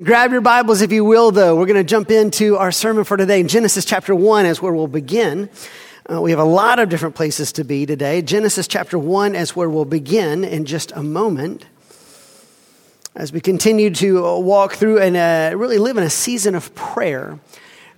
Grab 0.00 0.30
your 0.30 0.40
Bibles, 0.40 0.80
if 0.80 0.92
you 0.92 1.04
will, 1.04 1.32
though. 1.32 1.56
We're 1.56 1.66
going 1.66 1.74
to 1.74 1.82
jump 1.82 2.12
into 2.12 2.56
our 2.56 2.70
sermon 2.70 3.02
for 3.02 3.16
today. 3.16 3.42
Genesis 3.42 3.84
chapter 3.84 4.14
1 4.14 4.46
is 4.46 4.62
where 4.62 4.72
we'll 4.72 4.86
begin. 4.86 5.50
Uh, 6.08 6.20
we 6.20 6.30
have 6.30 6.38
a 6.38 6.44
lot 6.44 6.78
of 6.78 6.88
different 6.88 7.16
places 7.16 7.50
to 7.54 7.64
be 7.64 7.84
today. 7.84 8.22
Genesis 8.22 8.68
chapter 8.68 8.96
1 8.96 9.34
is 9.34 9.56
where 9.56 9.68
we'll 9.68 9.84
begin 9.84 10.44
in 10.44 10.66
just 10.66 10.92
a 10.92 11.02
moment. 11.02 11.66
As 13.16 13.32
we 13.32 13.40
continue 13.40 13.90
to 13.94 14.38
walk 14.38 14.74
through 14.74 15.00
and 15.00 15.16
uh, 15.16 15.58
really 15.58 15.78
live 15.78 15.96
in 15.96 16.04
a 16.04 16.10
season 16.10 16.54
of 16.54 16.72
prayer 16.76 17.40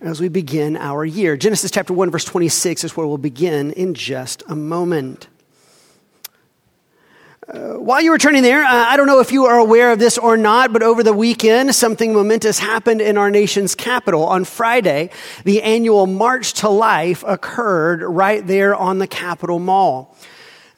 as 0.01 0.23
we 0.23 0.31
begin 0.31 0.79
our 0.79 1.05
year. 1.05 1.37
Genesis 1.37 1.71
chapter 1.71 1.93
1, 1.93 2.11
verse 2.11 2.25
26 2.25 2.83
is 2.83 2.97
where 2.97 3.07
we'll 3.07 3.19
begin 3.19 3.73
in 3.73 3.93
just 3.93 4.43
a 4.49 4.57
moment. 4.57 5.29
Uh, 7.53 7.75
while 7.75 8.01
you 8.01 8.13
were 8.13 8.19
turning 8.19 8.45
there, 8.45 8.63
uh, 8.63 8.69
I 8.69 8.97
don't 8.97 9.09
know 9.09 9.19
if 9.19 9.33
you 9.33 9.47
are 9.47 9.59
aware 9.59 9.91
of 9.91 9.99
this 9.99 10.17
or 10.19 10.37
not, 10.37 10.73
but 10.73 10.85
over 10.85 11.03
the 11.03 11.13
weekend, 11.13 11.75
something 11.75 12.13
momentous 12.13 12.61
happened 12.61 13.01
in 13.01 13.19
our 13.19 13.29
nation's 13.29 13.75
capital. 13.75 14.25
On 14.25 14.45
Friday, 14.45 15.11
the 15.43 15.61
annual 15.63 16.07
March 16.07 16.53
to 16.55 16.69
Life 16.69 17.25
occurred 17.27 18.03
right 18.03 18.47
there 18.47 18.77
on 18.77 19.01
the 19.01 19.09
Capitol 19.09 19.59
Mall. 19.59 20.17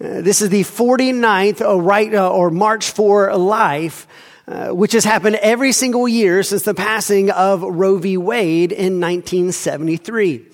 Uh, 0.02 0.22
this 0.22 0.40
is 0.40 0.48
the 0.48 0.62
49th 0.62 1.60
uh, 1.60 1.78
right, 1.78 2.14
or 2.14 2.50
March 2.50 2.90
for 2.90 3.36
Life, 3.36 4.06
which 4.46 4.92
has 4.92 5.04
happened 5.04 5.36
every 5.36 5.72
single 5.72 6.08
year 6.08 6.42
since 6.42 6.62
the 6.62 6.72
passing 6.72 7.30
of 7.30 7.60
Roe 7.60 7.98
v. 7.98 8.16
Wade 8.16 8.72
in 8.72 8.98
1973. 8.98 10.46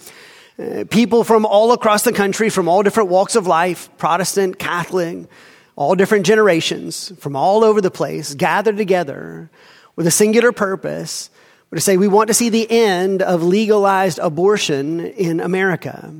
people 0.91 1.22
from 1.22 1.46
all 1.46 1.70
across 1.70 2.02
the 2.02 2.12
country, 2.12 2.50
from 2.50 2.69
all 2.69 2.82
different 2.82 3.08
walks 3.08 3.36
of 3.36 3.46
life, 3.46 3.88
Protestant, 3.98 4.58
Catholic, 4.58 5.28
all 5.78 5.95
different 5.95 6.27
generations 6.27 7.12
from 7.20 7.37
all 7.37 7.62
over 7.62 7.80
the 7.80 7.91
place 7.91 8.34
gathered 8.34 8.77
together 8.77 9.48
with 9.95 10.09
a 10.09 10.10
singular 10.10 10.50
purpose 10.50 11.30
to 11.73 11.80
say 11.80 11.96
we 11.96 12.09
want 12.09 12.27
to 12.27 12.34
see 12.34 12.48
the 12.48 12.69
end 12.69 13.23
of 13.23 13.45
legalized 13.45 14.19
abortion 14.19 14.98
in 14.98 15.39
America. 15.39 16.12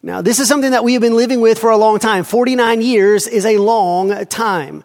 Now, 0.00 0.22
this 0.22 0.38
is 0.38 0.46
something 0.46 0.70
that 0.70 0.84
we 0.84 0.92
have 0.92 1.02
been 1.02 1.16
living 1.16 1.40
with 1.40 1.58
for 1.58 1.70
a 1.70 1.76
long 1.76 1.98
time. 1.98 2.22
49 2.22 2.82
years 2.82 3.26
is 3.26 3.44
a 3.44 3.58
long 3.58 4.24
time. 4.26 4.84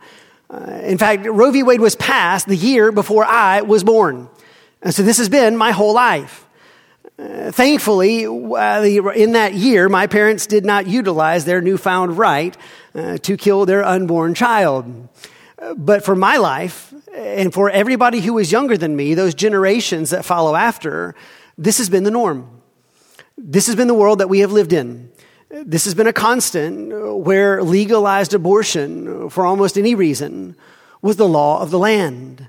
Uh, 0.50 0.80
in 0.84 0.98
fact, 0.98 1.28
Roe 1.28 1.52
v. 1.52 1.62
Wade 1.62 1.82
was 1.82 1.96
passed 1.96 2.48
the 2.48 2.58
year 2.58 2.92
before 2.92 3.26
I 3.26 3.62
was 3.62 3.84
born. 3.84 4.28
And 4.82 4.92
so 4.92 5.04
this 5.04 5.20
has 5.20 5.30
been 5.30 5.56
my 5.56 5.70
whole 5.70 5.94
life. 5.94 6.48
Thankfully, 7.52 8.26
uh, 8.26 8.82
in 8.82 9.34
that 9.34 9.54
year, 9.54 9.90
my 9.90 10.08
parents 10.08 10.48
did 10.48 10.66
not 10.66 10.88
utilize 10.88 11.46
their 11.46 11.62
newfound 11.62 12.18
right 12.18 12.58
uh, 12.96 13.18
to 13.20 13.38
kill 13.38 13.66
their 13.66 13.84
unborn 13.84 14.34
child. 14.34 15.10
But 15.78 16.04
for 16.04 16.16
my 16.16 16.38
life, 16.38 16.92
and 17.14 17.54
for 17.54 17.70
everybody 17.70 18.22
who 18.22 18.40
is 18.40 18.52
younger 18.52 18.76
than 18.76 18.96
me, 18.96 19.14
those 19.14 19.36
generations 19.36 20.10
that 20.10 20.26
follow 20.26 20.56
after, 20.56 21.14
this 21.58 21.78
has 21.78 21.90
been 21.90 22.04
the 22.04 22.12
norm. 22.12 22.62
This 23.38 23.68
has 23.68 23.76
been 23.76 23.88
the 23.88 23.94
world 23.94 24.20
that 24.20 24.30
we 24.30 24.40
have 24.40 24.52
lived 24.52 24.74
in. 24.74 25.12
This 25.50 25.86
has 25.86 25.94
been 25.94 26.08
a 26.08 26.14
constant 26.14 27.18
where 27.24 27.62
legalized 27.62 28.34
abortion, 28.34 29.30
for 29.30 29.46
almost 29.46 29.78
any 29.78 29.94
reason, 29.94 30.56
was 31.02 31.18
the 31.18 31.28
law 31.28 31.62
of 31.62 31.70
the 31.70 31.80
land 31.80 32.48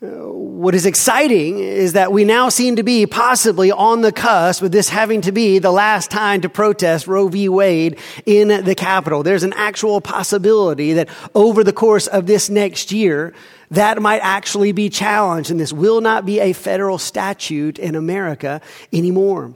what 0.00 0.74
is 0.74 0.84
exciting 0.84 1.58
is 1.58 1.94
that 1.94 2.12
we 2.12 2.24
now 2.24 2.50
seem 2.50 2.76
to 2.76 2.82
be 2.82 3.06
possibly 3.06 3.72
on 3.72 4.02
the 4.02 4.12
cusp 4.12 4.62
of 4.62 4.70
this 4.70 4.90
having 4.90 5.22
to 5.22 5.32
be 5.32 5.58
the 5.58 5.70
last 5.70 6.10
time 6.10 6.42
to 6.42 6.50
protest 6.50 7.06
Roe 7.06 7.28
v. 7.28 7.48
Wade 7.48 7.98
in 8.26 8.48
the 8.64 8.74
Capitol. 8.74 9.22
There's 9.22 9.42
an 9.42 9.54
actual 9.54 10.02
possibility 10.02 10.92
that 10.94 11.08
over 11.34 11.64
the 11.64 11.72
course 11.72 12.08
of 12.08 12.26
this 12.26 12.50
next 12.50 12.92
year, 12.92 13.32
that 13.70 14.00
might 14.00 14.20
actually 14.20 14.72
be 14.72 14.90
challenged, 14.90 15.50
and 15.50 15.58
this 15.58 15.72
will 15.72 16.02
not 16.02 16.26
be 16.26 16.40
a 16.40 16.52
federal 16.52 16.98
statute 16.98 17.78
in 17.78 17.94
America 17.94 18.60
anymore. 18.92 19.54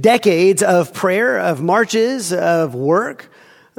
Decades 0.00 0.62
of 0.62 0.94
prayer, 0.94 1.38
of 1.38 1.60
marches, 1.60 2.32
of 2.32 2.74
work, 2.74 3.29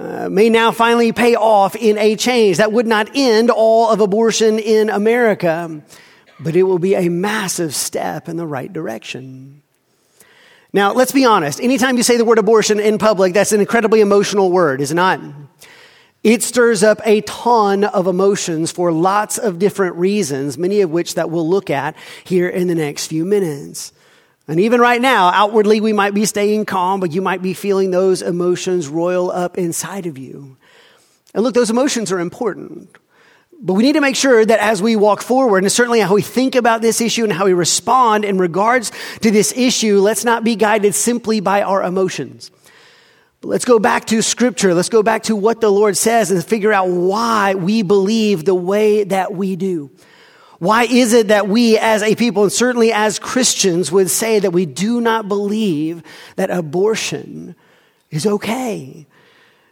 uh, 0.02 0.30
may 0.30 0.50
now 0.50 0.72
finally 0.72 1.12
pay 1.12 1.36
off 1.36 1.76
in 1.76 1.98
a 2.00 2.16
change. 2.16 2.58
That 2.58 2.72
would 2.72 2.88
not 2.88 3.12
end 3.14 3.52
all 3.52 3.92
of 3.92 4.02
abortion 4.02 4.58
in 4.58 4.90
America, 4.90 5.82
but 6.40 6.56
it 6.56 6.64
will 6.64 6.80
be 6.80 6.96
a 6.96 7.08
massive 7.10 7.76
step 7.76 8.28
in 8.28 8.36
the 8.36 8.48
right 8.48 8.72
direction. 8.72 9.62
Now, 10.74 10.94
let's 10.94 11.12
be 11.12 11.26
honest. 11.26 11.62
Anytime 11.62 11.98
you 11.98 12.04
say 12.04 12.18
the 12.18 12.26
word 12.26 12.40
abortion 12.40 12.80
in 12.80 12.98
public, 12.98 13.34
that's 13.34 13.52
an 13.52 13.60
incredibly 13.60 14.02
emotional 14.02 14.52
word, 14.52 14.82
is 14.82 14.92
it 14.92 14.96
not? 14.96 15.20
It 16.24 16.42
stirs 16.42 16.82
up 16.82 17.00
a 17.06 17.22
ton 17.22 17.84
of 17.84 18.08
emotions 18.08 18.72
for 18.72 18.92
lots 18.92 19.38
of 19.38 19.60
different 19.60 19.98
reasons, 19.98 20.58
many 20.58 20.82
of 20.82 20.90
which 20.90 21.16
that 21.16 21.30
we'll 21.30 21.48
look 21.48 21.70
at 21.70 21.96
here 22.24 22.50
in 22.50 22.68
the 22.68 22.76
next 22.76 23.08
few 23.08 23.24
minutes. 23.24 23.92
And 24.48 24.60
even 24.60 24.82
right 24.82 25.02
now, 25.02 25.30
outwardly, 25.30 25.82
we 25.82 25.94
might 25.94 26.14
be 26.14 26.26
staying 26.26 26.66
calm, 26.66 27.00
but 27.00 27.12
you 27.12 27.22
might 27.22 27.42
be 27.42 27.54
feeling 27.54 27.92
those 27.92 28.22
emotions 28.22 28.88
roil 28.88 29.32
up 29.32 29.58
inside 29.58 30.06
of 30.06 30.18
you. 30.18 30.58
And 31.34 31.44
look, 31.44 31.54
those 31.54 31.70
emotions 31.70 32.12
are 32.12 32.20
important. 32.20 32.90
But 33.64 33.74
we 33.74 33.84
need 33.84 33.94
to 33.94 34.02
make 34.02 34.16
sure 34.16 34.44
that 34.44 34.60
as 34.60 34.82
we 34.82 34.96
walk 34.96 35.22
forward, 35.22 35.64
and 35.64 35.72
certainly 35.72 36.00
how 36.00 36.16
we 36.16 36.24
think 36.24 36.56
about 36.56 36.82
this 36.82 37.00
issue 37.00 37.24
and 37.24 37.32
how 37.32 37.46
we 37.46 37.54
respond 37.54 38.26
in 38.26 38.40
regards 38.40 38.92
to 39.22 39.30
this 39.30 39.54
issue, 39.56 40.00
let's 40.00 40.26
not 40.26 40.44
be 40.44 40.56
guided 40.56 40.96
simply 40.96 41.40
by 41.40 41.62
our 41.62 41.84
emotions. 41.84 42.50
But 43.40 43.50
let's 43.50 43.66
go 43.66 43.78
back 43.78 44.06
to 44.06 44.24
scripture. 44.24 44.74
Let's 44.74 44.90
go 44.90 45.04
back 45.04 45.24
to 45.24 45.36
what 45.36 45.62
the 45.62 45.72
Lord 45.72 45.96
says 45.96 46.32
and 46.32 46.44
figure 46.44 46.74
out 46.74 46.90
why 46.90 47.54
we 47.54 47.84
believe 47.84 48.46
the 48.46 48.56
way 48.56 49.04
that 49.04 49.34
we 49.34 49.56
do. 49.56 49.92
Why 50.62 50.84
is 50.84 51.14
it 51.14 51.30
that 51.30 51.48
we 51.48 51.80
as 51.80 52.04
a 52.04 52.14
people, 52.14 52.44
and 52.44 52.52
certainly 52.52 52.94
as 52.94 53.18
Christians, 53.18 53.92
would 53.92 54.12
say 54.12 54.38
that 54.38 54.52
we 54.52 54.68
do 54.68 55.02
not 55.02 55.28
believe 55.28 56.04
that 56.36 56.52
abortion 56.52 57.56
is 58.12 58.28
okay? 58.28 59.08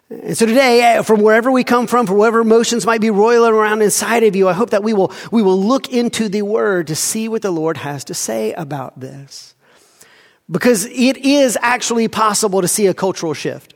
And 0.10 0.36
so 0.36 0.48
today, 0.48 0.82
eh, 0.82 1.04
from 1.04 1.22
wherever 1.22 1.52
we 1.52 1.64
come 1.64 1.86
from, 1.86 2.08
from 2.08 2.18
whatever 2.18 2.40
emotions 2.40 2.88
might 2.88 3.02
be 3.02 3.12
roiling 3.12 3.54
around 3.54 3.84
inside 3.84 4.24
of 4.24 4.36
you, 4.36 4.48
I 4.48 4.54
hope 4.54 4.72
that 4.72 4.82
we 4.82 4.94
will, 4.94 5.14
we 5.32 5.44
will 5.44 5.62
look 5.62 5.94
into 5.94 6.28
the 6.28 6.42
word 6.42 6.88
to 6.88 6.96
see 6.96 7.30
what 7.30 7.44
the 7.44 7.52
Lord 7.52 7.78
has 7.78 8.04
to 8.06 8.16
say 8.16 8.54
about 8.54 9.00
this. 9.00 9.54
Because 10.50 10.88
it 10.88 11.18
is 11.18 11.56
actually 11.62 12.08
possible 12.08 12.64
to 12.64 12.68
see 12.68 12.88
a 12.88 12.96
cultural 12.96 13.36
shift. 13.36 13.76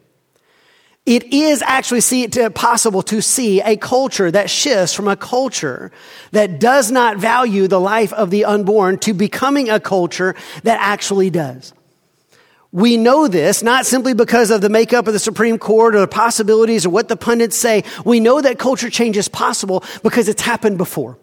It 1.06 1.34
is 1.34 1.62
actually 1.62 2.00
see, 2.00 2.28
possible 2.28 3.02
to 3.03 3.22
see 3.22 3.62
a 3.62 3.75
culture 3.75 4.31
that 4.31 4.50
shifts 4.50 4.94
from 4.94 5.09
a 5.09 5.18
culture 5.18 5.91
that 6.31 6.62
does 6.62 6.91
not 6.91 7.18
value 7.18 7.68
the 7.68 7.80
life 7.80 8.14
of 8.14 8.30
the 8.30 8.46
unborn 8.46 9.00
to 9.00 9.13
becoming 9.13 9.69
a 9.69 9.81
culture 9.81 10.34
that 10.63 10.80
actually 10.80 11.30
does. 11.30 11.74
We 12.72 12.96
know 12.97 13.28
this 13.28 13.62
not 13.62 13.86
simply 13.86 14.13
because 14.13 14.50
of 14.50 14.62
the 14.62 14.69
makeup 14.69 15.06
of 15.06 15.13
the 15.13 15.19
Supreme 15.19 15.59
Court 15.59 15.94
or 15.96 16.00
the 16.00 16.08
possibilities 16.08 16.86
or 16.86 16.90
what 16.90 17.09
the 17.09 17.18
pundits 17.18 17.58
say. 17.58 17.84
We 18.06 18.19
know 18.19 18.42
that 18.42 18.58
culture 18.58 18.90
change 18.90 19.18
is 19.18 19.28
possible 19.28 19.84
because 20.03 20.30
it's 20.30 20.42
happened 20.42 20.78
before. 20.78 21.19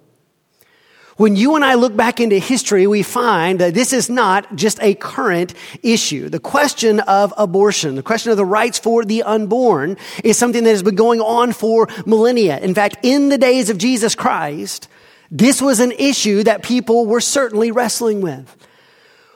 When 1.20 1.36
you 1.36 1.54
and 1.54 1.62
I 1.62 1.74
look 1.74 1.94
back 1.94 2.18
into 2.18 2.38
history, 2.38 2.86
we 2.86 3.02
find 3.02 3.58
that 3.58 3.74
this 3.74 3.92
is 3.92 4.08
not 4.08 4.56
just 4.56 4.78
a 4.80 4.94
current 4.94 5.52
issue. 5.82 6.30
The 6.30 6.40
question 6.40 7.00
of 7.00 7.34
abortion, 7.36 7.94
the 7.94 8.02
question 8.02 8.30
of 8.30 8.38
the 8.38 8.44
rights 8.46 8.78
for 8.78 9.04
the 9.04 9.22
unborn 9.24 9.98
is 10.24 10.38
something 10.38 10.64
that 10.64 10.70
has 10.70 10.82
been 10.82 10.94
going 10.94 11.20
on 11.20 11.52
for 11.52 11.88
millennia. 12.06 12.58
In 12.60 12.74
fact, 12.74 12.96
in 13.02 13.28
the 13.28 13.36
days 13.36 13.68
of 13.68 13.76
Jesus 13.76 14.14
Christ, 14.14 14.88
this 15.30 15.60
was 15.60 15.78
an 15.78 15.92
issue 15.92 16.42
that 16.44 16.62
people 16.62 17.04
were 17.04 17.20
certainly 17.20 17.70
wrestling 17.70 18.22
with. 18.22 18.56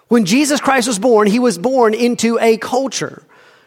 When 0.09 0.25
Jesus 0.25 0.63
Christ 0.63 0.89
was 0.89 0.99
born, 0.99 1.27
he 1.27 1.39
was 1.39 1.59
born 1.59 1.93
into 1.93 2.39
a 2.41 2.57
culture 2.57 3.27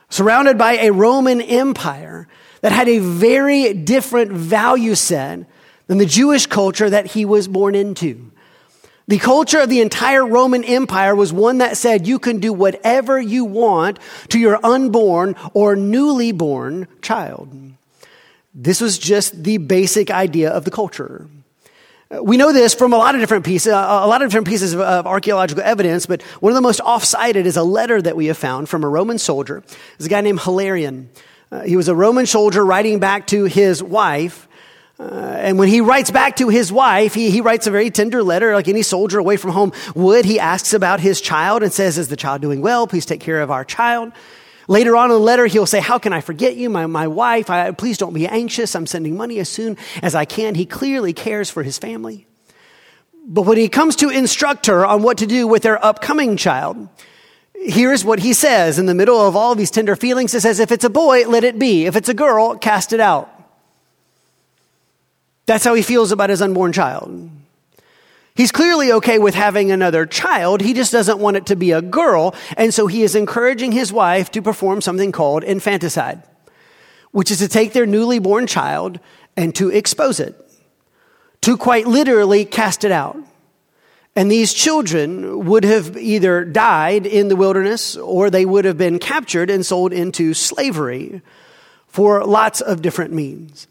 surrounded 0.09 0.57
by 0.57 0.77
a 0.77 0.91
Roman 0.91 1.39
Empire 1.39 2.27
that 2.61 2.71
had 2.71 2.89
a 2.89 2.97
very 2.97 3.75
different 3.75 4.31
value 4.31 4.95
set 4.95 5.45
than 5.87 5.97
the 5.97 6.05
Jewish 6.05 6.45
culture 6.45 6.89
that 6.89 7.07
he 7.07 7.25
was 7.25 7.47
born 7.47 7.75
into. 7.75 8.31
The 9.07 9.19
culture 9.19 9.59
of 9.59 9.69
the 9.69 9.79
entire 9.79 10.25
Roman 10.25 10.65
Empire 10.65 11.15
was 11.15 11.31
one 11.31 11.59
that 11.59 11.77
said 11.77 12.05
you 12.05 12.19
can 12.19 12.39
do 12.39 12.51
whatever 12.51 13.19
you 13.19 13.45
want 13.45 13.99
to 14.29 14.37
your 14.37 14.59
unborn 14.65 15.35
or 15.53 15.77
newly 15.77 16.33
born 16.33 16.89
child. 17.01 17.49
This 18.53 18.81
was 18.81 18.97
just 18.97 19.43
the 19.43 19.59
basic 19.59 20.11
idea 20.11 20.49
of 20.49 20.65
the 20.65 20.71
culture. 20.71 21.27
We 22.09 22.37
know 22.37 22.51
this 22.51 22.73
from 22.73 22.91
a 22.91 22.97
lot 22.97 23.15
of 23.15 23.21
different 23.21 23.45
pieces, 23.45 23.71
a 23.71 24.07
lot 24.07 24.21
of 24.21 24.29
different 24.29 24.47
pieces 24.47 24.73
of, 24.73 24.81
archaeological 24.81 25.63
evidence, 25.63 26.05
but 26.05 26.21
one 26.41 26.51
of 26.51 26.55
the 26.55 26.61
most 26.61 26.81
off-cited 26.81 27.45
is 27.45 27.57
a 27.57 27.63
letter 27.63 28.01
that 28.01 28.15
we 28.15 28.27
have 28.27 28.37
found 28.37 28.67
from 28.67 28.83
a 28.83 28.89
Roman 28.89 29.17
soldier. 29.17 29.63
There's 29.97 30.07
a 30.07 30.09
guy 30.09 30.21
named 30.21 30.39
Hilarion. 30.41 31.09
Uh, 31.51 31.61
he 31.61 31.77
was 31.77 31.87
a 31.87 31.95
Roman 31.95 32.25
soldier 32.25 32.65
writing 32.65 32.99
back 32.99 33.27
to 33.27 33.45
his 33.45 33.83
wife, 33.83 34.46
uh, 34.99 35.03
and 35.03 35.59
when 35.59 35.67
he 35.67 35.79
writes 35.79 36.09
back 36.09 36.37
to 36.37 36.49
his 36.49 36.71
wife, 36.71 37.13
he, 37.13 37.29
he 37.29 37.41
writes 37.41 37.67
a 37.67 37.71
very 37.71 37.91
tender 37.91 38.23
letter, 38.23 38.53
like 38.55 38.67
any 38.67 38.81
soldier 38.81 39.19
away 39.19 39.37
from 39.37 39.51
home 39.51 39.71
would. 39.93 40.25
He 40.25 40.39
asks 40.39 40.73
about 40.73 40.99
his 40.99 41.21
child 41.21 41.61
and 41.61 41.71
says, 41.71 41.99
Is 41.99 42.07
the 42.07 42.15
child 42.15 42.41
doing 42.41 42.61
well? 42.61 42.87
Please 42.87 43.05
take 43.05 43.21
care 43.21 43.41
of 43.41 43.51
our 43.51 43.63
child. 43.63 44.11
Later 44.67 44.97
on 44.97 45.05
in 45.05 45.13
the 45.13 45.19
letter, 45.19 45.45
he'll 45.45 45.67
say, 45.67 45.79
How 45.79 45.99
can 45.99 46.13
I 46.13 46.21
forget 46.21 46.55
you, 46.55 46.69
my, 46.69 46.87
my 46.87 47.07
wife? 47.07 47.49
I, 47.51 47.71
please 47.71 47.99
don't 47.99 48.13
be 48.13 48.27
anxious. 48.27 48.75
I'm 48.75 48.87
sending 48.87 49.15
money 49.15 49.37
as 49.37 49.49
soon 49.49 49.77
as 50.01 50.15
I 50.15 50.25
can. 50.25 50.55
He 50.55 50.65
clearly 50.65 51.13
cares 51.13 51.51
for 51.51 51.61
his 51.61 51.77
family. 51.77 52.25
But 53.27 53.43
when 53.43 53.57
he 53.57 53.69
comes 53.69 53.97
to 53.97 54.09
instruct 54.09 54.65
her 54.65 54.83
on 54.83 55.03
what 55.03 55.19
to 55.19 55.27
do 55.27 55.47
with 55.47 55.61
their 55.61 55.83
upcoming 55.83 56.37
child, 56.37 56.87
here's 57.53 58.03
what 58.03 58.19
he 58.19 58.33
says 58.33 58.79
in 58.79 58.87
the 58.87 58.95
middle 58.95 59.19
of 59.19 59.35
all 59.35 59.53
these 59.53 59.69
tender 59.69 59.95
feelings. 59.95 60.33
It 60.33 60.41
says, 60.41 60.59
if 60.59 60.71
it's 60.71 60.85
a 60.85 60.89
boy, 60.89 61.27
let 61.27 61.43
it 61.43 61.59
be. 61.59 61.85
If 61.85 61.95
it's 61.95 62.09
a 62.09 62.13
girl, 62.13 62.57
cast 62.57 62.93
it 62.93 62.99
out. 62.99 63.36
That's 65.47 65.63
how 65.63 65.73
he 65.73 65.81
feels 65.81 66.11
about 66.11 66.29
his 66.29 66.41
unborn 66.41 66.73
child. 66.73 67.31
He's 68.35 68.51
clearly 68.51 68.91
okay 68.91 69.17
with 69.17 69.33
having 69.33 69.71
another 69.71 70.05
child. 70.05 70.61
He 70.61 70.75
just 70.75 70.91
doesn't 70.91 71.17
want 71.17 71.37
it 71.37 71.47
to 71.47 71.55
be 71.55 71.71
a 71.71 71.81
girl. 71.81 72.35
And 72.55 72.71
so 72.71 72.85
he 72.85 73.01
is 73.01 73.15
encouraging 73.15 73.71
his 73.71 73.91
wife 73.91 74.29
to 74.31 74.43
perform 74.43 74.81
something 74.81 75.11
called 75.11 75.43
infanticide, 75.43 76.21
which 77.11 77.31
is 77.31 77.39
to 77.39 77.47
take 77.47 77.73
their 77.73 77.87
newly 77.87 78.19
born 78.19 78.45
child 78.45 78.99
and 79.35 79.55
to 79.55 79.69
expose 79.69 80.19
it, 80.19 80.35
to 81.41 81.57
quite 81.57 81.87
literally 81.87 82.45
cast 82.45 82.83
it 82.83 82.91
out. 82.91 83.17
And 84.15 84.29
these 84.29 84.53
children 84.53 85.45
would 85.45 85.63
have 85.63 85.95
either 85.97 86.43
died 86.43 87.05
in 87.05 87.29
the 87.29 87.35
wilderness 87.35 87.95
or 87.95 88.29
they 88.29 88.45
would 88.45 88.65
have 88.65 88.77
been 88.77 88.99
captured 88.99 89.49
and 89.49 89.65
sold 89.65 89.93
into 89.93 90.33
slavery 90.33 91.21
for 91.87 92.23
lots 92.25 92.61
of 92.61 92.81
different 92.81 93.13
means. 93.13 93.67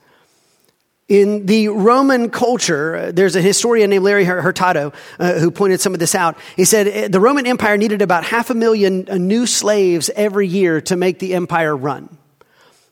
In 1.08 1.46
the 1.46 1.68
Roman 1.68 2.30
culture, 2.30 3.12
there's 3.12 3.36
a 3.36 3.40
historian 3.40 3.90
named 3.90 4.04
Larry 4.04 4.24
Hurtado 4.24 4.92
uh, 5.20 5.34
who 5.34 5.52
pointed 5.52 5.80
some 5.80 5.94
of 5.94 6.00
this 6.00 6.16
out. 6.16 6.36
He 6.56 6.64
said 6.64 6.88
uh, 6.88 7.08
the 7.08 7.20
Roman 7.20 7.46
Empire 7.46 7.76
needed 7.76 8.02
about 8.02 8.24
half 8.24 8.50
a 8.50 8.54
million 8.54 9.08
uh, 9.08 9.16
new 9.16 9.46
slaves 9.46 10.10
every 10.16 10.48
year 10.48 10.80
to 10.82 10.96
make 10.96 11.20
the 11.20 11.34
empire 11.34 11.76
run. 11.76 12.16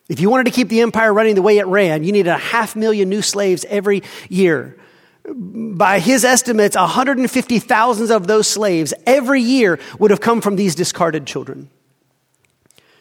If 0.09 0.21
you 0.21 0.31
wanted 0.31 0.45
to 0.45 0.53
keep 0.53 0.69
the 0.69 0.83
empire 0.83 1.13
running 1.13 1.35
the 1.35 1.43
way 1.43 1.59
it 1.59 1.67
ran, 1.67 2.05
you 2.05 2.13
needed 2.13 2.31
a 2.31 2.39
half 2.39 2.77
million 2.77 3.09
new 3.09 3.23
slaves 3.23 3.65
every 3.69 4.03
year 4.29 4.77
by 5.27 6.01
his 6.01 6.25
estimates, 6.25 6.77
150,000 6.77 8.11
of 8.11 8.27
those 8.27 8.47
slaves 8.47 8.93
every 9.07 9.41
year 9.41 9.79
would 9.99 10.11
have 10.11 10.21
come 10.21 10.41
from 10.41 10.57
these 10.57 10.75
discarded 10.75 11.27
children. 11.27 11.71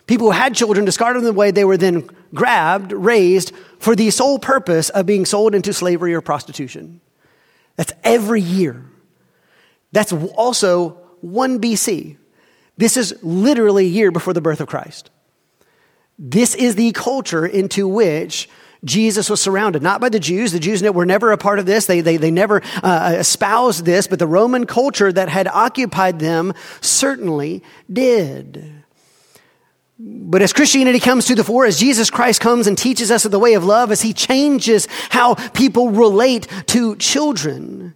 People 0.05 0.27
who 0.27 0.37
had 0.37 0.55
children 0.55 0.85
discarded 0.85 1.23
them 1.23 1.35
away, 1.35 1.51
they 1.51 1.65
were 1.65 1.77
then 1.77 2.09
grabbed, 2.33 2.91
raised 2.91 3.53
for 3.79 3.95
the 3.95 4.09
sole 4.09 4.37
purpose 4.39 4.89
of 4.89 5.05
being 5.05 5.25
sold 5.25 5.55
into 5.55 5.73
slavery 5.73 6.13
or 6.13 6.21
prostitution. 6.21 6.99
That's 7.75 7.93
every 8.03 8.41
year. 8.41 8.83
That's 9.91 10.11
also 10.11 10.97
1 11.21 11.59
BC. 11.61 12.17
This 12.77 12.97
is 12.97 13.15
literally 13.21 13.85
a 13.85 13.89
year 13.89 14.11
before 14.11 14.33
the 14.33 14.41
birth 14.41 14.59
of 14.59 14.67
Christ. 14.67 15.09
This 16.19 16.55
is 16.55 16.75
the 16.75 16.91
culture 16.91 17.45
into 17.45 17.87
which 17.87 18.49
Jesus 18.83 19.29
was 19.29 19.39
surrounded, 19.39 19.81
not 19.81 20.01
by 20.01 20.09
the 20.09 20.19
Jews. 20.19 20.51
The 20.51 20.59
Jews 20.59 20.83
were 20.83 21.05
never 21.05 21.31
a 21.31 21.37
part 21.37 21.59
of 21.59 21.65
this. 21.65 21.85
They, 21.85 22.01
they, 22.01 22.17
they 22.17 22.31
never 22.31 22.61
uh, 22.83 23.15
espoused 23.17 23.85
this, 23.85 24.07
but 24.07 24.19
the 24.19 24.27
Roman 24.27 24.65
culture 24.65 25.11
that 25.11 25.29
had 25.29 25.47
occupied 25.47 26.19
them 26.19 26.53
certainly 26.81 27.63
did. 27.91 28.82
But 30.05 30.41
as 30.41 30.51
Christianity 30.51 30.99
comes 30.99 31.25
to 31.27 31.35
the 31.35 31.45
fore, 31.45 31.65
as 31.65 31.79
Jesus 31.79 32.09
Christ 32.09 32.41
comes 32.41 32.67
and 32.67 32.77
teaches 32.77 33.09
us 33.09 33.23
of 33.23 33.31
the 33.31 33.39
way 33.39 33.53
of 33.53 33.63
love, 33.63 33.89
as 33.89 34.01
he 34.01 34.11
changes 34.11 34.85
how 35.09 35.35
people 35.51 35.91
relate 35.91 36.45
to 36.67 36.97
children, 36.97 37.93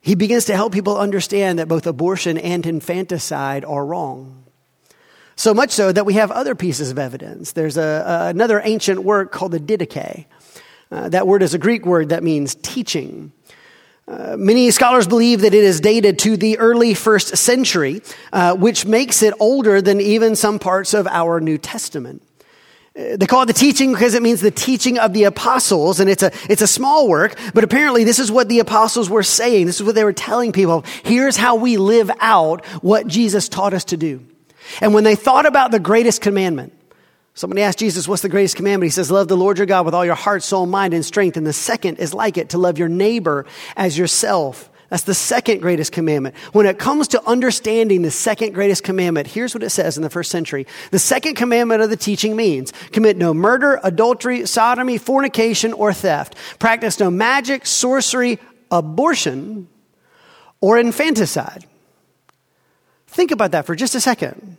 he 0.00 0.14
begins 0.14 0.44
to 0.44 0.54
help 0.54 0.72
people 0.72 0.96
understand 0.96 1.58
that 1.58 1.66
both 1.66 1.88
abortion 1.88 2.38
and 2.38 2.64
infanticide 2.64 3.64
are 3.64 3.84
wrong. 3.84 4.44
So 5.34 5.52
much 5.52 5.70
so 5.70 5.90
that 5.90 6.06
we 6.06 6.14
have 6.14 6.30
other 6.30 6.54
pieces 6.54 6.92
of 6.92 7.00
evidence. 7.00 7.50
There's 7.50 7.76
a, 7.76 8.30
another 8.32 8.60
ancient 8.62 9.02
work 9.02 9.32
called 9.32 9.50
the 9.50 9.58
Didache. 9.58 10.26
Uh, 10.92 11.08
that 11.08 11.26
word 11.26 11.42
is 11.42 11.52
a 11.52 11.58
Greek 11.58 11.84
word 11.84 12.10
that 12.10 12.22
means 12.22 12.54
teaching. 12.54 13.32
Uh, 14.06 14.36
many 14.38 14.70
scholars 14.70 15.06
believe 15.06 15.40
that 15.40 15.54
it 15.54 15.64
is 15.64 15.80
dated 15.80 16.18
to 16.18 16.36
the 16.36 16.58
early 16.58 16.92
first 16.92 17.36
century, 17.38 18.02
uh, 18.32 18.54
which 18.54 18.84
makes 18.84 19.22
it 19.22 19.32
older 19.40 19.80
than 19.80 19.98
even 20.00 20.36
some 20.36 20.58
parts 20.58 20.92
of 20.92 21.06
our 21.06 21.40
New 21.40 21.56
Testament. 21.56 22.22
Uh, 22.96 23.16
they 23.16 23.26
call 23.26 23.42
it 23.42 23.46
the 23.46 23.54
teaching 23.54 23.92
because 23.92 24.12
it 24.12 24.22
means 24.22 24.42
the 24.42 24.50
teaching 24.50 24.98
of 24.98 25.14
the 25.14 25.24
apostles, 25.24 26.00
and 26.00 26.10
it's 26.10 26.22
a, 26.22 26.30
it's 26.50 26.60
a 26.60 26.66
small 26.66 27.08
work, 27.08 27.38
but 27.54 27.64
apparently 27.64 28.04
this 28.04 28.18
is 28.18 28.30
what 28.30 28.50
the 28.50 28.58
apostles 28.58 29.08
were 29.08 29.22
saying. 29.22 29.64
This 29.64 29.76
is 29.76 29.82
what 29.82 29.94
they 29.94 30.04
were 30.04 30.12
telling 30.12 30.52
people. 30.52 30.84
Here's 31.02 31.38
how 31.38 31.56
we 31.56 31.78
live 31.78 32.10
out 32.20 32.64
what 32.82 33.06
Jesus 33.06 33.48
taught 33.48 33.72
us 33.72 33.84
to 33.86 33.96
do. 33.96 34.24
And 34.82 34.92
when 34.92 35.04
they 35.04 35.16
thought 35.16 35.46
about 35.46 35.70
the 35.70 35.80
greatest 35.80 36.20
commandment, 36.20 36.74
somebody 37.34 37.62
asked 37.62 37.78
Jesus, 37.78 38.08
What's 38.08 38.22
the 38.22 38.28
greatest 38.28 38.56
commandment? 38.56 38.88
He 38.88 38.94
says, 38.94 39.10
Love 39.10 39.28
the 39.28 39.36
Lord 39.36 39.58
your 39.58 39.66
God 39.66 39.84
with 39.84 39.94
all 39.94 40.04
your 40.04 40.14
heart, 40.14 40.42
soul, 40.42 40.66
mind, 40.66 40.94
and 40.94 41.04
strength. 41.04 41.36
And 41.36 41.46
the 41.46 41.52
second 41.52 41.98
is 41.98 42.14
like 42.14 42.36
it, 42.36 42.50
to 42.50 42.58
love 42.58 42.78
your 42.78 42.88
neighbor 42.88 43.46
as 43.76 43.98
yourself. 43.98 44.70
That's 44.90 45.04
the 45.04 45.14
second 45.14 45.60
greatest 45.60 45.92
commandment. 45.92 46.36
When 46.52 46.66
it 46.66 46.78
comes 46.78 47.08
to 47.08 47.24
understanding 47.26 48.02
the 48.02 48.10
second 48.10 48.52
greatest 48.52 48.84
commandment, 48.84 49.26
here's 49.26 49.54
what 49.54 49.62
it 49.62 49.70
says 49.70 49.96
in 49.96 50.02
the 50.02 50.10
first 50.10 50.30
century. 50.30 50.66
The 50.92 50.98
second 50.98 51.34
commandment 51.34 51.82
of 51.82 51.90
the 51.90 51.96
teaching 51.96 52.36
means 52.36 52.72
commit 52.92 53.16
no 53.16 53.34
murder, 53.34 53.80
adultery, 53.82 54.46
sodomy, 54.46 54.98
fornication, 54.98 55.72
or 55.72 55.92
theft. 55.92 56.36
Practice 56.58 57.00
no 57.00 57.10
magic, 57.10 57.66
sorcery, 57.66 58.38
abortion, 58.70 59.68
or 60.60 60.78
infanticide. 60.78 61.66
Think 63.08 63.30
about 63.30 63.52
that 63.52 63.66
for 63.66 63.74
just 63.74 63.94
a 63.94 64.00
second. 64.00 64.58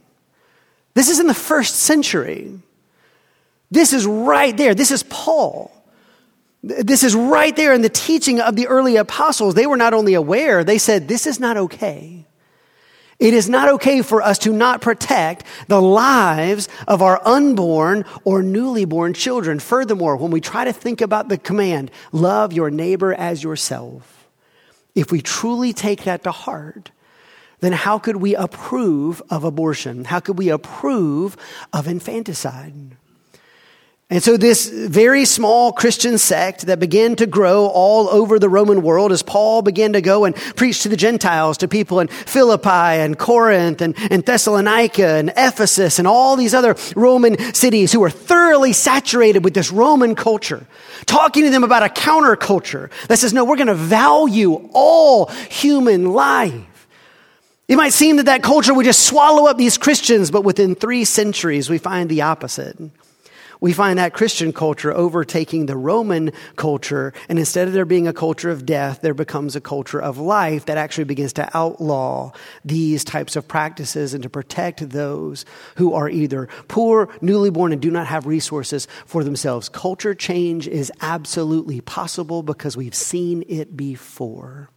This 0.95 1.09
is 1.09 1.19
in 1.19 1.27
the 1.27 1.33
first 1.33 1.75
century. 1.75 2.59
This 3.69 3.93
is 3.93 4.07
right 4.07 4.55
there. 4.55 4.73
This 4.73 4.91
is 4.91 5.03
Paul. 5.03 5.71
This 6.63 7.03
is 7.03 7.13
right 7.13 7.55
there 7.55 7.73
in 7.73 7.83
the 7.83 7.89
teaching 7.89 8.39
of 8.41 8.55
the 8.55 8.67
early 8.67 8.95
apostles. 8.95 9.53
They 9.53 9.67
were 9.67 9.77
not 9.77 9.93
only 9.93 10.15
aware, 10.15 10.63
they 10.63 10.79
said, 10.79 11.07
This 11.07 11.27
is 11.27 11.39
not 11.39 11.57
okay. 11.57 12.25
It 13.19 13.33
is 13.33 13.47
not 13.47 13.69
okay 13.69 14.01
for 14.01 14.21
us 14.21 14.39
to 14.39 14.51
not 14.51 14.81
protect 14.81 15.45
the 15.67 15.81
lives 15.81 16.67
of 16.87 17.01
our 17.01 17.25
unborn 17.25 18.03
or 18.23 18.43
newly 18.43 18.83
born 18.83 19.13
children. 19.13 19.59
Furthermore, 19.59 20.17
when 20.17 20.31
we 20.31 20.41
try 20.41 20.65
to 20.65 20.73
think 20.73 20.99
about 20.99 21.29
the 21.29 21.37
command, 21.37 21.91
love 22.11 22.51
your 22.51 22.69
neighbor 22.69 23.13
as 23.13 23.41
yourself, 23.41 24.27
if 24.95 25.11
we 25.11 25.21
truly 25.21 25.71
take 25.71 26.03
that 26.03 26.23
to 26.23 26.31
heart, 26.31 26.91
then 27.65 27.73
how 27.73 27.99
could 27.99 28.17
we 28.17 28.35
approve 28.35 29.21
of 29.29 29.43
abortion? 29.43 30.05
How 30.05 30.19
could 30.19 30.37
we 30.37 30.49
approve 30.49 31.35
of 31.73 31.87
infanticide? 31.87 32.95
And 34.07 34.21
so, 34.21 34.37
this 34.37 34.69
very 34.69 35.25
small 35.25 35.73
Christian 35.73 36.19
sect 36.19 36.67
that 36.67 36.79
began 36.79 37.15
to 37.15 37.25
grow 37.25 37.65
all 37.65 38.07
over 38.07 38.37
the 38.37 38.47
Roman 38.47 38.83
world 38.83 39.11
as 39.11 39.23
Paul 39.23 39.63
began 39.63 39.93
to 39.93 40.01
go 40.01 40.25
and 40.25 40.35
preach 40.35 40.83
to 40.83 40.89
the 40.89 40.95
Gentiles, 40.95 41.57
to 41.57 41.67
people 41.67 41.99
in 41.99 42.07
Philippi 42.07 42.69
and 42.69 43.17
Corinth 43.17 43.81
and, 43.81 43.95
and 44.11 44.23
Thessalonica 44.23 45.07
and 45.07 45.33
Ephesus 45.35 45.97
and 45.97 46.07
all 46.07 46.35
these 46.35 46.53
other 46.53 46.75
Roman 46.95 47.55
cities 47.55 47.91
who 47.91 47.99
were 47.99 48.11
thoroughly 48.11 48.73
saturated 48.73 49.43
with 49.43 49.55
this 49.55 49.71
Roman 49.71 50.13
culture, 50.13 50.67
talking 51.07 51.43
to 51.43 51.49
them 51.49 51.63
about 51.63 51.81
a 51.81 51.89
counterculture 51.89 52.91
that 53.07 53.17
says, 53.17 53.33
no, 53.33 53.43
we're 53.43 53.55
going 53.55 53.65
to 53.67 53.73
value 53.73 54.69
all 54.71 55.31
human 55.49 56.11
life. 56.11 56.74
It 57.67 57.77
might 57.77 57.93
seem 57.93 58.17
that 58.17 58.27
that 58.27 58.43
culture 58.43 58.75
would 58.75 58.85
just 58.85 59.07
swallow 59.07 59.47
up 59.47 59.57
these 59.57 59.79
Christians, 59.79 60.29
but 60.29 60.43
within 60.43 60.75
three 60.75 61.03
centuries, 61.03 61.67
we 61.67 61.79
find 61.79 62.09
the 62.09 62.21
opposite. 62.21 62.77
We 63.59 63.73
find 63.73 63.97
that 63.97 64.13
Christian 64.13 64.53
culture 64.53 64.93
overtaking 64.93 65.65
the 65.65 65.75
Roman 65.75 66.31
culture, 66.57 67.11
and 67.27 67.39
instead 67.39 67.67
of 67.67 67.73
there 67.73 67.85
being 67.85 68.07
a 68.07 68.13
culture 68.13 68.51
of 68.51 68.67
death, 68.67 69.01
there 69.01 69.15
becomes 69.15 69.55
a 69.55 69.61
culture 69.61 69.99
of 69.99 70.19
life 70.19 70.65
that 70.65 70.77
actually 70.77 71.05
begins 71.05 71.33
to 71.33 71.57
outlaw 71.57 72.31
these 72.63 73.03
types 73.03 73.35
of 73.35 73.47
practices 73.47 74.13
and 74.13 74.21
to 74.21 74.29
protect 74.29 74.87
those 74.89 75.45
who 75.77 75.93
are 75.93 76.09
either 76.09 76.47
poor, 76.67 77.09
newly 77.21 77.49
born, 77.49 77.71
and 77.71 77.81
do 77.81 77.89
not 77.89 78.05
have 78.05 78.27
resources 78.27 78.87
for 79.07 79.23
themselves. 79.23 79.69
Culture 79.69 80.13
change 80.13 80.67
is 80.67 80.91
absolutely 81.01 81.81
possible 81.81 82.43
because 82.43 82.77
we've 82.77 82.93
seen 82.93 83.43
it 83.47 83.75
before. 83.75 84.69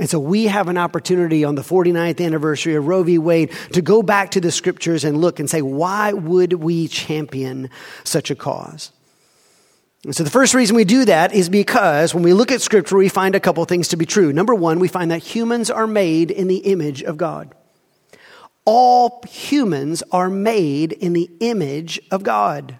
And 0.00 0.08
so 0.08 0.18
we 0.18 0.46
have 0.46 0.68
an 0.68 0.78
opportunity 0.78 1.44
on 1.44 1.56
the 1.56 1.62
49th 1.62 2.24
anniversary 2.24 2.74
of 2.74 2.86
Roe 2.86 3.02
v. 3.02 3.18
Wade 3.18 3.52
to 3.74 3.82
go 3.82 4.02
back 4.02 4.30
to 4.30 4.40
the 4.40 4.50
scriptures 4.50 5.04
and 5.04 5.20
look 5.20 5.38
and 5.38 5.48
say, 5.48 5.60
why 5.60 6.14
would 6.14 6.54
we 6.54 6.88
champion 6.88 7.68
such 8.02 8.30
a 8.30 8.34
cause? 8.34 8.92
And 10.02 10.16
so 10.16 10.24
the 10.24 10.30
first 10.30 10.54
reason 10.54 10.74
we 10.74 10.84
do 10.84 11.04
that 11.04 11.34
is 11.34 11.50
because 11.50 12.14
when 12.14 12.22
we 12.22 12.32
look 12.32 12.50
at 12.50 12.62
scripture, 12.62 12.96
we 12.96 13.10
find 13.10 13.34
a 13.34 13.40
couple 13.40 13.62
things 13.66 13.88
to 13.88 13.98
be 13.98 14.06
true. 14.06 14.32
Number 14.32 14.54
one, 14.54 14.78
we 14.78 14.88
find 14.88 15.10
that 15.10 15.18
humans 15.18 15.70
are 15.70 15.86
made 15.86 16.30
in 16.30 16.48
the 16.48 16.56
image 16.56 17.02
of 17.02 17.18
God. 17.18 17.54
All 18.64 19.22
humans 19.28 20.02
are 20.10 20.30
made 20.30 20.92
in 20.92 21.12
the 21.12 21.30
image 21.40 22.00
of 22.10 22.22
God. 22.22 22.78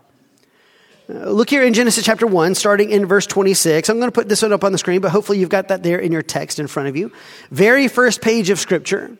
Uh, 1.10 1.30
look 1.30 1.50
here 1.50 1.64
in 1.64 1.74
Genesis 1.74 2.04
chapter 2.04 2.26
1, 2.26 2.54
starting 2.54 2.90
in 2.90 3.06
verse 3.06 3.26
26. 3.26 3.88
I'm 3.88 3.98
going 3.98 4.08
to 4.08 4.14
put 4.14 4.28
this 4.28 4.42
one 4.42 4.52
up 4.52 4.62
on 4.62 4.70
the 4.70 4.78
screen, 4.78 5.00
but 5.00 5.10
hopefully 5.10 5.38
you've 5.38 5.48
got 5.48 5.68
that 5.68 5.82
there 5.82 5.98
in 5.98 6.12
your 6.12 6.22
text 6.22 6.58
in 6.60 6.68
front 6.68 6.88
of 6.88 6.96
you. 6.96 7.10
Very 7.50 7.88
first 7.88 8.20
page 8.20 8.50
of 8.50 8.60
Scripture. 8.60 9.16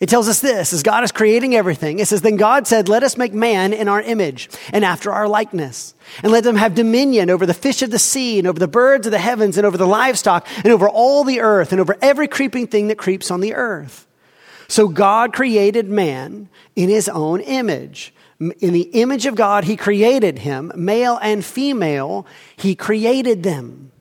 It 0.00 0.08
tells 0.08 0.28
us 0.28 0.40
this 0.40 0.72
as 0.72 0.82
God 0.82 1.04
is 1.04 1.12
creating 1.12 1.54
everything. 1.54 1.98
It 1.98 2.08
says, 2.08 2.22
Then 2.22 2.36
God 2.36 2.66
said, 2.66 2.88
Let 2.88 3.02
us 3.02 3.16
make 3.16 3.34
man 3.34 3.72
in 3.72 3.88
our 3.88 4.00
image 4.00 4.48
and 4.72 4.84
after 4.84 5.12
our 5.12 5.28
likeness, 5.28 5.94
and 6.22 6.32
let 6.32 6.44
them 6.44 6.56
have 6.56 6.74
dominion 6.74 7.30
over 7.30 7.46
the 7.46 7.54
fish 7.54 7.82
of 7.82 7.90
the 7.90 7.98
sea, 7.98 8.38
and 8.38 8.48
over 8.48 8.58
the 8.58 8.68
birds 8.68 9.06
of 9.06 9.10
the 9.10 9.18
heavens, 9.18 9.58
and 9.58 9.66
over 9.66 9.76
the 9.76 9.86
livestock, 9.86 10.46
and 10.56 10.72
over 10.72 10.88
all 10.88 11.24
the 11.24 11.40
earth, 11.40 11.72
and 11.72 11.80
over 11.80 11.96
every 12.00 12.28
creeping 12.28 12.66
thing 12.68 12.88
that 12.88 12.98
creeps 12.98 13.30
on 13.30 13.40
the 13.40 13.54
earth. 13.54 14.06
So 14.68 14.88
God 14.88 15.34
created 15.34 15.88
man 15.88 16.48
in 16.74 16.88
his 16.88 17.08
own 17.08 17.40
image. 17.40 18.14
In 18.60 18.72
the 18.72 18.90
image 18.92 19.26
of 19.26 19.34
God, 19.34 19.64
he 19.64 19.76
created 19.76 20.40
him, 20.40 20.72
male 20.74 21.18
and 21.22 21.44
female, 21.44 22.26
he 22.56 22.74
created 22.74 23.42
them. 23.42 23.92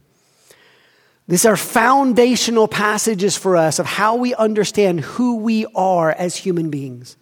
These 1.27 1.45
are 1.45 1.55
foundational 1.55 2.67
passages 2.67 3.38
for 3.38 3.55
us 3.55 3.79
of 3.79 3.85
how 3.85 4.15
we 4.15 4.35
understand 4.35 5.01
who 5.01 5.38
we 5.38 5.65
are 5.73 6.12
as 6.12 6.35
human 6.35 6.69
beings. 6.69 7.15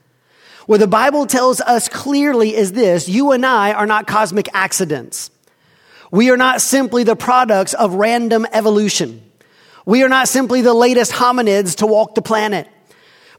What 0.66 0.80
the 0.80 0.88
Bible 0.88 1.26
tells 1.26 1.62
us 1.62 1.90
clearly 1.90 2.56
is 2.56 2.72
this 2.72 3.08
you 3.08 3.32
and 3.32 3.46
I 3.46 3.74
are 3.74 3.86
not 3.86 4.08
cosmic 4.08 4.48
accidents. 4.54 5.30
We 6.12 6.30
are 6.30 6.38
not 6.38 6.62
simply 6.62 7.04
the 7.04 7.16
products 7.16 7.74
of 7.74 7.94
random 7.94 8.46
evolution. 8.52 9.22
We 9.86 10.04
are 10.04 10.10
not 10.10 10.28
simply 10.28 10.62
the 10.62 10.74
latest 10.74 11.12
hominids 11.12 11.78
to 11.78 11.88
walk 11.88 12.16
the 12.16 12.22
planet, 12.22 12.68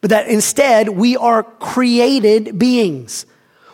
but 0.00 0.10
that 0.10 0.26
instead 0.28 0.88
we 0.88 1.16
are 1.16 1.42
created 1.42 2.58
beings. 2.58 3.26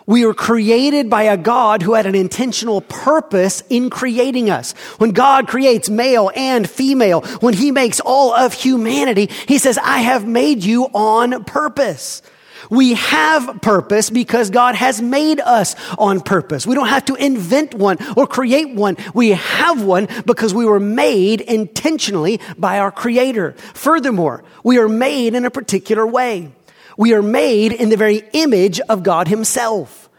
We 0.09 0.25
were 0.25 0.33
created 0.33 1.11
by 1.11 1.25
a 1.25 1.37
God 1.37 1.83
who 1.83 1.93
had 1.93 2.07
an 2.07 2.15
intentional 2.15 2.81
purpose 2.81 3.63
in 3.69 3.91
creating 3.91 4.49
us. 4.49 4.73
When 4.97 5.11
God 5.11 5.49
creates 5.49 5.91
male 5.91 6.33
and 6.35 6.69
female, 6.69 7.21
when 7.41 7.53
he 7.53 7.73
makes 7.73 8.01
all 8.01 8.33
of 8.33 8.55
humanity, 8.55 9.29
he 9.47 9.59
says, 9.59 9.77
I 9.77 9.99
have 9.99 10.27
made 10.27 10.65
you 10.65 10.87
on 10.95 11.45
purpose. 11.45 12.23
We 12.71 12.95
have 12.95 13.61
purpose 13.61 14.09
because 14.09 14.49
God 14.49 14.75
has 14.77 15.03
made 15.03 15.41
us 15.41 15.77
on 15.99 16.23
purpose. 16.23 16.67
We 16.67 16.75
don't 16.75 16.89
have 16.89 17.05
to 17.05 17.15
invent 17.15 17.75
one 17.75 17.99
or 18.17 18.27
create 18.27 18.75
one. 18.75 18.97
We 19.13 19.33
have 19.33 19.83
one 19.83 20.09
because 20.25 20.55
we 20.55 20.65
were 20.65 20.81
made 20.81 21.43
intentionally 21.43 22.41
by 22.57 22.79
our 22.79 22.91
Creator. 22.91 23.53
Furthermore, 23.75 24.43
we 24.65 24.79
are 24.79 24.89
made 24.89 25.35
in 25.35 25.45
a 25.45 25.51
particular 25.51 26.07
way. 26.07 26.51
We 26.99 27.15
are 27.15 27.23
made 27.23 27.73
in 27.73 27.91
the 27.91 27.97
very 27.97 28.25
image 28.33 28.81
of 28.81 29.05
God 29.05 29.29
Himself. 29.29 30.11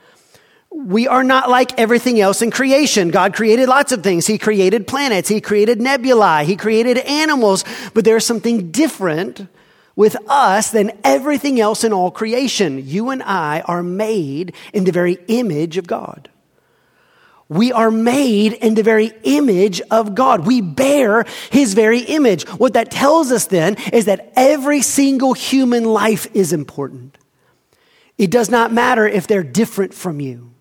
We 0.71 1.09
are 1.09 1.25
not 1.25 1.49
like 1.49 1.77
everything 1.77 2.21
else 2.21 2.41
in 2.41 2.51
creation. 2.51 3.09
God 3.09 3.35
created 3.35 3.67
lots 3.67 3.91
of 3.91 4.01
things. 4.01 4.25
He 4.25 4.37
created 4.37 4.87
planets. 4.87 5.27
He 5.27 5.41
created 5.41 5.81
nebulae. 5.81 6.45
He 6.45 6.55
created 6.55 6.97
animals. 6.99 7.65
But 7.93 8.05
there's 8.05 8.25
something 8.25 8.71
different 8.71 9.47
with 9.97 10.15
us 10.29 10.71
than 10.71 10.97
everything 11.03 11.59
else 11.59 11.83
in 11.83 11.91
all 11.91 12.11
creation. 12.11 12.81
You 12.87 13.09
and 13.09 13.21
I 13.23 13.59
are 13.65 13.83
made 13.83 14.55
in 14.71 14.85
the 14.85 14.93
very 14.93 15.17
image 15.27 15.77
of 15.77 15.85
God. 15.85 16.29
We 17.49 17.73
are 17.73 17.89
made 17.89 18.53
in 18.53 18.75
the 18.75 18.83
very 18.83 19.11
image 19.23 19.81
of 19.89 20.13
God. 20.13 20.45
We 20.45 20.61
bear 20.61 21.25
His 21.49 21.73
very 21.73 22.01
image. 22.01 22.47
What 22.47 22.73
that 22.73 22.91
tells 22.91 23.31
us 23.31 23.47
then 23.47 23.75
is 23.91 24.05
that 24.05 24.31
every 24.35 24.83
single 24.83 25.33
human 25.33 25.83
life 25.83 26.27
is 26.35 26.53
important. 26.53 27.17
It 28.19 28.29
does 28.29 28.51
not 28.51 28.71
matter 28.71 29.07
if 29.07 29.25
they're 29.25 29.43
different 29.43 29.95
from 29.95 30.19
you, 30.19 30.51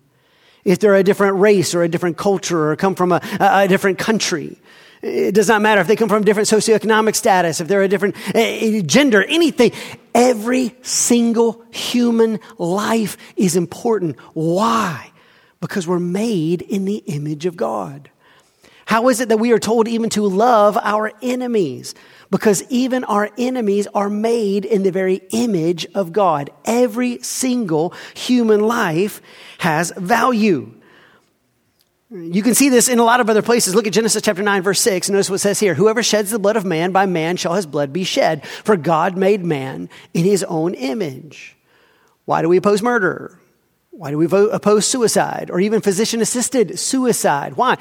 if 0.65 0.79
they're 0.79 0.95
a 0.95 1.03
different 1.03 1.37
race 1.37 1.75
or 1.75 1.83
a 1.83 1.89
different 1.89 2.17
culture 2.17 2.71
or 2.71 2.75
come 2.75 2.95
from 2.95 3.11
a, 3.11 3.21
a 3.39 3.67
different 3.67 3.99
country. 3.99 4.57
It 5.01 5.33
does 5.35 5.47
not 5.47 5.61
matter 5.61 5.81
if 5.81 5.87
they 5.87 5.95
come 5.95 6.09
from 6.09 6.23
a 6.23 6.25
different 6.25 6.49
socioeconomic 6.49 7.15
status, 7.15 7.61
if 7.61 7.67
they're 7.67 7.83
a 7.83 7.87
different 7.87 8.15
uh, 8.35 8.81
gender, 8.81 9.23
anything. 9.23 9.73
Every 10.15 10.75
single 10.81 11.63
human 11.69 12.39
life 12.57 13.15
is 13.37 13.55
important. 13.55 14.19
Why? 14.33 15.11
Because 15.59 15.87
we're 15.87 15.99
made 15.99 16.61
in 16.61 16.85
the 16.85 16.97
image 16.97 17.45
of 17.45 17.57
God. 17.57 18.09
How 18.85 19.09
is 19.09 19.19
it 19.19 19.29
that 19.29 19.37
we 19.37 19.51
are 19.51 19.59
told 19.59 19.87
even 19.87 20.09
to 20.11 20.23
love 20.23 20.75
our 20.81 21.11
enemies? 21.21 21.93
Because 22.31 22.63
even 22.69 23.03
our 23.03 23.29
enemies 23.37 23.87
are 23.93 24.09
made 24.09 24.65
in 24.65 24.81
the 24.81 24.91
very 24.91 25.21
image 25.29 25.85
of 25.93 26.11
God. 26.11 26.49
Every 26.65 27.21
single 27.21 27.93
human 28.15 28.61
life 28.61 29.21
has 29.59 29.91
value. 29.95 30.73
You 32.09 32.41
can 32.41 32.55
see 32.55 32.69
this 32.69 32.89
in 32.89 32.97
a 32.97 33.03
lot 33.03 33.19
of 33.19 33.29
other 33.29 33.43
places. 33.43 33.75
Look 33.75 33.85
at 33.85 33.93
Genesis 33.93 34.23
chapter 34.23 34.41
9, 34.41 34.63
verse 34.63 34.81
6. 34.81 35.11
Notice 35.11 35.29
what 35.29 35.35
it 35.35 35.39
says 35.39 35.59
here 35.59 35.75
Whoever 35.75 36.01
sheds 36.01 36.31
the 36.31 36.39
blood 36.39 36.55
of 36.55 36.65
man, 36.65 36.91
by 36.91 37.05
man 37.05 37.37
shall 37.37 37.53
his 37.53 37.67
blood 37.67 37.93
be 37.93 38.03
shed. 38.03 38.43
For 38.47 38.75
God 38.75 39.15
made 39.15 39.45
man 39.45 39.89
in 40.15 40.25
his 40.25 40.43
own 40.45 40.73
image. 40.73 41.55
Why 42.25 42.41
do 42.41 42.49
we 42.49 42.57
oppose 42.57 42.81
murder? 42.81 43.39
Why 43.91 44.11
do 44.11 44.17
we 44.17 44.27
oppose 44.31 44.85
suicide 44.85 45.49
or 45.51 45.59
even 45.59 45.81
physician 45.81 46.21
assisted 46.21 46.79
suicide? 46.79 47.53
Why? 47.53 47.77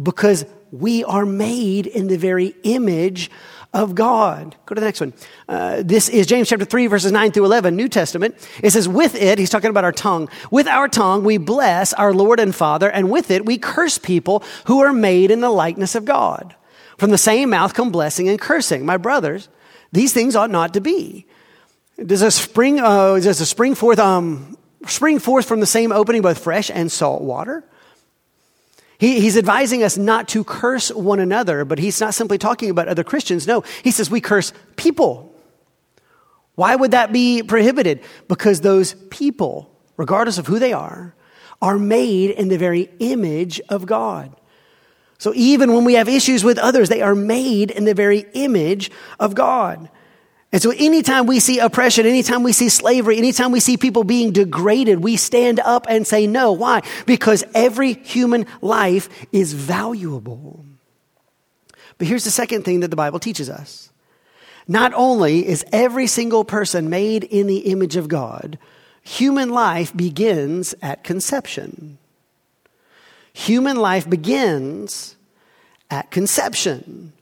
Because 0.00 0.46
we 0.70 1.04
are 1.04 1.26
made 1.26 1.86
in 1.86 2.06
the 2.06 2.16
very 2.16 2.54
image 2.62 3.30
of 3.72 3.94
God. 3.94 4.56
Go 4.66 4.74
to 4.74 4.80
the 4.80 4.86
next 4.86 5.00
one. 5.00 5.12
Uh, 5.48 5.82
this 5.84 6.08
is 6.08 6.26
James 6.26 6.48
chapter 6.48 6.64
3, 6.64 6.86
verses 6.86 7.12
9 7.12 7.32
through 7.32 7.44
11, 7.44 7.76
New 7.76 7.88
Testament. 7.88 8.34
It 8.62 8.70
says, 8.70 8.88
With 8.88 9.14
it, 9.14 9.38
he's 9.38 9.50
talking 9.50 9.70
about 9.70 9.84
our 9.84 9.92
tongue, 9.92 10.28
with 10.50 10.66
our 10.66 10.88
tongue 10.88 11.24
we 11.24 11.38
bless 11.38 11.92
our 11.92 12.12
Lord 12.12 12.40
and 12.40 12.54
Father, 12.54 12.90
and 12.90 13.10
with 13.10 13.30
it 13.30 13.44
we 13.44 13.58
curse 13.58 13.98
people 13.98 14.42
who 14.66 14.80
are 14.80 14.92
made 14.92 15.30
in 15.30 15.40
the 15.40 15.50
likeness 15.50 15.94
of 15.94 16.04
God. 16.04 16.54
From 16.96 17.10
the 17.10 17.18
same 17.18 17.50
mouth 17.50 17.74
come 17.74 17.90
blessing 17.90 18.28
and 18.28 18.40
cursing. 18.40 18.84
My 18.84 18.96
brothers, 18.96 19.48
these 19.92 20.12
things 20.12 20.36
ought 20.36 20.50
not 20.50 20.74
to 20.74 20.80
be. 20.80 21.26
Does 22.04 22.22
a 22.22 22.30
spring, 22.30 22.80
uh, 22.80 23.18
does 23.18 23.40
a 23.40 23.46
spring 23.46 23.74
forth 23.74 23.98
um, 23.98 24.56
spring 24.86 25.18
forth 25.18 25.46
from 25.46 25.60
the 25.60 25.66
same 25.66 25.92
opening 25.92 26.22
both 26.22 26.38
fresh 26.38 26.70
and 26.70 26.90
salt 26.90 27.22
water. 27.22 27.64
He, 28.98 29.20
he's 29.20 29.38
advising 29.38 29.82
us 29.82 29.96
not 29.96 30.28
to 30.28 30.44
curse 30.44 30.90
one 30.90 31.20
another, 31.20 31.64
but 31.64 31.78
he's 31.78 32.00
not 32.00 32.14
simply 32.14 32.36
talking 32.36 32.68
about 32.68 32.88
other 32.88 33.04
Christians. 33.04 33.46
No, 33.46 33.64
he 33.82 33.90
says 33.90 34.10
we 34.10 34.20
curse 34.20 34.52
people. 34.76 35.34
Why 36.54 36.76
would 36.76 36.90
that 36.90 37.12
be 37.12 37.42
prohibited? 37.42 38.00
Because 38.28 38.60
those 38.60 38.92
people, 39.08 39.70
regardless 39.96 40.36
of 40.36 40.46
who 40.46 40.58
they 40.58 40.74
are, 40.74 41.14
are 41.62 41.78
made 41.78 42.30
in 42.30 42.48
the 42.48 42.58
very 42.58 42.90
image 42.98 43.60
of 43.68 43.86
God. 43.86 44.34
So 45.16 45.32
even 45.34 45.74
when 45.74 45.84
we 45.84 45.94
have 45.94 46.08
issues 46.08 46.44
with 46.44 46.58
others, 46.58 46.88
they 46.88 47.02
are 47.02 47.14
made 47.14 47.70
in 47.70 47.84
the 47.84 47.94
very 47.94 48.26
image 48.32 48.90
of 49.18 49.34
God. 49.34 49.88
And 50.52 50.60
so 50.60 50.70
anytime 50.70 51.26
we 51.26 51.38
see 51.38 51.60
oppression, 51.60 52.06
anytime 52.06 52.42
we 52.42 52.52
see 52.52 52.68
slavery, 52.68 53.18
anytime 53.18 53.52
we 53.52 53.60
see 53.60 53.76
people 53.76 54.02
being 54.02 54.32
degraded, 54.32 55.02
we 55.02 55.16
stand 55.16 55.60
up 55.60 55.86
and 55.88 56.06
say 56.06 56.26
no. 56.26 56.52
Why? 56.52 56.82
Because 57.06 57.44
every 57.54 57.92
human 57.94 58.46
life 58.60 59.08
is 59.30 59.52
valuable. 59.52 60.64
But 61.98 62.08
here's 62.08 62.24
the 62.24 62.30
second 62.30 62.64
thing 62.64 62.80
that 62.80 62.88
the 62.88 62.96
Bible 62.96 63.20
teaches 63.20 63.48
us. 63.48 63.90
Not 64.66 64.92
only 64.94 65.46
is 65.46 65.64
every 65.72 66.06
single 66.06 66.44
person 66.44 66.90
made 66.90 67.24
in 67.24 67.46
the 67.46 67.58
image 67.58 67.96
of 67.96 68.08
God, 68.08 68.58
human 69.02 69.50
life 69.50 69.96
begins 69.96 70.74
at 70.82 71.04
conception. 71.04 71.98
Human 73.32 73.76
life 73.76 74.08
begins 74.08 75.16
at 75.90 76.10
conception. 76.10 77.12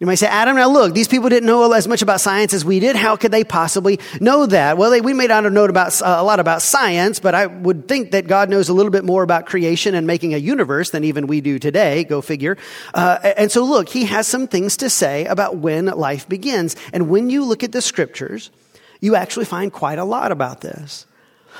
You 0.00 0.06
might 0.06 0.14
say, 0.14 0.28
Adam, 0.28 0.54
now 0.54 0.68
look, 0.68 0.94
these 0.94 1.08
people 1.08 1.28
didn't 1.28 1.48
know 1.48 1.72
as 1.72 1.88
much 1.88 2.02
about 2.02 2.20
science 2.20 2.54
as 2.54 2.64
we 2.64 2.78
did. 2.78 2.94
How 2.94 3.16
could 3.16 3.32
they 3.32 3.42
possibly 3.42 3.98
know 4.20 4.46
that? 4.46 4.78
Well, 4.78 4.92
they, 4.92 5.00
we 5.00 5.12
may 5.12 5.26
not 5.26 5.42
have 5.42 5.52
known 5.52 5.70
about, 5.70 6.00
uh, 6.00 6.18
a 6.18 6.22
lot 6.22 6.38
about 6.38 6.62
science, 6.62 7.18
but 7.18 7.34
I 7.34 7.46
would 7.46 7.88
think 7.88 8.12
that 8.12 8.28
God 8.28 8.48
knows 8.48 8.68
a 8.68 8.72
little 8.72 8.92
bit 8.92 9.04
more 9.04 9.24
about 9.24 9.46
creation 9.46 9.96
and 9.96 10.06
making 10.06 10.34
a 10.34 10.36
universe 10.36 10.90
than 10.90 11.02
even 11.02 11.26
we 11.26 11.40
do 11.40 11.58
today. 11.58 12.04
Go 12.04 12.20
figure. 12.20 12.56
Uh, 12.94 13.32
and 13.36 13.50
so 13.50 13.64
look, 13.64 13.88
he 13.88 14.04
has 14.04 14.28
some 14.28 14.46
things 14.46 14.76
to 14.76 14.88
say 14.88 15.24
about 15.26 15.56
when 15.56 15.86
life 15.86 16.28
begins. 16.28 16.76
And 16.92 17.08
when 17.10 17.28
you 17.28 17.44
look 17.44 17.64
at 17.64 17.72
the 17.72 17.82
scriptures, 17.82 18.52
you 19.00 19.16
actually 19.16 19.46
find 19.46 19.72
quite 19.72 19.98
a 19.98 20.04
lot 20.04 20.30
about 20.30 20.60
this. 20.60 21.06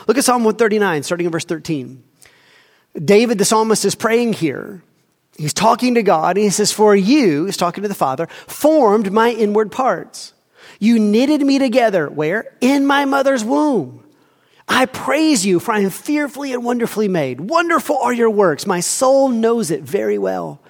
Look 0.07 0.17
at 0.17 0.25
Psalm 0.25 0.45
139, 0.45 1.03
starting 1.03 1.27
in 1.27 1.33
verse 1.33 1.45
13. 1.45 2.05
David, 3.05 3.39
the 3.39 3.45
psalmist, 3.45 3.85
is 3.85 3.97
praying 3.97 4.35
here. 4.35 4.85
He's 5.39 5.55
talking 5.55 5.95
to 5.95 6.03
God 6.03 6.37
and 6.37 6.45
he 6.45 6.51
says, 6.51 6.73
For 6.73 6.95
you, 6.97 7.45
he's 7.47 7.57
talking 7.57 7.83
to 7.83 7.89
the 7.89 7.95
Father, 7.95 8.27
formed 8.49 9.13
my 9.13 9.31
inward 9.31 9.71
parts. 9.71 10.35
You 10.81 10.99
knitted 10.99 11.41
me 11.41 11.61
together. 11.61 12.09
Where? 12.09 12.57
In 12.61 12.87
my 12.87 13.05
mother's 13.05 13.45
womb. 13.45 14.05
I 14.69 14.87
praise 14.87 15.47
you, 15.47 15.61
for 15.61 15.73
I 15.73 15.81
am 15.81 15.91
fearfully 15.91 16.53
and 16.53 16.65
wonderfully 16.65 17.09
made. 17.09 17.41
Wonderful 17.41 17.97
are 17.99 18.13
your 18.13 18.31
works. 18.31 18.67
My 18.67 18.81
soul 18.81 19.29
knows 19.29 19.71
it 19.71 19.83
very 19.83 20.19
well. 20.19 20.61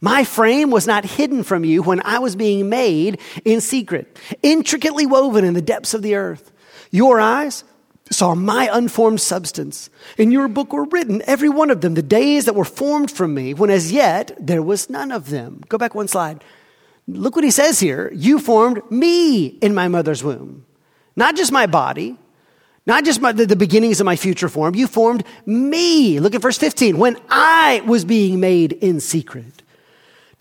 My 0.00 0.24
frame 0.24 0.70
was 0.70 0.86
not 0.86 1.04
hidden 1.04 1.42
from 1.42 1.64
you 1.64 1.82
when 1.82 2.02
I 2.04 2.18
was 2.18 2.36
being 2.36 2.68
made 2.68 3.20
in 3.44 3.60
secret, 3.60 4.18
intricately 4.42 5.06
woven 5.06 5.44
in 5.44 5.54
the 5.54 5.62
depths 5.62 5.94
of 5.94 6.02
the 6.02 6.16
earth. 6.16 6.52
Your 6.90 7.18
eyes 7.18 7.64
saw 8.12 8.34
my 8.34 8.68
unformed 8.72 9.20
substance. 9.20 9.90
In 10.16 10.30
your 10.30 10.48
book 10.48 10.72
were 10.72 10.84
written, 10.84 11.22
every 11.26 11.48
one 11.48 11.70
of 11.70 11.80
them, 11.80 11.94
the 11.94 12.02
days 12.02 12.44
that 12.44 12.54
were 12.54 12.64
formed 12.64 13.10
from 13.10 13.34
me, 13.34 13.54
when 13.54 13.70
as 13.70 13.92
yet 13.92 14.36
there 14.38 14.62
was 14.62 14.90
none 14.90 15.10
of 15.10 15.30
them. 15.30 15.62
Go 15.68 15.78
back 15.78 15.94
one 15.94 16.08
slide. 16.08 16.44
Look 17.08 17.34
what 17.34 17.44
he 17.44 17.50
says 17.50 17.80
here. 17.80 18.10
You 18.14 18.38
formed 18.38 18.82
me 18.90 19.46
in 19.46 19.74
my 19.74 19.88
mother's 19.88 20.22
womb. 20.22 20.64
not 21.16 21.36
just 21.36 21.52
my 21.52 21.66
body, 21.66 22.16
not 22.86 23.04
just 23.04 23.20
my, 23.20 23.32
the, 23.32 23.46
the 23.46 23.56
beginnings 23.56 24.00
of 24.00 24.06
my 24.06 24.16
future 24.16 24.48
form. 24.48 24.74
You 24.74 24.86
formed 24.86 25.24
me. 25.46 26.18
Look 26.20 26.34
at 26.34 26.42
verse 26.42 26.58
15. 26.58 26.98
When 26.98 27.16
I 27.28 27.82
was 27.86 28.04
being 28.04 28.40
made 28.40 28.72
in 28.72 29.00
secret. 29.00 29.62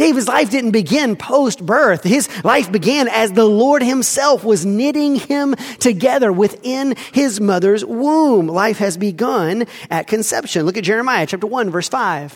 David's 0.02 0.28
life 0.28 0.50
didn't 0.50 0.72
begin 0.72 1.16
post 1.16 1.64
birth. 1.64 2.04
His 2.04 2.28
life 2.44 2.72
began 2.72 3.08
as 3.08 3.34
the 3.34 3.46
Lord 3.46 3.84
himself 3.84 4.44
was 4.44 4.66
knitting 4.66 5.18
him 5.18 5.54
together 5.78 6.34
within 6.34 6.96
his 7.12 7.40
mother's 7.40 7.86
womb. 7.86 8.48
Life 8.48 8.80
has 8.80 8.98
begun 8.98 9.68
at 9.92 10.08
conception. 10.08 10.66
Look 10.66 10.76
at 10.76 10.86
Jeremiah 10.86 11.28
chapter 11.28 11.46
1 11.46 11.70
verse 11.70 11.88
5. 11.88 12.36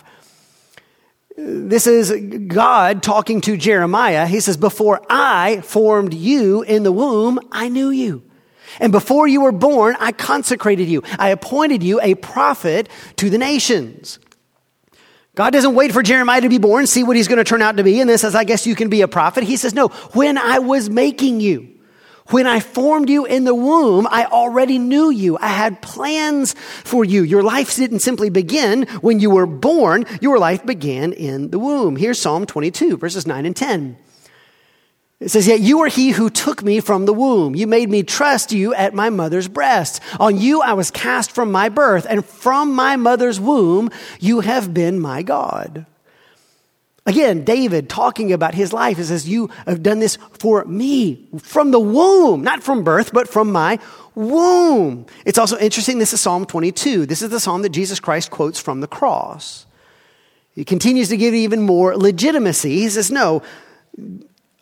This 1.36 1.88
is 1.88 2.12
God 2.46 3.02
talking 3.02 3.40
to 3.40 3.56
Jeremiah. 3.56 4.28
He 4.28 4.38
says, 4.38 4.56
before 4.56 5.02
I 5.10 5.60
formed 5.62 6.14
you 6.14 6.62
in 6.62 6.84
the 6.84 6.92
womb, 6.92 7.40
I 7.50 7.68
knew 7.68 7.90
you. 7.90 8.22
And 8.78 8.92
before 8.92 9.26
you 9.26 9.40
were 9.40 9.50
born, 9.50 9.96
I 9.98 10.12
consecrated 10.12 10.86
you. 10.86 11.02
I 11.18 11.30
appointed 11.30 11.82
you 11.82 12.00
a 12.00 12.14
prophet 12.14 12.88
to 13.16 13.28
the 13.28 13.38
nations. 13.38 14.20
God 15.36 15.50
doesn't 15.50 15.74
wait 15.74 15.92
for 15.92 16.02
Jeremiah 16.02 16.40
to 16.40 16.48
be 16.48 16.56
born, 16.56 16.86
see 16.86 17.04
what 17.04 17.14
he's 17.14 17.28
going 17.28 17.36
to 17.36 17.44
turn 17.44 17.60
out 17.60 17.76
to 17.76 17.84
be, 17.84 18.00
and 18.00 18.08
then 18.08 18.16
says, 18.16 18.34
I 18.34 18.44
guess 18.44 18.66
you 18.66 18.74
can 18.74 18.88
be 18.88 19.02
a 19.02 19.08
prophet. 19.08 19.44
He 19.44 19.58
says, 19.58 19.74
No, 19.74 19.88
when 20.14 20.38
I 20.38 20.58
was 20.60 20.88
making 20.88 21.40
you, 21.40 21.76
when 22.28 22.46
I 22.46 22.58
formed 22.58 23.10
you 23.10 23.26
in 23.26 23.44
the 23.44 23.54
womb, 23.54 24.08
I 24.10 24.24
already 24.24 24.78
knew 24.78 25.10
you. 25.10 25.36
I 25.38 25.48
had 25.48 25.82
plans 25.82 26.54
for 26.84 27.04
you. 27.04 27.22
Your 27.22 27.42
life 27.42 27.76
didn't 27.76 28.00
simply 28.00 28.30
begin 28.30 28.86
when 29.02 29.20
you 29.20 29.28
were 29.28 29.46
born, 29.46 30.06
your 30.22 30.38
life 30.38 30.64
began 30.64 31.12
in 31.12 31.50
the 31.50 31.58
womb. 31.58 31.96
Here's 31.96 32.18
Psalm 32.18 32.46
22, 32.46 32.96
verses 32.96 33.26
9 33.26 33.44
and 33.44 33.54
10. 33.54 33.98
It 35.18 35.30
says, 35.30 35.48
Yet 35.48 35.60
you 35.60 35.80
are 35.80 35.88
he 35.88 36.10
who 36.10 36.28
took 36.28 36.62
me 36.62 36.80
from 36.80 37.06
the 37.06 37.14
womb. 37.14 37.54
You 37.54 37.66
made 37.66 37.88
me 37.88 38.02
trust 38.02 38.52
you 38.52 38.74
at 38.74 38.94
my 38.94 39.10
mother's 39.10 39.48
breast. 39.48 40.02
On 40.20 40.36
you 40.38 40.60
I 40.60 40.74
was 40.74 40.90
cast 40.90 41.32
from 41.32 41.50
my 41.50 41.68
birth, 41.68 42.06
and 42.08 42.24
from 42.24 42.74
my 42.74 42.96
mother's 42.96 43.40
womb 43.40 43.90
you 44.20 44.40
have 44.40 44.74
been 44.74 45.00
my 45.00 45.22
God. 45.22 45.86
Again, 47.06 47.44
David 47.44 47.88
talking 47.88 48.32
about 48.32 48.54
his 48.54 48.72
life, 48.72 48.96
he 48.96 49.04
says, 49.04 49.28
You 49.28 49.48
have 49.64 49.82
done 49.82 50.00
this 50.00 50.18
for 50.32 50.64
me 50.64 51.28
from 51.38 51.70
the 51.70 51.78
womb, 51.80 52.42
not 52.42 52.64
from 52.64 52.82
birth, 52.82 53.12
but 53.12 53.28
from 53.28 53.52
my 53.52 53.78
womb. 54.16 55.06
It's 55.24 55.38
also 55.38 55.56
interesting, 55.56 55.98
this 55.98 56.12
is 56.12 56.20
Psalm 56.20 56.46
22. 56.46 57.06
This 57.06 57.22
is 57.22 57.30
the 57.30 57.38
psalm 57.38 57.62
that 57.62 57.68
Jesus 57.68 58.00
Christ 58.00 58.32
quotes 58.32 58.58
from 58.58 58.80
the 58.80 58.88
cross. 58.88 59.66
He 60.56 60.64
continues 60.64 61.08
to 61.10 61.16
give 61.16 61.32
even 61.32 61.62
more 61.62 61.96
legitimacy. 61.96 62.80
He 62.80 62.88
says, 62.88 63.10
No, 63.10 63.42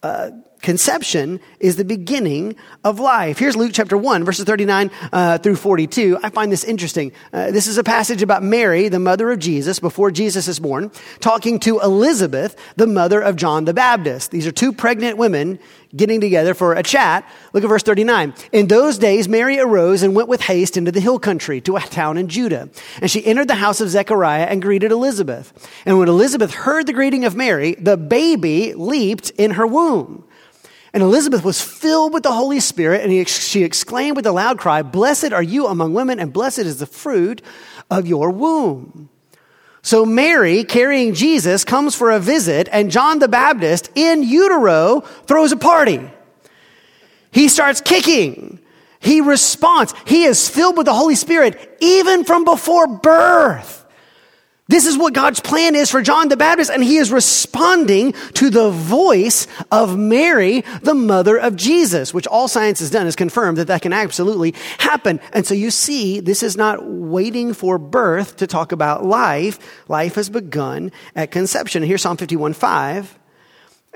uh, 0.05 0.31
conception 0.65 1.41
is 1.61 1.77
the 1.77 1.85
beginning 1.85 2.57
of 2.83 2.99
life. 2.99 3.39
Here's 3.39 3.55
Luke 3.55 3.73
chapter 3.75 3.99
1, 3.99 4.25
verses 4.25 4.47
39 4.47 4.91
uh, 5.13 5.39
through 5.39 5.57
42. 5.57 6.19
I 6.23 6.31
find 6.31 6.51
this 6.51 6.65
interesting. 6.65 7.13
Uh, 7.33 7.51
this 7.51 7.67
is 7.67 7.77
a 7.77 7.85
passage 7.85 8.23
about 8.23 8.43
Mary, 8.43 8.89
the 8.89 8.99
mother 8.99 9.31
of 9.31 9.39
Jesus, 9.39 9.79
before 9.79 10.11
Jesus 10.11 10.49
is 10.49 10.59
born, 10.59 10.91
talking 11.21 11.61
to 11.61 11.81
Elizabeth, 11.81 12.57
the 12.77 12.87
mother 12.87 13.21
of 13.21 13.37
John 13.37 13.67
the 13.67 13.75
Baptist. 13.75 14.31
These 14.31 14.47
are 14.47 14.53
two 14.53 14.73
pregnant 14.73 15.19
women 15.19 15.59
getting 15.95 16.21
together 16.21 16.55
for 16.55 16.73
a 16.73 16.83
chat. 16.83 17.29
Look 17.53 17.63
at 17.63 17.69
verse 17.69 17.83
39. 17.83 18.33
In 18.53 18.67
those 18.67 18.97
days, 18.99 19.29
Mary 19.29 19.61
arose 19.61 20.03
and 20.03 20.17
went 20.17 20.29
with 20.29 20.41
haste 20.41 20.79
into 20.79 20.91
the 20.91 21.01
hill 21.01 21.19
country 21.19 21.61
to 21.61 21.77
a 21.77 21.81
town 21.81 22.17
in 22.17 22.29
Judah. 22.29 22.71
And 23.03 23.11
she 23.11 23.25
entered 23.25 23.49
the 23.49 23.55
house 23.55 23.83
of 23.83 23.91
Zechariah 23.91 24.47
and 24.47 24.63
greeted 24.63 24.91
Elizabeth. 24.91 25.53
And 25.85 25.99
when 25.99 26.09
Elizabeth 26.09 26.55
heard 26.55 26.87
the 26.87 26.95
greeting 26.95 27.27
of 27.27 27.37
Mary, 27.37 27.75
the 27.75 27.99
baby 27.99 28.73
leaped 28.73 29.31
in 29.31 29.53
her 29.53 29.67
womb. 29.67 30.25
And 30.95 31.03
Elizabeth 31.03 31.43
was 31.43 31.61
filled 31.61 32.15
with 32.15 32.23
the 32.23 32.33
Holy 32.33 32.61
Spirit, 32.61 33.03
and 33.03 33.11
he, 33.11 33.25
she 33.25 33.65
exclaimed 33.65 34.17
with 34.17 34.27
a 34.27 34.33
loud 34.33 34.59
cry, 34.59 34.81
Blessed 34.83 35.33
are 35.33 35.43
you 35.43 35.67
among 35.67 35.93
women, 35.93 36.21
and 36.21 36.33
blessed 36.33 36.61
is 36.61 36.79
the 36.79 36.87
fruit 36.87 37.43
of 37.91 38.07
your 38.07 38.31
womb. 38.31 39.09
So 39.83 40.07
Mary, 40.07 40.63
carrying 40.63 41.13
Jesus, 41.13 41.65
comes 41.65 41.97
for 41.97 42.13
a 42.13 42.21
visit, 42.21 42.69
and 42.71 42.93
John 42.93 43.19
the 43.19 43.27
Baptist, 43.27 43.91
in 43.97 44.23
utero, 44.23 45.01
throws 45.27 45.51
a 45.51 45.57
party. 45.57 46.01
He 47.33 47.49
starts 47.49 47.81
kicking. 47.81 48.61
He 49.01 49.21
responds. 49.21 49.93
He 50.07 50.25
is 50.25 50.49
filled 50.49 50.77
with 50.77 50.87
the 50.87 50.95
Holy 50.95 51.17
Spirit 51.17 51.77
even 51.81 52.23
from 52.23 52.45
before 52.45 52.87
birth. 52.87 53.84
This 54.67 54.87
is 54.87 54.97
what 54.97 55.13
God's 55.13 55.41
plan 55.41 55.75
is 55.75 55.91
for 55.91 56.01
John 56.01 56.29
the 56.29 56.39
Baptist, 56.39 56.71
and 56.71 56.83
he 56.83 56.97
is 56.97 57.13
responding 57.13 58.13
to 58.33 58.49
the 58.49 58.71
voice 58.71 59.47
of 59.71 59.99
Mary, 59.99 60.63
the 60.81 60.95
mother 60.95 61.37
of 61.37 61.55
Jesus, 61.55 62.15
which 62.15 62.27
all 62.27 62.49
science 62.49 62.79
has 62.79 62.91
done 62.91 63.07
is 63.07 63.15
confirmed 63.15 63.59
that 63.59 63.67
that 63.67 63.83
can 63.83 63.93
absolutely 63.93 64.55
happen. 64.79 65.21
And 65.35 65.47
so 65.47 65.53
you 65.53 65.71
see, 65.71 66.21
this 66.21 66.43
is 66.43 66.57
not 66.57 66.83
waiting 66.83 67.53
for 67.53 67.77
birth 67.77 68.37
to 68.37 68.47
talk 68.47 68.73
about 68.73 69.05
life. 69.05 69.85
Life 69.89 70.15
has 70.15 70.31
begun 70.31 70.93
at 71.15 71.31
conception. 71.31 71.83
Here's 71.83 72.01
Psalm 72.01 72.17
51 72.17 72.55
5. 72.55 73.19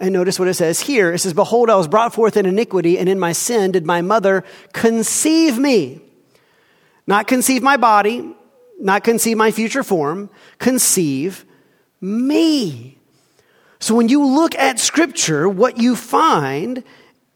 And 0.00 0.12
notice 0.12 0.38
what 0.38 0.48
it 0.48 0.54
says 0.54 0.80
here. 0.80 1.14
It 1.14 1.18
says, 1.20 1.32
Behold, 1.32 1.70
I 1.70 1.76
was 1.76 1.88
brought 1.88 2.12
forth 2.12 2.36
in 2.36 2.44
iniquity, 2.44 2.98
and 2.98 3.08
in 3.08 3.18
my 3.18 3.32
sin 3.32 3.72
did 3.72 3.86
my 3.86 4.02
mother 4.02 4.44
conceive 4.74 5.58
me. 5.58 6.02
Not 7.06 7.26
conceive 7.26 7.62
my 7.62 7.78
body, 7.78 8.34
not 8.78 9.04
conceive 9.04 9.36
my 9.36 9.50
future 9.50 9.82
form, 9.82 10.30
conceive 10.58 11.44
me. 12.00 12.98
So 13.80 13.94
when 13.94 14.08
you 14.08 14.24
look 14.24 14.54
at 14.56 14.78
scripture, 14.78 15.48
what 15.48 15.78
you 15.78 15.96
find 15.96 16.82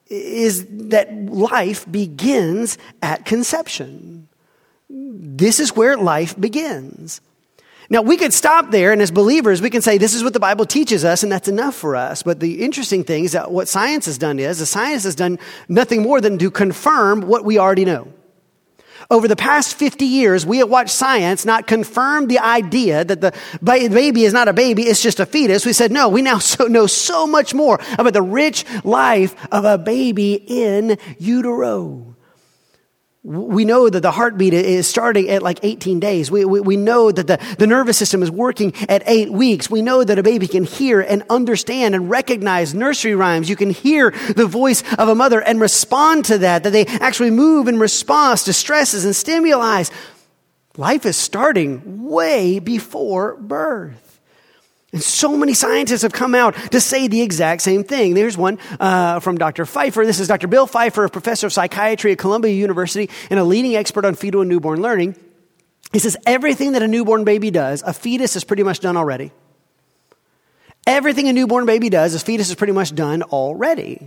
is 0.08 0.66
that 0.88 1.14
life 1.26 1.90
begins 1.90 2.78
at 3.00 3.24
conception. 3.24 4.28
This 4.88 5.60
is 5.60 5.74
where 5.74 5.96
life 5.96 6.38
begins. 6.38 7.20
Now, 7.88 8.00
we 8.00 8.16
could 8.16 8.32
stop 8.32 8.70
there, 8.70 8.92
and 8.92 9.02
as 9.02 9.10
believers, 9.10 9.60
we 9.60 9.68
can 9.68 9.82
say 9.82 9.98
this 9.98 10.14
is 10.14 10.24
what 10.24 10.32
the 10.32 10.40
Bible 10.40 10.64
teaches 10.64 11.04
us, 11.04 11.22
and 11.22 11.30
that's 11.30 11.48
enough 11.48 11.74
for 11.74 11.94
us. 11.94 12.22
But 12.22 12.40
the 12.40 12.62
interesting 12.62 13.04
thing 13.04 13.24
is 13.24 13.32
that 13.32 13.50
what 13.50 13.68
science 13.68 14.06
has 14.06 14.16
done 14.16 14.38
is, 14.38 14.60
the 14.60 14.66
science 14.66 15.04
has 15.04 15.14
done 15.14 15.38
nothing 15.68 16.02
more 16.02 16.20
than 16.20 16.38
to 16.38 16.50
confirm 16.50 17.22
what 17.22 17.44
we 17.44 17.58
already 17.58 17.84
know. 17.84 18.08
Over 19.12 19.28
the 19.28 19.36
past 19.36 19.74
50 19.74 20.06
years, 20.06 20.46
we 20.46 20.56
have 20.56 20.70
watched 20.70 20.88
science 20.88 21.44
not 21.44 21.66
confirm 21.66 22.28
the 22.28 22.38
idea 22.38 23.04
that 23.04 23.20
the 23.20 23.34
baby 23.62 24.24
is 24.24 24.32
not 24.32 24.48
a 24.48 24.54
baby, 24.54 24.84
it's 24.84 25.02
just 25.02 25.20
a 25.20 25.26
fetus. 25.26 25.66
We 25.66 25.74
said, 25.74 25.92
no, 25.92 26.08
we 26.08 26.22
now 26.22 26.38
so 26.52 26.64
know 26.64 26.86
so 26.86 27.26
much 27.26 27.52
more 27.52 27.78
about 27.98 28.14
the 28.14 28.22
rich 28.22 28.64
life 28.84 29.36
of 29.52 29.66
a 29.66 29.76
baby 29.76 30.42
in 30.46 30.96
utero. 31.18 32.11
We 33.24 33.64
know 33.64 33.88
that 33.88 34.00
the 34.00 34.10
heartbeat 34.10 34.52
is 34.52 34.88
starting 34.88 35.30
at 35.30 35.44
like 35.44 35.60
18 35.62 36.00
days. 36.00 36.28
We, 36.28 36.44
we, 36.44 36.58
we, 36.60 36.76
know 36.76 37.12
that 37.12 37.28
the, 37.28 37.38
the 37.56 37.68
nervous 37.68 37.96
system 37.96 38.20
is 38.20 38.32
working 38.32 38.74
at 38.88 39.04
eight 39.06 39.30
weeks. 39.30 39.70
We 39.70 39.80
know 39.80 40.02
that 40.02 40.18
a 40.18 40.24
baby 40.24 40.48
can 40.48 40.64
hear 40.64 41.00
and 41.00 41.22
understand 41.30 41.94
and 41.94 42.10
recognize 42.10 42.74
nursery 42.74 43.14
rhymes. 43.14 43.48
You 43.48 43.54
can 43.54 43.70
hear 43.70 44.10
the 44.10 44.46
voice 44.46 44.82
of 44.98 45.08
a 45.08 45.14
mother 45.14 45.40
and 45.40 45.60
respond 45.60 46.24
to 46.26 46.38
that, 46.38 46.64
that 46.64 46.70
they 46.70 46.84
actually 46.86 47.30
move 47.30 47.68
in 47.68 47.78
response 47.78 48.42
to 48.44 48.52
stresses 48.52 49.04
and 49.04 49.14
stimuli. 49.14 49.84
Life 50.76 51.06
is 51.06 51.16
starting 51.16 52.04
way 52.04 52.58
before 52.58 53.36
birth. 53.36 54.11
And 54.92 55.02
so 55.02 55.36
many 55.36 55.54
scientists 55.54 56.02
have 56.02 56.12
come 56.12 56.34
out 56.34 56.54
to 56.72 56.80
say 56.80 57.08
the 57.08 57.22
exact 57.22 57.62
same 57.62 57.82
thing. 57.82 58.12
There's 58.12 58.36
one 58.36 58.58
uh, 58.78 59.20
from 59.20 59.38
Dr. 59.38 59.64
Fifer. 59.64 60.04
This 60.04 60.20
is 60.20 60.28
Dr. 60.28 60.48
Bill 60.48 60.66
Fifer, 60.66 61.04
a 61.04 61.10
professor 61.10 61.46
of 61.46 61.52
psychiatry 61.52 62.12
at 62.12 62.18
Columbia 62.18 62.52
University 62.52 63.08
and 63.30 63.40
a 63.40 63.44
leading 63.44 63.74
expert 63.74 64.04
on 64.04 64.14
fetal 64.14 64.42
and 64.42 64.50
newborn 64.50 64.82
learning. 64.82 65.16
He 65.92 65.98
says 65.98 66.16
everything 66.26 66.72
that 66.72 66.82
a 66.82 66.88
newborn 66.88 67.24
baby 67.24 67.50
does, 67.50 67.82
a 67.82 67.92
fetus 67.94 68.36
is 68.36 68.44
pretty 68.44 68.62
much 68.62 68.80
done 68.80 68.96
already. 68.98 69.32
Everything 70.86 71.28
a 71.28 71.32
newborn 71.32 71.64
baby 71.64 71.88
does, 71.88 72.14
a 72.14 72.18
fetus 72.18 72.50
is 72.50 72.56
pretty 72.56 72.72
much 72.72 72.94
done 72.94 73.22
already. 73.22 74.06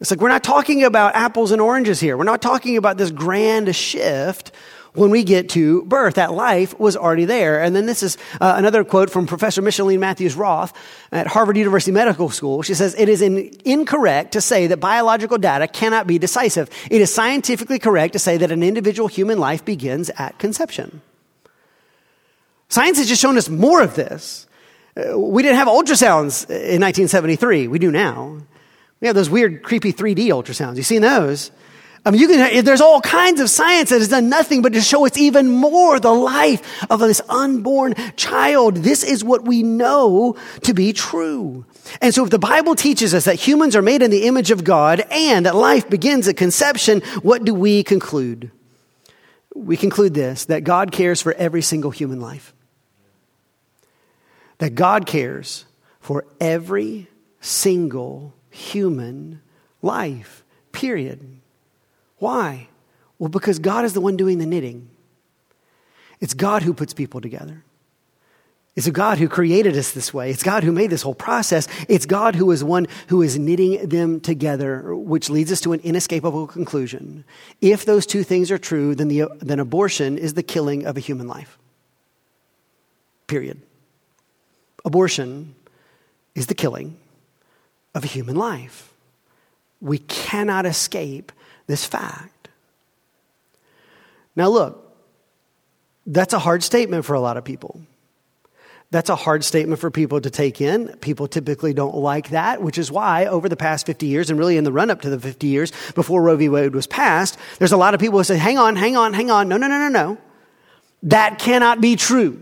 It's 0.00 0.10
like 0.10 0.20
we're 0.20 0.28
not 0.28 0.44
talking 0.44 0.84
about 0.84 1.14
apples 1.14 1.52
and 1.52 1.60
oranges 1.60 2.00
here. 2.00 2.16
We're 2.16 2.24
not 2.24 2.42
talking 2.42 2.76
about 2.76 2.98
this 2.98 3.10
grand 3.10 3.74
shift 3.74 4.52
when 4.96 5.10
we 5.10 5.24
get 5.24 5.50
to 5.50 5.82
birth. 5.84 6.14
That 6.14 6.32
life 6.32 6.78
was 6.78 6.96
already 6.96 7.24
there. 7.24 7.62
And 7.62 7.76
then 7.76 7.86
this 7.86 8.02
is 8.02 8.16
uh, 8.40 8.54
another 8.56 8.84
quote 8.84 9.10
from 9.10 9.26
Professor 9.26 9.62
Micheline 9.62 10.00
Matthews 10.00 10.34
Roth 10.34 10.72
at 11.12 11.26
Harvard 11.26 11.56
University 11.56 11.92
Medical 11.92 12.30
School. 12.30 12.62
She 12.62 12.74
says, 12.74 12.94
It 12.94 13.08
is 13.08 13.22
in, 13.22 13.50
incorrect 13.64 14.32
to 14.32 14.40
say 14.40 14.66
that 14.66 14.78
biological 14.78 15.38
data 15.38 15.68
cannot 15.68 16.06
be 16.06 16.18
decisive. 16.18 16.70
It 16.90 17.00
is 17.00 17.12
scientifically 17.12 17.78
correct 17.78 18.14
to 18.14 18.18
say 18.18 18.36
that 18.38 18.50
an 18.50 18.62
individual 18.62 19.08
human 19.08 19.38
life 19.38 19.64
begins 19.64 20.10
at 20.10 20.38
conception. 20.38 21.02
Science 22.68 22.98
has 22.98 23.08
just 23.08 23.22
shown 23.22 23.36
us 23.36 23.48
more 23.48 23.82
of 23.82 23.94
this. 23.94 24.46
Uh, 24.96 25.18
we 25.18 25.42
didn't 25.42 25.58
have 25.58 25.68
ultrasounds 25.68 26.48
in 26.48 26.80
1973. 26.80 27.68
We 27.68 27.78
do 27.78 27.90
now. 27.90 28.38
We 29.00 29.06
have 29.06 29.14
those 29.14 29.30
weird, 29.30 29.62
creepy 29.62 29.92
3D 29.92 30.28
ultrasounds. 30.28 30.76
You 30.76 30.82
seen 30.82 31.02
those? 31.02 31.50
I 32.06 32.12
mean, 32.12 32.20
you 32.20 32.28
can, 32.28 32.64
there's 32.64 32.80
all 32.80 33.00
kinds 33.00 33.40
of 33.40 33.50
science 33.50 33.90
that 33.90 33.98
has 33.98 34.06
done 34.06 34.28
nothing 34.28 34.62
but 34.62 34.74
to 34.74 34.80
show 34.80 35.06
it's 35.06 35.18
even 35.18 35.50
more 35.50 35.98
the 35.98 36.14
life 36.14 36.84
of 36.88 37.00
this 37.00 37.20
unborn 37.28 37.94
child. 38.14 38.76
This 38.76 39.02
is 39.02 39.24
what 39.24 39.44
we 39.44 39.64
know 39.64 40.36
to 40.62 40.72
be 40.72 40.92
true. 40.92 41.66
And 42.00 42.14
so 42.14 42.22
if 42.22 42.30
the 42.30 42.38
Bible 42.38 42.76
teaches 42.76 43.12
us 43.12 43.24
that 43.24 43.34
humans 43.34 43.74
are 43.74 43.82
made 43.82 44.02
in 44.02 44.12
the 44.12 44.28
image 44.28 44.52
of 44.52 44.62
God 44.62 45.00
and 45.10 45.46
that 45.46 45.56
life 45.56 45.90
begins 45.90 46.28
at 46.28 46.36
conception, 46.36 47.00
what 47.22 47.44
do 47.44 47.52
we 47.52 47.82
conclude? 47.82 48.52
We 49.56 49.76
conclude 49.76 50.14
this, 50.14 50.44
that 50.44 50.62
God 50.62 50.92
cares 50.92 51.20
for 51.20 51.32
every 51.32 51.62
single 51.62 51.90
human 51.90 52.20
life. 52.20 52.54
That 54.58 54.76
God 54.76 55.06
cares 55.06 55.64
for 55.98 56.24
every 56.40 57.08
single 57.40 58.32
human 58.48 59.40
life, 59.82 60.44
period. 60.70 61.40
Why? 62.18 62.68
Well, 63.18 63.28
because 63.28 63.58
God 63.58 63.84
is 63.84 63.92
the 63.92 64.00
one 64.00 64.16
doing 64.16 64.38
the 64.38 64.46
knitting. 64.46 64.88
It's 66.20 66.34
God 66.34 66.62
who 66.62 66.74
puts 66.74 66.94
people 66.94 67.20
together. 67.20 67.62
It's 68.74 68.86
a 68.86 68.92
God 68.92 69.16
who 69.16 69.26
created 69.26 69.74
us 69.74 69.92
this 69.92 70.12
way. 70.12 70.30
It's 70.30 70.42
God 70.42 70.62
who 70.62 70.70
made 70.70 70.90
this 70.90 71.00
whole 71.00 71.14
process. 71.14 71.66
It's 71.88 72.04
God 72.04 72.34
who 72.34 72.50
is 72.50 72.62
one 72.62 72.86
who 73.08 73.22
is 73.22 73.38
knitting 73.38 73.88
them 73.88 74.20
together, 74.20 74.94
which 74.94 75.30
leads 75.30 75.50
us 75.50 75.62
to 75.62 75.72
an 75.72 75.80
inescapable 75.80 76.46
conclusion. 76.46 77.24
If 77.62 77.86
those 77.86 78.04
two 78.04 78.22
things 78.22 78.50
are 78.50 78.58
true, 78.58 78.94
then, 78.94 79.08
the, 79.08 79.28
then 79.40 79.60
abortion 79.60 80.18
is 80.18 80.34
the 80.34 80.42
killing 80.42 80.86
of 80.86 80.98
a 80.98 81.00
human 81.00 81.26
life. 81.26 81.58
Period. 83.28 83.62
Abortion 84.84 85.54
is 86.34 86.46
the 86.46 86.54
killing 86.54 86.98
of 87.94 88.04
a 88.04 88.08
human 88.08 88.36
life. 88.36 88.92
We 89.80 89.98
cannot 89.98 90.66
escape 90.66 91.32
this 91.66 91.84
fact. 91.84 92.48
Now, 94.34 94.48
look, 94.48 94.82
that's 96.06 96.34
a 96.34 96.38
hard 96.38 96.62
statement 96.62 97.04
for 97.04 97.14
a 97.14 97.20
lot 97.20 97.36
of 97.36 97.44
people. 97.44 97.80
That's 98.92 99.10
a 99.10 99.16
hard 99.16 99.44
statement 99.44 99.80
for 99.80 99.90
people 99.90 100.20
to 100.20 100.30
take 100.30 100.60
in. 100.60 100.88
People 100.98 101.26
typically 101.26 101.74
don't 101.74 101.96
like 101.96 102.30
that, 102.30 102.62
which 102.62 102.78
is 102.78 102.90
why 102.92 103.26
over 103.26 103.48
the 103.48 103.56
past 103.56 103.84
50 103.86 104.06
years, 104.06 104.30
and 104.30 104.38
really 104.38 104.56
in 104.56 104.64
the 104.64 104.70
run 104.70 104.90
up 104.90 105.00
to 105.00 105.10
the 105.10 105.18
50 105.18 105.46
years 105.48 105.72
before 105.94 106.22
Roe 106.22 106.36
v. 106.36 106.48
Wade 106.48 106.74
was 106.74 106.86
passed, 106.86 107.36
there's 107.58 107.72
a 107.72 107.76
lot 107.76 107.94
of 107.94 108.00
people 108.00 108.18
who 108.18 108.24
say, 108.24 108.36
hang 108.36 108.58
on, 108.58 108.76
hang 108.76 108.96
on, 108.96 109.12
hang 109.12 109.30
on. 109.30 109.48
No, 109.48 109.56
no, 109.56 109.66
no, 109.66 109.78
no, 109.78 109.88
no. 109.88 110.18
That 111.02 111.40
cannot 111.40 111.80
be 111.80 111.96
true. 111.96 112.40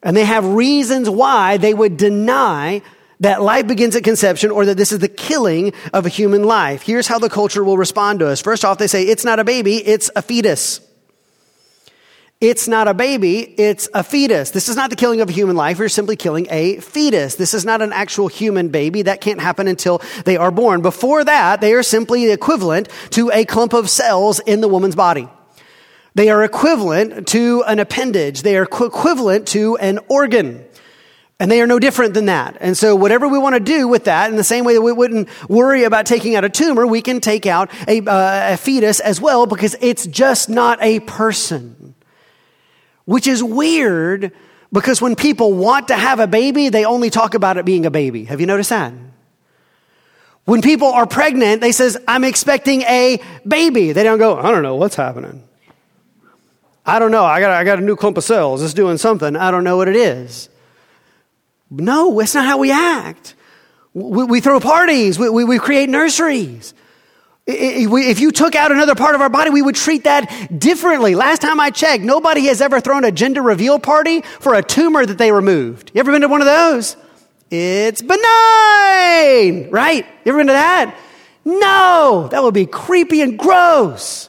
And 0.00 0.16
they 0.16 0.24
have 0.24 0.46
reasons 0.46 1.10
why 1.10 1.56
they 1.56 1.74
would 1.74 1.96
deny 1.96 2.82
that 3.20 3.42
life 3.42 3.66
begins 3.66 3.96
at 3.96 4.04
conception 4.04 4.50
or 4.50 4.66
that 4.66 4.76
this 4.76 4.92
is 4.92 5.00
the 5.00 5.08
killing 5.08 5.72
of 5.92 6.06
a 6.06 6.08
human 6.08 6.44
life. 6.44 6.82
Here's 6.82 7.06
how 7.06 7.18
the 7.18 7.28
culture 7.28 7.64
will 7.64 7.76
respond 7.76 8.20
to 8.20 8.28
us. 8.28 8.40
First 8.40 8.64
off, 8.64 8.78
they 8.78 8.86
say, 8.86 9.04
it's 9.04 9.24
not 9.24 9.40
a 9.40 9.44
baby, 9.44 9.76
it's 9.76 10.10
a 10.14 10.22
fetus. 10.22 10.80
It's 12.40 12.68
not 12.68 12.86
a 12.86 12.94
baby, 12.94 13.40
it's 13.40 13.88
a 13.92 14.04
fetus. 14.04 14.52
This 14.52 14.68
is 14.68 14.76
not 14.76 14.90
the 14.90 14.96
killing 14.96 15.20
of 15.20 15.28
a 15.28 15.32
human 15.32 15.56
life. 15.56 15.80
You're 15.80 15.88
simply 15.88 16.14
killing 16.14 16.46
a 16.50 16.78
fetus. 16.78 17.34
This 17.34 17.52
is 17.52 17.64
not 17.64 17.82
an 17.82 17.92
actual 17.92 18.28
human 18.28 18.68
baby. 18.68 19.02
That 19.02 19.20
can't 19.20 19.40
happen 19.40 19.66
until 19.66 20.00
they 20.24 20.36
are 20.36 20.52
born. 20.52 20.80
Before 20.80 21.24
that, 21.24 21.60
they 21.60 21.74
are 21.74 21.82
simply 21.82 22.26
the 22.26 22.32
equivalent 22.32 22.88
to 23.10 23.32
a 23.32 23.44
clump 23.44 23.72
of 23.72 23.90
cells 23.90 24.38
in 24.38 24.60
the 24.60 24.68
woman's 24.68 24.94
body. 24.94 25.28
They 26.14 26.30
are 26.30 26.44
equivalent 26.44 27.26
to 27.28 27.64
an 27.66 27.80
appendage. 27.80 28.42
They 28.42 28.56
are 28.56 28.62
equivalent 28.62 29.48
to 29.48 29.76
an 29.78 29.98
organ. 30.08 30.64
And 31.40 31.50
they 31.50 31.60
are 31.60 31.66
no 31.68 31.78
different 31.78 32.14
than 32.14 32.26
that. 32.26 32.56
And 32.60 32.76
so 32.76 32.96
whatever 32.96 33.28
we 33.28 33.38
want 33.38 33.54
to 33.54 33.60
do 33.60 33.86
with 33.86 34.04
that, 34.04 34.28
in 34.28 34.36
the 34.36 34.42
same 34.42 34.64
way 34.64 34.74
that 34.74 34.82
we 34.82 34.92
wouldn't 34.92 35.28
worry 35.48 35.84
about 35.84 36.04
taking 36.04 36.34
out 36.34 36.44
a 36.44 36.48
tumor, 36.48 36.86
we 36.86 37.00
can 37.00 37.20
take 37.20 37.46
out 37.46 37.70
a, 37.86 38.00
uh, 38.00 38.54
a 38.54 38.56
fetus 38.56 38.98
as 38.98 39.20
well 39.20 39.46
because 39.46 39.76
it's 39.80 40.06
just 40.06 40.48
not 40.48 40.82
a 40.82 40.98
person 41.00 41.94
which 43.08 43.26
is 43.26 43.42
weird 43.42 44.32
because 44.70 45.00
when 45.00 45.16
people 45.16 45.54
want 45.54 45.88
to 45.88 45.94
have 45.94 46.20
a 46.20 46.26
baby, 46.26 46.68
they 46.68 46.84
only 46.84 47.08
talk 47.08 47.32
about 47.32 47.56
it 47.56 47.64
being 47.64 47.86
a 47.86 47.90
baby. 47.90 48.24
Have 48.24 48.38
you 48.38 48.46
noticed 48.46 48.68
that? 48.68 48.92
When 50.44 50.60
people 50.60 50.88
are 50.88 51.06
pregnant, 51.06 51.62
they 51.62 51.72
says, 51.72 51.96
I'm 52.06 52.22
expecting 52.22 52.82
a 52.82 53.18
baby. 53.46 53.92
They 53.92 54.02
don't 54.02 54.18
go, 54.18 54.36
I 54.36 54.50
don't 54.50 54.62
know 54.62 54.76
what's 54.76 54.94
happening. 54.94 55.42
I 56.84 56.98
don't 56.98 57.10
know. 57.10 57.24
I 57.24 57.40
got, 57.40 57.50
I 57.50 57.64
got 57.64 57.78
a 57.78 57.80
new 57.80 57.96
clump 57.96 58.18
of 58.18 58.24
cells. 58.24 58.62
It's 58.62 58.74
doing 58.74 58.98
something. 58.98 59.36
I 59.36 59.50
don't 59.50 59.64
know 59.64 59.78
what 59.78 59.88
it 59.88 59.96
is. 59.96 60.50
No, 61.70 62.18
it's 62.20 62.34
not 62.34 62.46
how 62.46 62.58
we 62.58 62.70
act. 62.70 63.34
We, 63.94 64.24
we 64.24 64.40
throw 64.40 64.60
parties. 64.60 65.18
We, 65.18 65.28
we, 65.28 65.44
we 65.44 65.58
create 65.58 65.88
nurseries. 65.88 66.74
If 67.46 68.20
you 68.20 68.30
took 68.30 68.54
out 68.54 68.72
another 68.72 68.94
part 68.94 69.14
of 69.14 69.22
our 69.22 69.30
body, 69.30 69.50
we 69.50 69.62
would 69.62 69.74
treat 69.74 70.04
that 70.04 70.58
differently. 70.58 71.14
Last 71.14 71.40
time 71.40 71.58
I 71.58 71.70
checked, 71.70 72.04
nobody 72.04 72.44
has 72.46 72.60
ever 72.60 72.78
thrown 72.78 73.04
a 73.04 73.12
gender 73.12 73.40
reveal 73.40 73.78
party 73.78 74.20
for 74.20 74.54
a 74.54 74.62
tumor 74.62 75.06
that 75.06 75.16
they 75.16 75.32
removed. 75.32 75.90
You 75.94 76.00
ever 76.00 76.12
been 76.12 76.20
to 76.20 76.28
one 76.28 76.42
of 76.42 76.46
those? 76.46 76.96
It's 77.50 78.02
benign, 78.02 79.70
right? 79.70 80.04
You 80.24 80.32
ever 80.32 80.38
been 80.38 80.48
to 80.48 80.52
that? 80.52 80.94
No, 81.46 82.28
that 82.30 82.42
would 82.42 82.52
be 82.52 82.66
creepy 82.66 83.22
and 83.22 83.38
gross. 83.38 84.28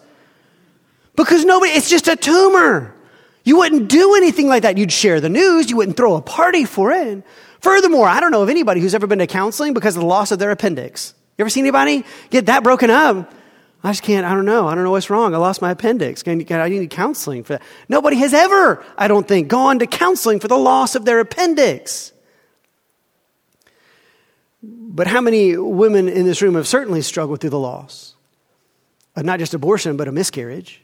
Because 1.17 1.43
nobody, 1.43 1.73
it's 1.73 1.89
just 1.89 2.08
a 2.08 2.15
tumor. 2.15 2.95
You 3.43 3.58
wouldn't 3.58 3.89
do 3.89 4.15
anything 4.15 4.47
like 4.47 4.63
that. 4.63 4.78
You'd 4.78 4.91
share 4.91 5.21
the 5.21 5.30
news, 5.30 5.69
you 5.69 5.78
wouldn't 5.78 5.97
throw 5.97 6.15
a 6.15 6.21
party 6.21 6.65
for 6.65 6.91
it. 6.91 7.23
Furthermore, 7.62 8.08
I 8.08 8.19
don't 8.19 8.32
know 8.32 8.41
of 8.41 8.49
anybody 8.49 8.80
who's 8.80 8.95
ever 8.95 9.08
been 9.08 9.19
to 9.19 9.28
counseling 9.28 9.73
because 9.73 9.95
of 9.95 10.02
the 10.02 10.08
loss 10.08 10.32
of 10.32 10.39
their 10.39 10.52
appendix. 10.52 11.13
You 11.38 11.43
ever 11.43 11.49
see 11.49 11.60
anybody 11.60 12.06
get 12.30 12.47
that 12.47 12.63
broken 12.63 12.89
up? 12.89 13.34
I 13.82 13.91
just 13.91 14.04
can't, 14.04 14.25
I 14.25 14.34
don't 14.34 14.45
know. 14.45 14.67
I 14.67 14.75
don't 14.75 14.84
know 14.84 14.91
what's 14.91 15.10
wrong. 15.10 15.34
I 15.34 15.38
lost 15.38 15.62
my 15.62 15.71
appendix. 15.71 16.23
I 16.28 16.36
need 16.36 16.89
counseling 16.89 17.43
for 17.43 17.54
that. 17.54 17.62
Nobody 17.88 18.17
has 18.17 18.34
ever, 18.34 18.84
I 18.97 19.08
don't 19.08 19.25
think, 19.25 19.47
gone 19.47 19.80
to 19.80 19.88
counseling 19.88 20.41
for 20.41 20.49
the 20.49 20.58
loss 20.58 20.95
of 20.95 21.06
their 21.06 21.21
appendix. 21.21 22.12
But 24.62 25.08
how 25.08 25.21
many 25.21 25.56
women 25.56 26.10
in 26.10 26.25
this 26.25 26.41
room 26.41 26.56
have 26.56 26.67
certainly 26.67 27.02
struggled 27.02 27.39
through 27.39 27.52
the 27.52 27.60
loss 27.60 28.15
of 29.15 29.23
not 29.23 29.39
just 29.39 29.54
abortion, 29.54 29.95
but 29.95 30.10
a 30.10 30.12
miscarriage? 30.12 30.82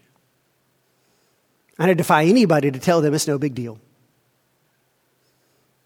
And 1.77 1.91
I 1.91 1.93
defy 1.93 2.23
anybody 2.23 2.71
to 2.71 2.79
tell 2.79 3.01
them 3.01 3.13
it's 3.13 3.27
no 3.27 3.37
big 3.37 3.53
deal. 3.55 3.79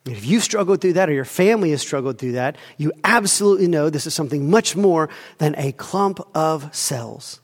If 0.06 0.26
you've 0.26 0.44
struggled 0.44 0.82
through 0.82 0.94
that 0.94 1.10
or 1.10 1.14
your 1.14 1.26
family 1.26 1.72
has 1.72 1.82
struggled 1.82 2.18
through 2.18 2.34
that, 2.34 2.58
you 2.78 2.92
absolutely 3.04 3.68
know 3.68 3.90
this 3.90 4.08
is 4.08 4.14
something 4.14 4.50
much 4.50 4.76
more 4.76 5.10
than 5.38 5.56
a 5.58 5.72
clump 5.74 6.20
of 6.34 6.74
cells, 6.76 7.42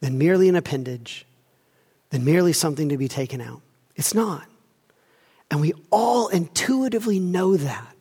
than 0.00 0.18
merely 0.18 0.48
an 0.48 0.56
appendage, 0.56 1.26
than 2.10 2.24
merely 2.24 2.52
something 2.52 2.88
to 2.90 2.96
be 2.96 3.08
taken 3.08 3.40
out. 3.40 3.62
It's 3.96 4.14
not. 4.14 4.46
And 5.50 5.60
we 5.60 5.72
all 5.90 6.28
intuitively 6.28 7.18
know 7.18 7.56
that. 7.56 7.96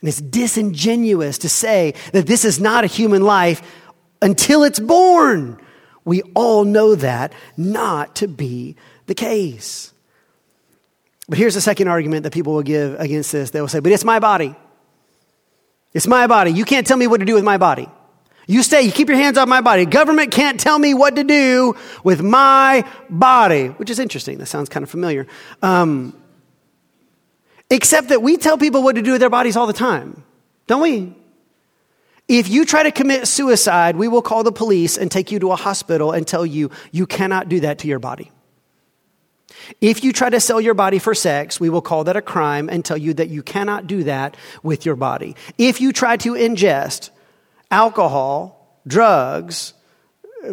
And 0.00 0.08
it's 0.08 0.20
disingenuous 0.20 1.38
to 1.38 1.48
say 1.48 1.94
that 2.12 2.26
this 2.26 2.44
is 2.44 2.58
not 2.58 2.84
a 2.84 2.86
human 2.86 3.22
life 3.22 3.60
until 4.22 4.62
it's 4.62 4.80
born. 4.80 5.60
We 6.04 6.22
all 6.34 6.64
know 6.64 6.94
that 6.94 7.32
not 7.56 8.16
to 8.16 8.28
be 8.28 8.76
the 9.06 9.14
case. 9.14 9.92
But 11.28 11.38
here's 11.38 11.54
the 11.54 11.60
second 11.60 11.88
argument 11.88 12.24
that 12.24 12.32
people 12.32 12.54
will 12.54 12.62
give 12.62 12.98
against 12.98 13.30
this. 13.30 13.50
They 13.50 13.60
will 13.60 13.68
say, 13.68 13.80
but 13.80 13.92
it's 13.92 14.04
my 14.04 14.18
body. 14.18 14.56
It's 15.92 16.06
my 16.06 16.26
body. 16.26 16.52
You 16.52 16.64
can't 16.64 16.86
tell 16.86 16.96
me 16.96 17.06
what 17.06 17.18
to 17.20 17.26
do 17.26 17.34
with 17.34 17.44
my 17.44 17.58
body. 17.58 17.88
You 18.46 18.64
stay, 18.64 18.82
you 18.82 18.90
keep 18.90 19.08
your 19.08 19.16
hands 19.16 19.38
off 19.38 19.48
my 19.48 19.60
body. 19.60 19.86
Government 19.86 20.32
can't 20.32 20.58
tell 20.58 20.76
me 20.76 20.92
what 20.92 21.14
to 21.16 21.22
do 21.22 21.76
with 22.02 22.20
my 22.20 22.84
body, 23.08 23.68
which 23.68 23.90
is 23.90 24.00
interesting. 24.00 24.38
That 24.38 24.46
sounds 24.46 24.68
kind 24.68 24.82
of 24.82 24.90
familiar. 24.90 25.28
Um, 25.62 26.20
except 27.70 28.08
that 28.08 28.22
we 28.22 28.36
tell 28.36 28.58
people 28.58 28.82
what 28.82 28.96
to 28.96 29.02
do 29.02 29.12
with 29.12 29.20
their 29.20 29.30
bodies 29.30 29.56
all 29.56 29.68
the 29.68 29.72
time, 29.72 30.24
don't 30.66 30.82
we? 30.82 31.14
If 32.30 32.48
you 32.48 32.64
try 32.64 32.84
to 32.84 32.92
commit 32.92 33.26
suicide, 33.26 33.96
we 33.96 34.06
will 34.06 34.22
call 34.22 34.44
the 34.44 34.52
police 34.52 34.96
and 34.96 35.10
take 35.10 35.32
you 35.32 35.40
to 35.40 35.50
a 35.50 35.56
hospital 35.56 36.12
and 36.12 36.24
tell 36.24 36.46
you 36.46 36.70
you 36.92 37.04
cannot 37.04 37.48
do 37.48 37.58
that 37.58 37.80
to 37.80 37.88
your 37.88 37.98
body. 37.98 38.30
If 39.80 40.04
you 40.04 40.12
try 40.12 40.30
to 40.30 40.38
sell 40.38 40.60
your 40.60 40.74
body 40.74 41.00
for 41.00 41.12
sex, 41.12 41.58
we 41.58 41.68
will 41.68 41.82
call 41.82 42.04
that 42.04 42.14
a 42.16 42.22
crime 42.22 42.68
and 42.68 42.84
tell 42.84 42.96
you 42.96 43.14
that 43.14 43.30
you 43.30 43.42
cannot 43.42 43.88
do 43.88 44.04
that 44.04 44.36
with 44.62 44.86
your 44.86 44.94
body. 44.94 45.34
If 45.58 45.80
you 45.80 45.92
try 45.92 46.18
to 46.18 46.34
ingest 46.34 47.10
alcohol, 47.68 48.80
drugs, 48.86 49.74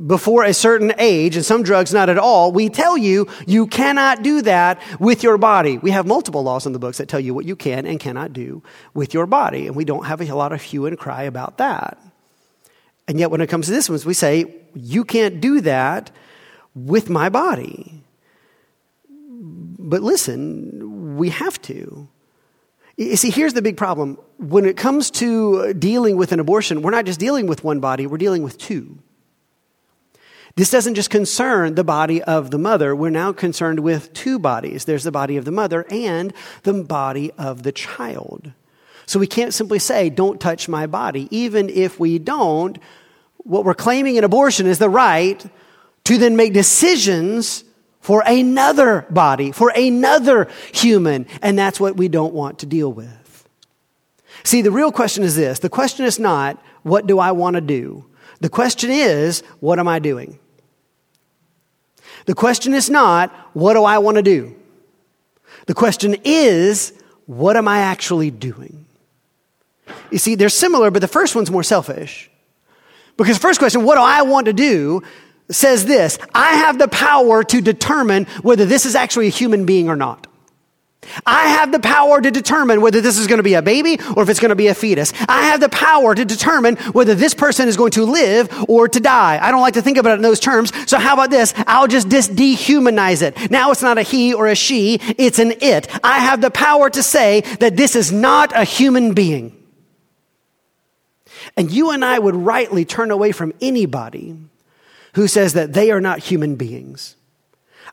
before 0.06 0.44
a 0.44 0.54
certain 0.54 0.94
age, 0.98 1.36
and 1.36 1.46
some 1.46 1.64
drugs 1.64 1.94
not 1.94 2.10
at 2.10 2.18
all, 2.18 2.52
we 2.52 2.70
tell 2.70 2.98
you 2.98 3.28
you 3.46 3.68
cannot 3.68 4.22
do 4.22 4.42
that 4.42 4.82
with 5.00 5.24
your 5.24 5.38
body. 5.38 5.78
We 5.78 5.92
have 5.92 6.06
multiple 6.06 6.44
laws 6.44 6.66
in 6.66 6.74
the 6.74 6.80
books 6.80 6.98
that 6.98 7.08
tell 7.08 7.20
you 7.20 7.34
what 7.34 7.46
you 7.46 7.56
can 7.56 7.86
and 7.86 8.00
cannot 8.00 8.34
do 8.34 8.62
with 8.94 9.14
your 9.14 9.26
body, 9.26 9.68
and 9.68 9.76
we 9.76 9.86
don't 9.86 10.06
have 10.06 10.22
a 10.22 10.36
lot 10.36 10.52
of 10.52 10.62
hue 10.62 10.86
and 10.86 10.98
cry 10.98 11.24
about 11.24 11.58
that. 11.60 11.98
And 13.08 13.20
yet, 13.20 13.32
when 13.32 13.40
it 13.40 13.48
comes 13.48 13.68
to 13.68 13.72
this 13.72 13.90
one, 13.90 14.00
we 14.06 14.14
say, 14.14 14.54
you 14.74 15.06
can't 15.06 15.40
do 15.40 15.62
that 15.62 16.12
with 16.76 17.10
my 17.10 17.30
body. 17.30 18.04
But 19.10 20.02
listen, 20.02 21.16
we 21.18 21.30
have 21.30 21.62
to. 21.64 22.10
You 22.98 23.16
see, 23.16 23.30
here's 23.30 23.54
the 23.54 23.62
big 23.62 23.78
problem. 23.78 24.18
When 24.38 24.66
it 24.66 24.76
comes 24.76 25.12
to 25.12 25.74
dealing 25.74 26.18
with 26.18 26.34
an 26.34 26.40
abortion, 26.42 26.82
we're 26.82 26.92
not 26.92 27.06
just 27.06 27.20
dealing 27.20 27.48
with 27.48 27.64
one 27.64 27.80
body, 27.80 28.06
we're 28.08 28.18
dealing 28.18 28.44
with 28.44 28.58
two. 28.58 29.00
This 30.58 30.72
doesn't 30.72 30.96
just 30.96 31.12
concern 31.12 31.76
the 31.76 31.84
body 31.84 32.24
of 32.24 32.50
the 32.50 32.58
mother. 32.58 32.96
We're 32.96 33.12
now 33.12 33.32
concerned 33.32 33.82
with 33.82 34.12
two 34.14 34.40
bodies. 34.40 34.86
There's 34.86 35.04
the 35.04 35.12
body 35.12 35.38
of 35.38 35.46
the 35.46 35.52
mother 35.52 35.86
and 35.92 36.34
the 36.64 36.74
body 36.84 37.32
of 37.38 37.62
the 37.62 37.72
child. 37.72 38.52
So 39.06 39.20
we 39.20 39.28
can't 39.28 39.54
simply 39.54 39.78
say, 39.78 40.10
don't 40.10 40.42
touch 40.42 40.68
my 40.68 40.88
body. 40.88 41.28
Even 41.30 41.70
if 41.70 42.00
we 42.00 42.18
don't, 42.18 42.80
what 43.38 43.66
we're 43.66 43.76
claiming 43.76 44.16
in 44.16 44.24
abortion 44.24 44.66
is 44.66 44.80
the 44.80 44.90
right 44.90 45.46
to 46.06 46.18
then 46.18 46.36
make 46.36 46.54
decisions 46.54 47.64
for 48.02 48.24
another 48.26 49.06
body, 49.12 49.52
for 49.52 49.70
another 49.76 50.50
human. 50.74 51.28
And 51.44 51.56
that's 51.56 51.80
what 51.80 51.98
we 51.98 52.08
don't 52.08 52.34
want 52.34 52.58
to 52.60 52.66
deal 52.66 52.92
with. 52.92 53.48
See, 54.44 54.64
the 54.64 54.72
real 54.72 54.92
question 54.92 55.24
is 55.24 55.36
this 55.36 55.60
the 55.60 55.70
question 55.70 56.04
is 56.04 56.18
not, 56.18 56.60
what 56.82 57.06
do 57.06 57.20
I 57.20 57.32
want 57.34 57.54
to 57.58 57.62
do? 57.62 58.06
The 58.40 58.50
question 58.50 58.90
is, 58.90 59.42
what 59.60 59.78
am 59.78 59.88
I 59.88 60.00
doing? 60.00 60.40
The 62.28 62.36
question 62.36 62.74
is 62.74 62.90
not, 62.90 63.32
what 63.54 63.74
do 63.74 63.84
I 63.84 63.98
want 63.98 64.18
to 64.18 64.24
do? 64.24 64.56
The 65.66 65.74
question 65.74 66.16
is, 66.24 66.94
what 67.26 67.58
am 67.58 67.68
I 67.68 67.80
actually 67.80 68.32
doing? 68.32 68.86
You 70.12 70.20
see, 70.20 70.36
they're 70.36 70.50
similar, 70.50 70.92
but 70.92 71.00
the 71.00 71.08
first 71.08 71.36
one's 71.36 71.50
more 71.50 71.64
selfish. 71.64 72.30
Because 73.18 73.38
the 73.38 73.42
first 73.42 73.60
question, 73.60 73.84
what 73.84 73.96
do 73.96 74.02
I 74.02 74.22
want 74.22 74.46
to 74.46 74.54
do? 74.54 75.02
says 75.50 75.86
this 75.86 76.20
I 76.34 76.56
have 76.56 76.78
the 76.78 76.88
power 76.88 77.44
to 77.44 77.62
determine 77.62 78.26
whether 78.42 78.66
this 78.66 78.86
is 78.86 78.96
actually 78.96 79.28
a 79.28 79.32
human 79.32 79.66
being 79.66 79.90
or 79.90 79.96
not. 79.96 80.27
I 81.26 81.50
have 81.50 81.72
the 81.72 81.80
power 81.80 82.20
to 82.22 82.32
determine 82.32 82.82
whether 82.82 83.02
this 83.02 83.18
is 83.18 83.28
going 83.28 83.38
to 83.38 83.44
be 83.44 83.54
a 83.54 83.62
baby 83.62 84.00
or 84.16 84.24
if 84.24 84.30
it's 84.30 84.40
going 84.40 84.50
to 84.50 84.56
be 84.56 84.68
a 84.68 84.76
fetus. 84.76 85.14
I 85.28 85.44
have 85.46 85.60
the 85.60 85.70
power 85.70 86.14
to 86.14 86.26
determine 86.26 86.76
whether 86.94 87.16
this 87.16 87.34
person 87.34 87.68
is 87.68 87.78
going 87.78 87.92
to 87.92 88.06
live 88.06 88.50
or 88.68 88.88
to 88.88 89.00
die. 89.00 89.40
I 89.42 89.52
don't 89.52 89.62
like 89.62 89.76
to 89.76 89.82
think 89.82 89.98
about 89.98 90.14
it 90.14 90.16
in 90.16 90.22
those 90.22 90.40
terms. 90.40 90.72
So 90.90 90.98
how 90.98 91.14
about 91.14 91.30
this? 91.30 91.54
I'll 91.66 91.88
just 91.88 92.10
dis- 92.10 92.30
dehumanize 92.30 93.22
it. 93.22 93.52
Now 93.52 93.72
it's 93.72 93.82
not 93.82 93.98
a 93.98 94.02
he 94.02 94.34
or 94.34 94.48
a 94.48 94.56
she. 94.56 95.00
It's 95.18 95.40
an 95.40 95.54
it. 95.62 95.88
I 96.04 96.20
have 96.20 96.42
the 96.42 96.52
power 96.52 96.90
to 96.90 97.04
say 97.04 97.42
that 97.60 97.78
this 97.78 97.96
is 97.96 98.12
not 98.12 98.52
a 98.56 98.64
human 98.64 99.14
being. 99.14 99.54
And 101.56 101.72
you 101.72 101.92
and 101.92 102.04
I 102.04 102.20
would 102.20 102.36
rightly 102.36 102.86
turn 102.86 103.12
away 103.12 103.32
from 103.32 103.54
anybody 103.62 104.36
who 105.14 105.28
says 105.28 105.54
that 105.54 105.74
they 105.74 105.92
are 105.92 106.02
not 106.02 106.20
human 106.20 106.56
beings. 106.56 107.16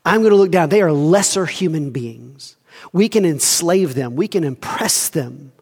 I'm 0.05 0.21
going 0.21 0.33
to 0.33 0.37
look 0.37 0.51
down. 0.51 0.69
They 0.69 0.83
are 0.83 0.93
lesser 0.93 1.47
human 1.47 1.91
beings. 1.91 2.57
We 2.93 3.09
can 3.09 3.25
enslave 3.25 3.95
them. 3.95 4.17
We 4.17 4.29
can 4.29 4.45
impress 4.45 5.09
them. 5.09 5.53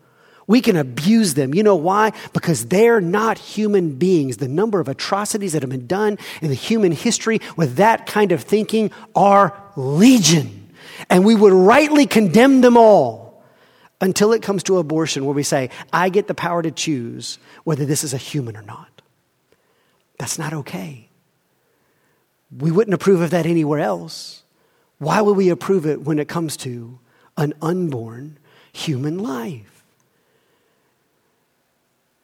We 0.46 0.60
can 0.60 0.76
abuse 0.76 1.34
them. 1.34 1.54
You 1.54 1.62
know 1.62 1.76
why? 1.76 2.12
Because 2.32 2.66
they're 2.66 3.00
not 3.00 3.38
human 3.38 3.96
beings. 3.96 4.38
The 4.38 4.48
number 4.48 4.80
of 4.80 4.88
atrocities 4.88 5.52
that 5.52 5.62
have 5.62 5.70
been 5.70 5.86
done 5.86 6.18
in 6.40 6.48
the 6.48 6.54
human 6.54 6.92
history 6.92 7.40
with 7.56 7.76
that 7.76 8.06
kind 8.06 8.32
of 8.32 8.42
thinking 8.42 8.90
are 9.14 9.56
legion. 9.76 10.70
And 11.08 11.24
we 11.24 11.34
would 11.34 11.52
rightly 11.52 12.06
condemn 12.06 12.60
them 12.60 12.76
all 12.76 13.42
until 14.00 14.32
it 14.32 14.42
comes 14.42 14.64
to 14.64 14.78
abortion, 14.78 15.24
where 15.24 15.34
we 15.34 15.44
say, 15.44 15.70
I 15.92 16.08
get 16.08 16.26
the 16.26 16.34
power 16.34 16.60
to 16.60 16.72
choose 16.72 17.38
whether 17.62 17.84
this 17.84 18.02
is 18.02 18.12
a 18.12 18.18
human 18.18 18.56
or 18.56 18.62
not. 18.62 19.00
That's 20.18 20.38
not 20.38 20.52
okay. 20.52 21.08
We 22.56 22.72
wouldn't 22.72 22.94
approve 22.94 23.20
of 23.20 23.30
that 23.30 23.46
anywhere 23.46 23.78
else. 23.78 24.42
Why 24.98 25.20
would 25.20 25.36
we 25.36 25.48
approve 25.50 25.86
it 25.86 26.02
when 26.02 26.18
it 26.18 26.28
comes 26.28 26.56
to 26.58 26.98
an 27.36 27.54
unborn 27.60 28.38
human 28.72 29.18
life? 29.18 29.84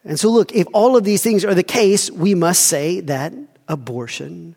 And 0.04 0.18
so, 0.18 0.30
look, 0.30 0.52
if 0.52 0.66
all 0.72 0.96
of 0.96 1.04
these 1.04 1.22
things 1.22 1.44
are 1.44 1.54
the 1.54 1.62
case, 1.62 2.10
we 2.10 2.34
must 2.34 2.64
say 2.64 3.00
that 3.00 3.32
abortion 3.68 4.56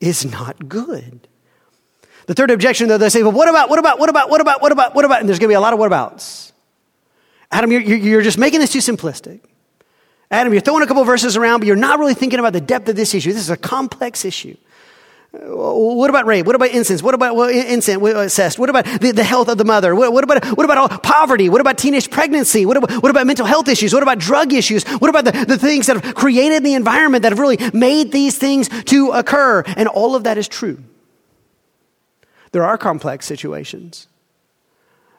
is 0.00 0.24
not 0.24 0.68
good. 0.68 1.26
The 2.26 2.34
third 2.34 2.50
objection, 2.50 2.88
though, 2.88 2.98
they 2.98 3.08
say, 3.08 3.22
well, 3.22 3.32
what 3.32 3.48
about, 3.48 3.70
what 3.70 3.78
about, 3.78 3.98
what 3.98 4.10
about, 4.10 4.30
what 4.30 4.40
about, 4.40 4.62
what 4.62 4.70
about, 4.70 4.94
what 4.94 5.04
about? 5.04 5.20
And 5.20 5.28
there's 5.28 5.38
going 5.38 5.48
to 5.48 5.52
be 5.52 5.56
a 5.56 5.60
lot 5.60 5.72
of 5.72 5.78
what 5.78 5.86
abouts. 5.86 6.52
Adam, 7.50 7.72
you're, 7.72 7.80
you're 7.80 8.22
just 8.22 8.38
making 8.38 8.60
this 8.60 8.70
too 8.70 8.80
simplistic. 8.80 9.40
Adam, 10.30 10.52
you're 10.52 10.60
throwing 10.60 10.82
a 10.82 10.86
couple 10.86 11.02
verses 11.04 11.36
around, 11.36 11.60
but 11.60 11.66
you're 11.66 11.76
not 11.76 11.98
really 11.98 12.14
thinking 12.14 12.38
about 12.38 12.52
the 12.52 12.60
depth 12.60 12.88
of 12.88 12.96
this 12.96 13.14
issue. 13.14 13.32
This 13.32 13.40
is 13.40 13.50
a 13.50 13.56
complex 13.56 14.26
issue. 14.26 14.56
What 15.30 16.08
about 16.08 16.24
rape? 16.24 16.46
What 16.46 16.54
about 16.54 16.70
incense? 16.70 17.02
What 17.02 17.14
about 17.14 17.36
well, 17.36 17.50
incest? 17.50 18.58
Uh, 18.58 18.60
what 18.60 18.70
about 18.70 18.86
the, 18.86 19.12
the 19.12 19.24
health 19.24 19.48
of 19.48 19.58
the 19.58 19.64
mother? 19.64 19.94
What, 19.94 20.10
what 20.10 20.24
about 20.24 20.42
what 20.56 20.64
about 20.64 20.78
all, 20.78 20.88
poverty? 20.88 21.50
What 21.50 21.60
about 21.60 21.76
teenage 21.76 22.10
pregnancy? 22.10 22.64
What 22.64 22.78
about, 22.78 23.02
what 23.02 23.10
about 23.10 23.26
mental 23.26 23.44
health 23.44 23.68
issues? 23.68 23.92
What 23.92 24.02
about 24.02 24.18
drug 24.18 24.54
issues? 24.54 24.84
What 24.84 25.10
about 25.10 25.26
the, 25.26 25.32
the 25.44 25.58
things 25.58 25.86
that 25.86 26.02
have 26.02 26.14
created 26.14 26.64
the 26.64 26.72
environment 26.72 27.22
that 27.22 27.32
have 27.32 27.38
really 27.38 27.58
made 27.74 28.10
these 28.10 28.38
things 28.38 28.70
to 28.84 29.10
occur? 29.10 29.62
And 29.76 29.86
all 29.86 30.16
of 30.16 30.24
that 30.24 30.38
is 30.38 30.48
true. 30.48 30.82
There 32.52 32.64
are 32.64 32.78
complex 32.78 33.26
situations. 33.26 34.06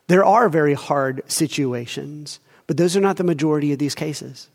There 0.07 0.25
are 0.25 0.49
very 0.49 0.73
hard 0.73 1.21
situations, 1.31 2.39
but 2.65 2.77
those 2.77 2.97
are 2.97 3.01
not 3.01 3.17
the 3.17 3.23
majority 3.23 3.73
of 3.73 3.77
these 3.77 3.93
cases. 3.93 4.49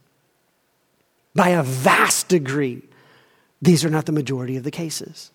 By 1.33 1.51
a 1.51 1.63
vast 1.63 2.27
degree, 2.27 2.83
these 3.63 3.85
are 3.85 3.91
not 3.91 4.07
the 4.07 4.13
majority 4.13 4.57
of 4.57 4.65
the 4.65 4.73
cases. 4.73 5.31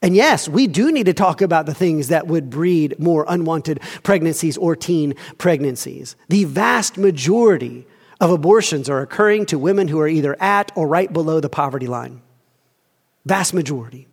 And 0.00 0.14
yes, 0.14 0.48
we 0.48 0.66
do 0.66 0.92
need 0.92 1.06
to 1.06 1.14
talk 1.14 1.40
about 1.40 1.66
the 1.66 1.74
things 1.74 2.08
that 2.08 2.28
would 2.28 2.50
breed 2.50 2.98
more 3.00 3.24
unwanted 3.28 3.80
pregnancies 4.02 4.56
or 4.56 4.76
teen 4.76 5.14
pregnancies. 5.38 6.14
The 6.28 6.44
vast 6.44 6.96
majority 6.96 7.86
of 8.20 8.30
abortions 8.30 8.88
are 8.88 9.00
occurring 9.00 9.46
to 9.46 9.58
women 9.58 9.88
who 9.88 9.98
are 10.00 10.08
either 10.08 10.36
at 10.40 10.70
or 10.76 10.86
right 10.86 11.12
below 11.12 11.40
the 11.40 11.48
poverty 11.48 11.86
line. 11.86 12.22
Vast 13.26 13.52
majority. 13.54 14.06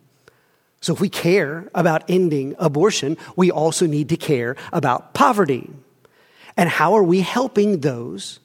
So 0.80 0.92
if 0.92 1.00
we 1.00 1.08
care 1.08 1.68
about 1.74 2.04
ending 2.08 2.54
abortion, 2.58 3.16
we 3.34 3.50
also 3.50 3.86
need 3.86 4.08
to 4.10 4.16
care 4.16 4.56
about 4.72 5.14
poverty. 5.14 5.70
And 6.56 6.68
how 6.68 6.94
are 6.94 7.02
we 7.02 7.20
helping 7.20 7.80
those 7.80 8.40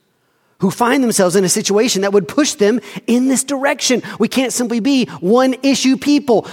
who 0.60 0.71
find 0.71 1.04
themselves 1.04 1.36
in 1.36 1.43
a 1.43 1.49
situation 1.49 2.04
that 2.04 2.13
would 2.13 2.27
push 2.27 2.54
them 2.54 2.80
in 3.08 3.27
this 3.27 3.43
direction? 3.43 4.01
We 4.19 4.27
can't 4.27 4.54
simply 4.54 4.80
be 4.80 5.06
one 5.19 5.56
issue 5.63 5.97
people 5.97 6.47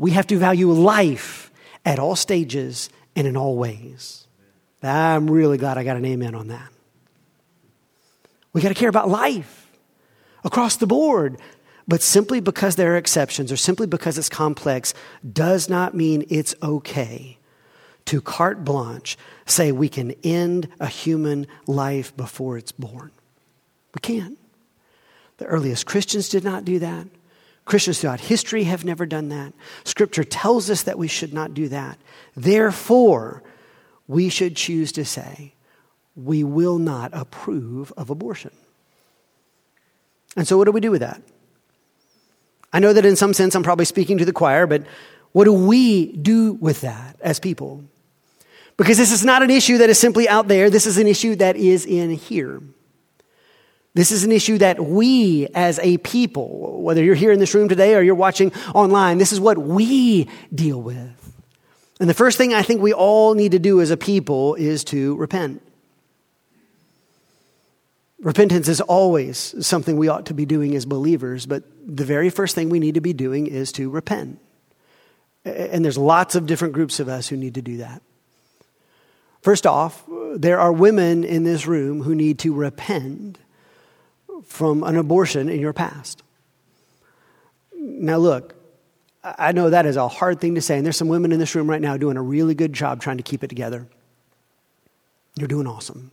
we 0.00 0.12
have 0.12 0.26
to 0.28 0.38
value 0.38 0.72
life 0.72 1.52
at 1.84 1.98
all 1.98 2.16
stages 2.16 2.88
and 3.14 3.26
in 3.26 3.36
all 3.36 3.54
ways. 3.54 4.26
I'm 4.82 5.30
really 5.30 5.58
glad 5.58 5.76
I 5.76 5.84
got 5.84 5.98
an 5.98 6.06
amen 6.06 6.34
on 6.34 6.48
that. 6.48 6.72
We 8.54 8.62
got 8.62 8.70
to 8.70 8.74
care 8.74 8.88
about 8.88 9.10
life 9.10 9.70
across 10.42 10.76
the 10.76 10.86
board. 10.86 11.38
But 11.86 12.00
simply 12.00 12.40
because 12.40 12.76
there 12.76 12.94
are 12.94 12.96
exceptions 12.96 13.52
or 13.52 13.58
simply 13.58 13.86
because 13.86 14.16
it's 14.16 14.30
complex 14.30 14.94
does 15.30 15.68
not 15.68 15.94
mean 15.94 16.24
it's 16.30 16.54
okay 16.62 17.36
to 18.06 18.22
carte 18.22 18.64
blanche 18.64 19.18
say 19.44 19.70
we 19.70 19.90
can 19.90 20.12
end 20.24 20.68
a 20.80 20.86
human 20.86 21.46
life 21.66 22.16
before 22.16 22.56
it's 22.56 22.72
born. 22.72 23.10
We 23.94 24.00
can't. 24.00 24.38
The 25.36 25.44
earliest 25.44 25.84
Christians 25.84 26.30
did 26.30 26.42
not 26.42 26.64
do 26.64 26.78
that. 26.78 27.06
Christians 27.64 28.00
throughout 28.00 28.20
history 28.20 28.64
have 28.64 28.84
never 28.84 29.06
done 29.06 29.28
that. 29.28 29.52
Scripture 29.84 30.24
tells 30.24 30.70
us 30.70 30.82
that 30.84 30.98
we 30.98 31.08
should 31.08 31.32
not 31.32 31.54
do 31.54 31.68
that. 31.68 31.98
Therefore, 32.36 33.42
we 34.08 34.28
should 34.28 34.56
choose 34.56 34.92
to 34.92 35.04
say, 35.04 35.54
we 36.16 36.42
will 36.42 36.78
not 36.78 37.10
approve 37.12 37.92
of 37.96 38.10
abortion. 38.10 38.50
And 40.36 40.46
so, 40.46 40.58
what 40.58 40.64
do 40.64 40.72
we 40.72 40.80
do 40.80 40.90
with 40.90 41.00
that? 41.00 41.22
I 42.72 42.78
know 42.78 42.92
that 42.92 43.04
in 43.04 43.16
some 43.16 43.34
sense 43.34 43.54
I'm 43.54 43.62
probably 43.62 43.84
speaking 43.84 44.18
to 44.18 44.24
the 44.24 44.32
choir, 44.32 44.66
but 44.66 44.84
what 45.32 45.44
do 45.44 45.52
we 45.52 46.12
do 46.12 46.52
with 46.54 46.80
that 46.82 47.16
as 47.20 47.40
people? 47.40 47.84
Because 48.76 48.96
this 48.96 49.12
is 49.12 49.24
not 49.24 49.42
an 49.42 49.50
issue 49.50 49.78
that 49.78 49.90
is 49.90 49.98
simply 49.98 50.28
out 50.28 50.48
there, 50.48 50.70
this 50.70 50.86
is 50.86 50.98
an 50.98 51.06
issue 51.06 51.36
that 51.36 51.56
is 51.56 51.84
in 51.84 52.10
here. 52.10 52.60
This 54.00 54.12
is 54.12 54.24
an 54.24 54.32
issue 54.32 54.56
that 54.56 54.82
we 54.82 55.46
as 55.54 55.78
a 55.80 55.98
people, 55.98 56.80
whether 56.80 57.04
you're 57.04 57.14
here 57.14 57.32
in 57.32 57.38
this 57.38 57.54
room 57.54 57.68
today 57.68 57.94
or 57.94 58.00
you're 58.00 58.14
watching 58.14 58.50
online, 58.74 59.18
this 59.18 59.30
is 59.30 59.38
what 59.38 59.58
we 59.58 60.26
deal 60.54 60.80
with. 60.80 61.34
And 62.00 62.08
the 62.08 62.14
first 62.14 62.38
thing 62.38 62.54
I 62.54 62.62
think 62.62 62.80
we 62.80 62.94
all 62.94 63.34
need 63.34 63.52
to 63.52 63.58
do 63.58 63.78
as 63.82 63.90
a 63.90 63.98
people 63.98 64.54
is 64.54 64.84
to 64.84 65.16
repent. 65.16 65.60
Repentance 68.20 68.68
is 68.68 68.80
always 68.80 69.54
something 69.66 69.98
we 69.98 70.08
ought 70.08 70.24
to 70.24 70.34
be 70.34 70.46
doing 70.46 70.74
as 70.74 70.86
believers, 70.86 71.44
but 71.44 71.64
the 71.86 72.06
very 72.06 72.30
first 72.30 72.54
thing 72.54 72.70
we 72.70 72.80
need 72.80 72.94
to 72.94 73.02
be 73.02 73.12
doing 73.12 73.48
is 73.48 73.70
to 73.72 73.90
repent. 73.90 74.38
And 75.44 75.84
there's 75.84 75.98
lots 75.98 76.34
of 76.34 76.46
different 76.46 76.72
groups 76.72 77.00
of 77.00 77.10
us 77.10 77.28
who 77.28 77.36
need 77.36 77.56
to 77.56 77.60
do 77.60 77.76
that. 77.76 78.00
First 79.42 79.66
off, 79.66 80.02
there 80.36 80.58
are 80.58 80.72
women 80.72 81.22
in 81.22 81.44
this 81.44 81.66
room 81.66 82.02
who 82.02 82.14
need 82.14 82.38
to 82.38 82.54
repent 82.54 83.36
from 84.46 84.82
an 84.82 84.96
abortion 84.96 85.48
in 85.48 85.60
your 85.60 85.72
past. 85.72 86.22
Now, 87.74 88.18
look, 88.18 88.54
I 89.22 89.52
know 89.52 89.70
that 89.70 89.86
is 89.86 89.96
a 89.96 90.08
hard 90.08 90.40
thing 90.40 90.54
to 90.54 90.60
say, 90.60 90.76
and 90.76 90.84
there's 90.84 90.96
some 90.96 91.08
women 91.08 91.32
in 91.32 91.38
this 91.38 91.54
room 91.54 91.68
right 91.68 91.80
now 91.80 91.96
doing 91.96 92.16
a 92.16 92.22
really 92.22 92.54
good 92.54 92.72
job 92.72 93.00
trying 93.00 93.18
to 93.18 93.22
keep 93.22 93.44
it 93.44 93.48
together. 93.48 93.86
You're 95.36 95.48
doing 95.48 95.66
awesome. 95.66 96.10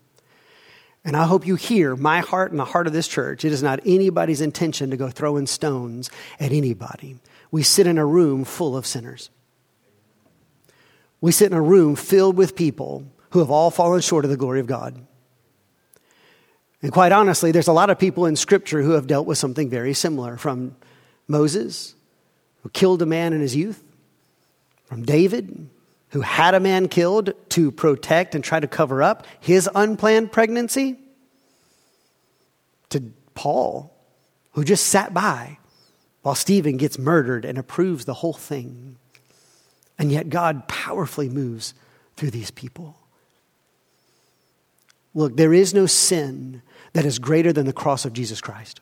And 1.06 1.16
I 1.16 1.26
hope 1.26 1.48
you 1.48 1.56
hear 1.56 1.96
my 1.96 2.20
heart 2.20 2.52
and 2.52 2.60
the 2.60 2.66
heart 2.66 2.86
of 2.86 2.92
this 2.92 3.08
church. 3.08 3.46
It 3.46 3.54
is 3.54 3.64
not 3.64 3.80
anybody's 3.86 4.42
intention 4.42 4.90
to 4.90 4.98
go 4.98 5.10
throwing 5.10 5.48
stones 5.48 6.10
at 6.40 6.52
anybody. 6.52 7.18
we 7.50 7.64
sit 7.64 7.88
in 7.88 7.98
a 7.98 8.06
room 8.06 8.44
full 8.44 8.76
of 8.76 8.86
sinners. 8.86 9.30
We 11.22 11.32
sit 11.32 11.50
in 11.50 11.58
a 11.58 11.62
room 11.62 11.96
filled 11.96 12.36
with 12.36 12.58
people 12.58 13.06
who 13.30 13.40
have 13.40 13.50
all 13.50 13.72
fallen 13.72 14.02
short 14.02 14.26
of 14.26 14.32
the 14.32 14.38
glory 14.38 14.60
of 14.60 14.68
God. 14.68 14.96
And 16.82 16.92
quite 16.92 17.12
honestly, 17.12 17.52
there's 17.52 17.68
a 17.68 17.74
lot 17.74 17.90
of 17.90 17.98
people 17.98 18.26
in 18.26 18.36
Scripture 18.36 18.82
who 18.82 18.92
have 18.92 19.08
dealt 19.08 19.26
with 19.26 19.38
something 19.38 19.70
very 19.70 19.94
similar 19.94 20.38
from 20.38 20.76
Moses, 21.28 21.96
who 22.62 22.70
killed 22.70 23.02
a 23.02 23.06
man 23.06 23.34
in 23.34 23.42
his 23.42 23.56
youth, 23.56 23.84
from 24.86 25.04
David, 25.04 25.70
who 26.10 26.22
had 26.22 26.54
a 26.54 26.60
man 26.60 26.88
killed 26.88 27.34
to 27.50 27.72
protect 27.72 28.36
and 28.36 28.44
try 28.44 28.60
to 28.60 28.68
cover 28.68 29.02
up 29.02 29.26
his 29.40 29.70
unplanned 29.74 30.32
pregnancy, 30.32 30.98
to 32.90 33.04
Paul, 33.34 33.94
who 34.52 34.64
just 34.64 34.86
sat 34.86 35.14
by 35.14 35.58
while 36.22 36.36
Stephen 36.36 36.78
gets 36.78 36.98
murdered 36.98 37.44
and 37.44 37.58
approves 37.58 38.06
the 38.06 38.14
whole 38.14 38.34
thing. 38.34 38.98
And 40.00 40.12
yet 40.12 40.30
God 40.30 40.68
powerfully 40.68 41.28
moves 41.28 41.74
through 42.16 42.32
these 42.32 42.52
people. 42.52 42.98
Look, 45.14 45.36
there 45.36 45.54
is 45.54 45.74
no 45.74 45.86
sin 45.86 46.62
that 46.98 47.06
is 47.06 47.20
greater 47.20 47.54
than 47.54 47.68
the 47.68 47.74
cross 47.74 48.06
of 48.06 48.14
Jesus 48.14 48.42
Christ. 48.42 48.82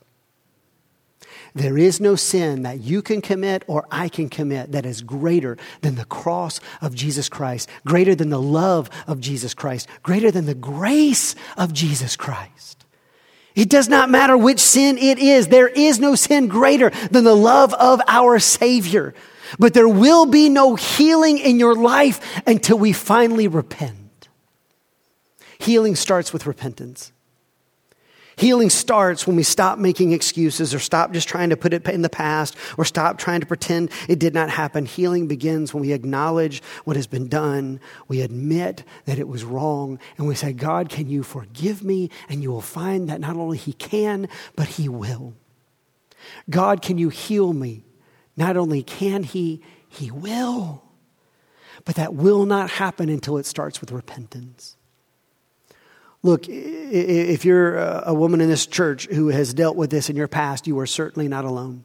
There 1.54 1.78
is 1.78 2.00
no 2.00 2.16
sin 2.16 2.62
that 2.62 2.80
you 2.80 3.02
can 3.02 3.22
commit 3.22 3.66
or 3.68 3.86
I 3.92 4.08
can 4.08 4.30
commit 4.30 4.72
that 4.72 4.86
is 4.86 5.02
greater 5.02 5.58
than 5.82 5.96
the 5.96 6.06
cross 6.06 6.62
of 6.82 6.96
Jesus 6.96 7.28
Christ, 7.28 7.70
greater 7.86 8.16
than 8.16 8.30
the 8.30 8.42
love 8.42 8.90
of 9.06 9.20
Jesus 9.20 9.54
Christ, 9.54 9.90
greater 10.02 10.32
than 10.32 10.46
the 10.46 10.56
grace 10.56 11.36
of 11.58 11.74
Jesus 11.74 12.16
Christ. 12.16 12.86
It 13.54 13.68
does 13.68 13.90
not 13.90 14.10
matter 14.10 14.38
which 14.38 14.62
sin 14.62 14.98
it 14.98 15.20
is. 15.20 15.50
There 15.50 15.68
is 15.68 16.00
no 16.00 16.16
sin 16.16 16.48
greater 16.48 16.92
than 17.12 17.26
the 17.26 17.36
love 17.36 17.74
of 17.74 18.00
our 18.08 18.40
Savior. 18.40 19.14
But 19.60 19.74
there 19.74 19.90
will 19.90 20.26
be 20.26 20.48
no 20.48 20.76
healing 20.76 21.38
in 21.38 21.60
your 21.60 21.76
life 21.76 22.22
until 22.48 22.80
we 22.80 22.94
finally 22.94 23.50
repent. 23.50 24.30
Healing 25.60 25.98
starts 25.98 26.32
with 26.32 26.46
repentance. 26.46 27.12
Healing 28.38 28.70
starts 28.70 29.26
when 29.26 29.38
we 29.38 29.44
stop 29.44 29.80
making 29.80 30.12
excuses 30.12 30.74
or 30.74 30.80
stop 30.80 31.14
just 31.14 31.28
trying 31.28 31.52
to 31.52 31.58
put 31.58 31.74
it 31.74 31.88
in 31.88 32.02
the 32.02 32.10
past 32.10 32.58
or 32.78 32.84
stop 32.84 33.18
trying 33.18 33.40
to 33.40 33.46
pretend 33.46 33.92
it 34.10 34.20
did 34.20 34.34
not 34.34 34.50
happen. 34.50 34.86
Healing 34.86 35.28
begins 35.28 35.74
when 35.74 35.82
we 35.82 35.94
acknowledge 35.94 36.62
what 36.84 36.98
has 36.98 37.08
been 37.08 37.30
done. 37.30 37.80
We 38.10 38.22
admit 38.22 38.84
that 39.06 39.20
it 39.20 39.30
was 39.30 39.46
wrong 39.46 40.00
and 40.18 40.28
we 40.28 40.36
say, 40.36 40.52
God, 40.52 40.90
can 40.90 41.08
you 41.08 41.24
forgive 41.24 41.82
me? 41.82 42.10
And 42.28 42.44
you 42.44 42.52
will 42.52 42.62
find 42.62 43.10
that 43.10 43.22
not 43.22 43.38
only 43.38 43.58
He 43.58 43.72
can, 43.72 44.28
but 44.56 44.68
He 44.68 44.90
will. 44.90 45.34
God, 46.50 46.82
can 46.82 46.98
you 46.98 47.10
heal 47.10 47.54
me? 47.54 47.86
Not 48.36 48.58
only 48.58 48.84
can 48.84 49.24
He, 49.24 49.62
He 49.88 50.12
will. 50.12 50.84
But 51.86 51.96
that 51.96 52.14
will 52.14 52.46
not 52.46 52.70
happen 52.70 53.08
until 53.10 53.38
it 53.38 53.46
starts 53.46 53.80
with 53.80 53.92
repentance. 53.92 54.76
Look, 56.26 56.50
if 56.50 57.46
you're 57.46 57.78
a 57.78 58.12
woman 58.12 58.42
in 58.42 58.50
this 58.50 58.66
church 58.66 59.06
who 59.06 59.28
has 59.28 59.54
dealt 59.54 59.76
with 59.76 59.92
this 59.92 60.10
in 60.10 60.16
your 60.16 60.28
past, 60.28 60.66
you 60.66 60.80
are 60.80 60.88
certainly 60.88 61.28
not 61.28 61.46
alone. 61.46 61.84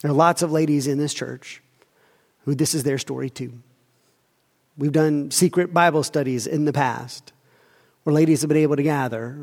There 0.00 0.10
are 0.10 0.14
lots 0.14 0.42
of 0.42 0.50
ladies 0.50 0.88
in 0.88 0.98
this 0.98 1.14
church 1.14 1.62
who 2.44 2.56
this 2.56 2.74
is 2.74 2.82
their 2.82 2.98
story 2.98 3.30
too. 3.30 3.52
We've 4.76 4.90
done 4.90 5.30
secret 5.30 5.72
Bible 5.72 6.02
studies 6.02 6.48
in 6.48 6.64
the 6.64 6.72
past 6.72 7.32
where 8.02 8.12
ladies 8.12 8.40
have 8.40 8.48
been 8.48 8.56
able 8.56 8.74
to 8.74 8.82
gather 8.82 9.38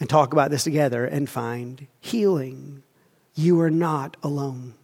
and 0.00 0.10
talk 0.10 0.32
about 0.32 0.50
this 0.50 0.64
together 0.64 1.04
and 1.04 1.30
find 1.30 1.86
healing. 2.00 2.82
You 3.36 3.60
are 3.60 3.70
not 3.70 4.16
alone. 4.24 4.74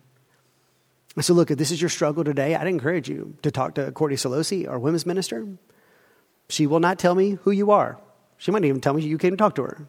So, 1.21 1.35
look, 1.35 1.51
if 1.51 1.59
this 1.59 1.73
is 1.73 1.83
your 1.83 1.91
struggle 1.91 2.23
today, 2.23 2.55
I'd 2.55 2.69
encourage 2.69 3.09
you 3.09 3.37
to 3.43 3.51
talk 3.51 3.75
to 3.75 3.91
Courtney 3.91 4.17
Solosi, 4.17 4.71
our 4.71 4.79
women's 4.79 5.05
minister. 5.05 5.49
She 6.49 6.69
will 6.69 6.81
not 6.81 7.01
tell 7.01 7.17
me 7.17 7.39
who 7.43 7.51
you 7.51 7.73
are. 7.73 7.99
She 8.45 8.51
might 8.51 8.67
even 8.67 8.83
tell 8.83 8.93
me 8.93 9.01
you 9.01 9.17
came 9.17 9.31
to 9.31 9.39
talk 9.39 9.55
to 9.55 9.63
her. 9.63 9.89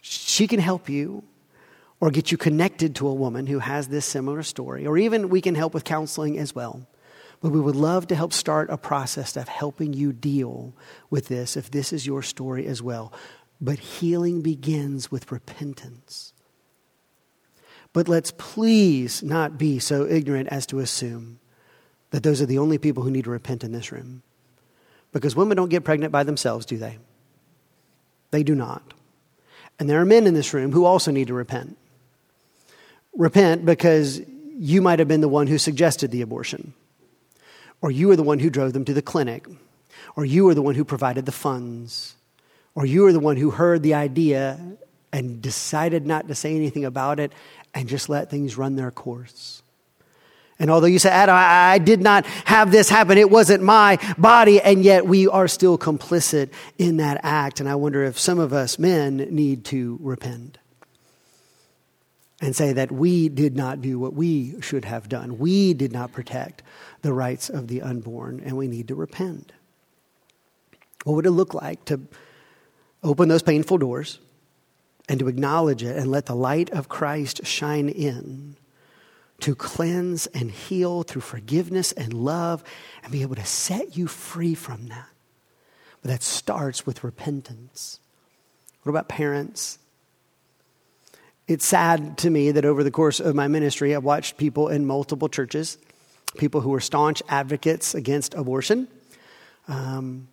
She 0.00 0.46
can 0.46 0.58
help 0.58 0.88
you 0.88 1.22
or 2.00 2.10
get 2.10 2.32
you 2.32 2.38
connected 2.38 2.94
to 2.94 3.06
a 3.06 3.12
woman 3.12 3.46
who 3.46 3.58
has 3.58 3.88
this 3.88 4.06
similar 4.06 4.42
story, 4.42 4.86
or 4.86 4.96
even 4.96 5.28
we 5.28 5.42
can 5.42 5.54
help 5.54 5.74
with 5.74 5.84
counseling 5.84 6.38
as 6.38 6.54
well. 6.54 6.86
But 7.42 7.50
we 7.50 7.60
would 7.60 7.76
love 7.76 8.06
to 8.06 8.14
help 8.14 8.32
start 8.32 8.70
a 8.70 8.78
process 8.78 9.36
of 9.36 9.48
helping 9.48 9.92
you 9.92 10.14
deal 10.14 10.72
with 11.10 11.28
this 11.28 11.58
if 11.58 11.70
this 11.70 11.92
is 11.92 12.06
your 12.06 12.22
story 12.22 12.66
as 12.66 12.80
well. 12.80 13.12
But 13.60 13.78
healing 13.78 14.40
begins 14.40 15.10
with 15.10 15.30
repentance. 15.30 16.32
But 17.92 18.08
let's 18.08 18.30
please 18.30 19.22
not 19.22 19.58
be 19.58 19.78
so 19.78 20.06
ignorant 20.06 20.48
as 20.48 20.64
to 20.68 20.78
assume 20.78 21.38
that 22.12 22.22
those 22.22 22.40
are 22.40 22.46
the 22.46 22.60
only 22.60 22.78
people 22.78 23.02
who 23.02 23.10
need 23.10 23.24
to 23.24 23.30
repent 23.30 23.62
in 23.62 23.72
this 23.72 23.92
room. 23.92 24.22
Because 25.12 25.36
women 25.36 25.58
don't 25.58 25.68
get 25.68 25.84
pregnant 25.84 26.12
by 26.12 26.22
themselves, 26.22 26.64
do 26.64 26.78
they? 26.78 26.96
They 28.30 28.42
do 28.42 28.54
not. 28.54 28.94
And 29.78 29.88
there 29.88 30.00
are 30.00 30.04
men 30.04 30.26
in 30.26 30.34
this 30.34 30.52
room 30.52 30.72
who 30.72 30.84
also 30.84 31.10
need 31.10 31.28
to 31.28 31.34
repent. 31.34 31.76
Repent 33.16 33.64
because 33.64 34.20
you 34.56 34.82
might 34.82 34.98
have 34.98 35.08
been 35.08 35.20
the 35.20 35.28
one 35.28 35.46
who 35.46 35.58
suggested 35.58 36.10
the 36.10 36.22
abortion, 36.22 36.74
or 37.80 37.90
you 37.90 38.08
were 38.08 38.16
the 38.16 38.22
one 38.22 38.40
who 38.40 38.50
drove 38.50 38.72
them 38.72 38.84
to 38.84 38.94
the 38.94 39.02
clinic, 39.02 39.46
or 40.16 40.24
you 40.24 40.44
were 40.44 40.54
the 40.54 40.62
one 40.62 40.74
who 40.74 40.84
provided 40.84 41.26
the 41.26 41.32
funds, 41.32 42.16
or 42.74 42.84
you 42.84 43.02
were 43.02 43.12
the 43.12 43.20
one 43.20 43.36
who 43.36 43.50
heard 43.50 43.82
the 43.82 43.94
idea 43.94 44.58
and 45.12 45.40
decided 45.40 46.06
not 46.06 46.28
to 46.28 46.34
say 46.34 46.54
anything 46.54 46.84
about 46.84 47.20
it 47.20 47.32
and 47.74 47.88
just 47.88 48.08
let 48.08 48.30
things 48.30 48.56
run 48.56 48.76
their 48.76 48.90
course. 48.90 49.62
And 50.58 50.70
although 50.70 50.88
you 50.88 50.98
say, 50.98 51.10
Adam, 51.10 51.36
I, 51.36 51.74
I, 51.74 51.78
did 51.78 52.02
not 52.02 52.26
have 52.26 52.72
this 52.72 52.88
happen, 52.88 53.16
it 53.16 53.30
wasn't 53.30 53.62
my 53.62 53.98
body, 54.18 54.60
and 54.60 54.82
yet 54.82 55.06
we 55.06 55.28
are 55.28 55.46
still 55.46 55.78
complicit 55.78 56.50
in 56.78 56.96
that 56.96 57.20
act. 57.22 57.60
And 57.60 57.68
I 57.68 57.76
wonder 57.76 58.02
if 58.02 58.18
some 58.18 58.40
of 58.40 58.52
us 58.52 58.78
men 58.78 59.18
need 59.30 59.64
to 59.66 59.98
repent 60.02 60.58
and 62.40 62.54
say 62.54 62.72
that 62.72 62.90
we 62.90 63.28
did 63.28 63.56
not 63.56 63.80
do 63.80 63.98
what 63.98 64.14
we 64.14 64.60
should 64.60 64.84
have 64.84 65.08
done. 65.08 65.38
We 65.38 65.74
did 65.74 65.92
not 65.92 66.12
protect 66.12 66.62
the 67.02 67.12
rights 67.12 67.48
of 67.48 67.68
the 67.68 67.82
unborn, 67.82 68.42
and 68.44 68.56
we 68.56 68.66
need 68.66 68.88
to 68.88 68.94
repent. 68.96 69.52
What 71.04 71.14
would 71.14 71.26
it 71.26 71.30
look 71.30 71.54
like 71.54 71.84
to 71.86 72.00
open 73.02 73.28
those 73.28 73.42
painful 73.42 73.78
doors 73.78 74.18
and 75.08 75.20
to 75.20 75.28
acknowledge 75.28 75.82
it 75.82 75.96
and 75.96 76.10
let 76.10 76.26
the 76.26 76.34
light 76.34 76.70
of 76.70 76.88
Christ 76.88 77.46
shine 77.46 77.88
in? 77.88 78.56
To 79.40 79.54
cleanse 79.54 80.26
and 80.28 80.50
heal 80.50 81.02
through 81.02 81.22
forgiveness 81.22 81.92
and 81.92 82.12
love 82.12 82.64
and 83.02 83.12
be 83.12 83.22
able 83.22 83.36
to 83.36 83.44
set 83.44 83.96
you 83.96 84.06
free 84.06 84.54
from 84.54 84.88
that. 84.88 85.08
But 86.02 86.10
that 86.10 86.22
starts 86.22 86.86
with 86.86 87.04
repentance. 87.04 88.00
What 88.82 88.90
about 88.90 89.08
parents? 89.08 89.78
It's 91.46 91.64
sad 91.64 92.18
to 92.18 92.30
me 92.30 92.50
that 92.50 92.64
over 92.64 92.84
the 92.84 92.90
course 92.90 93.20
of 93.20 93.34
my 93.34 93.48
ministry, 93.48 93.94
I've 93.94 94.04
watched 94.04 94.36
people 94.36 94.68
in 94.68 94.86
multiple 94.86 95.28
churches, 95.28 95.78
people 96.36 96.60
who 96.60 96.70
were 96.70 96.80
staunch 96.80 97.22
advocates 97.28 97.94
against 97.94 98.34
abortion, 98.34 98.88
um, 99.66 100.28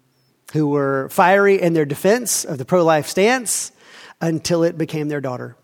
who 0.54 0.68
were 0.68 1.10
fiery 1.10 1.62
in 1.62 1.74
their 1.74 1.86
defense 1.86 2.44
of 2.44 2.58
the 2.58 2.66
pro 2.66 2.84
life 2.84 3.08
stance 3.08 3.72
until 4.20 4.64
it 4.64 4.78
became 4.78 5.08
their 5.08 5.22
daughter. 5.22 5.56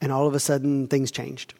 And 0.00 0.10
all 0.10 0.26
of 0.26 0.34
a 0.34 0.40
sudden, 0.40 0.88
things 0.88 1.10
changed. 1.10 1.54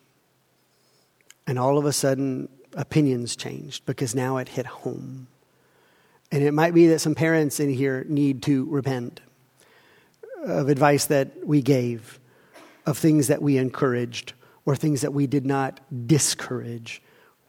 And 1.51 1.59
all 1.59 1.79
of 1.79 1.85
a 1.85 1.93
sudden, 1.93 2.49
opinions 2.75 3.35
changed 3.35 3.85
because 3.85 4.15
now 4.15 4.37
it 4.37 4.51
hit 4.51 4.67
home. 4.67 5.27
And 6.31 6.45
it 6.45 6.55
might 6.55 6.75
be 6.75 6.87
that 6.87 7.01
some 7.01 7.17
parents 7.17 7.59
in 7.59 7.71
here 7.71 8.07
need 8.09 8.45
to 8.45 8.67
repent 8.67 9.21
of 10.45 10.69
advice 10.69 11.07
that 11.07 11.45
we 11.45 11.61
gave, 11.61 12.21
of 12.87 12.97
things 12.97 13.27
that 13.27 13.43
we 13.43 13.59
encouraged, 13.59 14.33
or 14.65 14.77
things 14.77 15.01
that 15.01 15.13
we 15.13 15.27
did 15.27 15.45
not 15.45 15.81
discourage. 16.07 17.03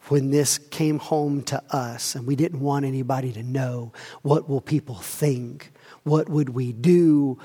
When 0.08 0.32
this 0.32 0.58
came 0.58 0.98
home 0.98 1.44
to 1.44 1.62
us 1.70 2.16
and 2.16 2.26
we 2.26 2.36
didn't 2.36 2.60
want 2.60 2.86
anybody 2.86 3.32
to 3.34 3.44
know 3.44 3.94
what 4.24 4.50
will 4.50 4.62
people 4.62 4.96
think? 4.96 5.72
What 6.06 6.28
would 6.28 6.50
we 6.50 6.74
do? 6.74 7.38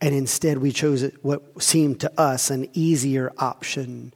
And 0.00 0.14
instead 0.14 0.58
we 0.58 0.70
chose 0.70 1.02
what 1.22 1.60
seemed 1.60 1.98
to 2.02 2.20
us 2.20 2.48
an 2.48 2.68
easier 2.74 3.32
option 3.38 4.14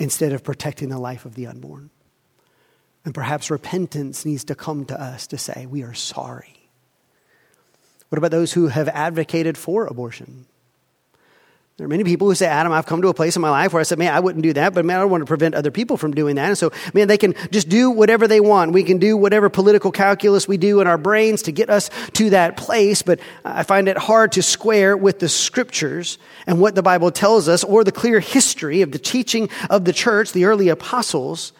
instead 0.00 0.32
of 0.32 0.42
protecting 0.42 0.88
the 0.88 0.98
life 0.98 1.26
of 1.26 1.34
the 1.34 1.46
unborn. 1.46 1.90
And 3.04 3.14
perhaps 3.14 3.50
repentance 3.50 4.24
needs 4.24 4.44
to 4.44 4.54
come 4.54 4.86
to 4.86 5.00
us 5.00 5.26
to 5.28 5.38
say, 5.38 5.66
we 5.66 5.82
are 5.82 5.94
sorry. 5.94 6.68
What 8.08 8.18
about 8.18 8.30
those 8.32 8.52
who 8.52 8.68
have 8.68 8.88
advocated 8.88 9.56
for 9.56 9.86
abortion? 9.86 10.46
There 11.80 11.86
are 11.86 11.88
many 11.88 12.04
people 12.04 12.28
who 12.28 12.34
say, 12.34 12.44
Adam, 12.44 12.72
I've 12.72 12.84
come 12.84 13.00
to 13.00 13.08
a 13.08 13.14
place 13.14 13.36
in 13.36 13.40
my 13.40 13.48
life 13.48 13.72
where 13.72 13.80
I 13.80 13.84
said, 13.84 13.98
man, 13.98 14.12
I 14.12 14.20
wouldn't 14.20 14.42
do 14.42 14.52
that, 14.52 14.74
but 14.74 14.84
man, 14.84 14.98
I 14.98 15.00
don't 15.00 15.10
want 15.10 15.22
to 15.22 15.26
prevent 15.26 15.54
other 15.54 15.70
people 15.70 15.96
from 15.96 16.12
doing 16.12 16.36
that. 16.36 16.46
And 16.46 16.58
so, 16.58 16.72
man, 16.92 17.08
they 17.08 17.16
can 17.16 17.34
just 17.50 17.70
do 17.70 17.90
whatever 17.90 18.28
they 18.28 18.38
want. 18.38 18.72
We 18.72 18.82
can 18.82 18.98
do 18.98 19.16
whatever 19.16 19.48
political 19.48 19.90
calculus 19.90 20.46
we 20.46 20.58
do 20.58 20.82
in 20.82 20.86
our 20.86 20.98
brains 20.98 21.40
to 21.44 21.52
get 21.52 21.70
us 21.70 21.88
to 22.12 22.28
that 22.30 22.58
place, 22.58 23.00
but 23.00 23.18
I 23.46 23.62
find 23.62 23.88
it 23.88 23.96
hard 23.96 24.32
to 24.32 24.42
square 24.42 24.94
with 24.94 25.20
the 25.20 25.28
scriptures 25.30 26.18
and 26.46 26.60
what 26.60 26.74
the 26.74 26.82
Bible 26.82 27.10
tells 27.10 27.48
us 27.48 27.64
or 27.64 27.82
the 27.82 27.92
clear 27.92 28.20
history 28.20 28.82
of 28.82 28.92
the 28.92 28.98
teaching 28.98 29.48
of 29.70 29.86
the 29.86 29.94
church, 29.94 30.32
the 30.32 30.44
early 30.44 30.68
apostles, 30.68 31.54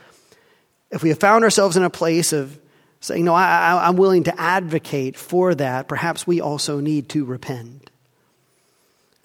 if 0.91 1.03
we 1.03 1.09
have 1.09 1.19
found 1.19 1.45
ourselves 1.45 1.79
in 1.79 1.83
a 1.83 1.89
place 1.89 2.35
of 2.35 2.59
saying, 3.01 3.25
no, 3.25 3.33
I, 3.33 3.89
am 3.89 3.97
willing 3.97 4.25
to 4.25 4.39
advocate 4.39 5.17
for 5.17 5.55
that, 5.55 5.89
perhaps 5.89 6.27
we 6.27 6.43
also 6.43 6.79
need 6.79 7.09
to 7.09 7.25
repent. 7.25 7.90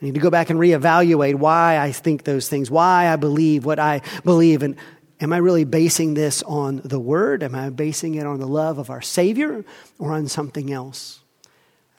I 0.01 0.05
need 0.05 0.15
to 0.15 0.19
go 0.19 0.29
back 0.29 0.49
and 0.49 0.59
reevaluate 0.59 1.35
why 1.35 1.79
I 1.79 1.91
think 1.91 2.23
those 2.23 2.49
things, 2.49 2.69
why 2.69 3.07
I 3.11 3.15
believe 3.15 3.65
what 3.65 3.79
I 3.79 4.01
believe. 4.23 4.61
And 4.61 4.75
am 5.21 5.31
I 5.31 5.37
really 5.37 5.63
basing 5.63 6.13
this 6.13 6.43
on 6.43 6.81
the 6.83 6.99
Word? 6.99 7.43
Am 7.43 7.55
I 7.55 7.69
basing 7.69 8.15
it 8.15 8.25
on 8.25 8.39
the 8.39 8.47
love 8.47 8.77
of 8.77 8.89
our 8.89 9.01
Savior 9.01 9.63
or 9.97 10.11
on 10.11 10.27
something 10.27 10.71
else? 10.71 11.21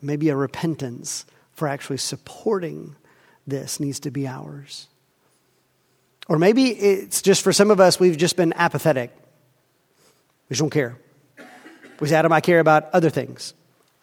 Maybe 0.03 0.29
a 0.29 0.37
repentance 0.37 1.25
for 1.53 1.69
actually 1.69 1.97
supporting 1.97 2.97
this 3.47 3.81
needs 3.81 4.01
to 4.01 4.11
be 4.11 4.29
ours. 4.29 4.89
Or 6.29 6.39
maybe 6.39 6.69
it's 6.69 7.23
just 7.23 7.43
for 7.43 7.53
some 7.53 7.71
of 7.71 7.81
us, 7.81 7.99
we've 7.99 8.17
just 8.17 8.37
been 8.37 8.53
apathetic. 8.55 9.11
We 10.49 10.55
just 10.55 10.61
don't 10.61 10.71
care. 10.71 10.99
We 11.99 12.09
say, 12.09 12.17
Adam, 12.17 12.33
I 12.33 12.41
care 12.41 12.61
about 12.61 12.91
other 12.93 13.09
things. 13.09 13.55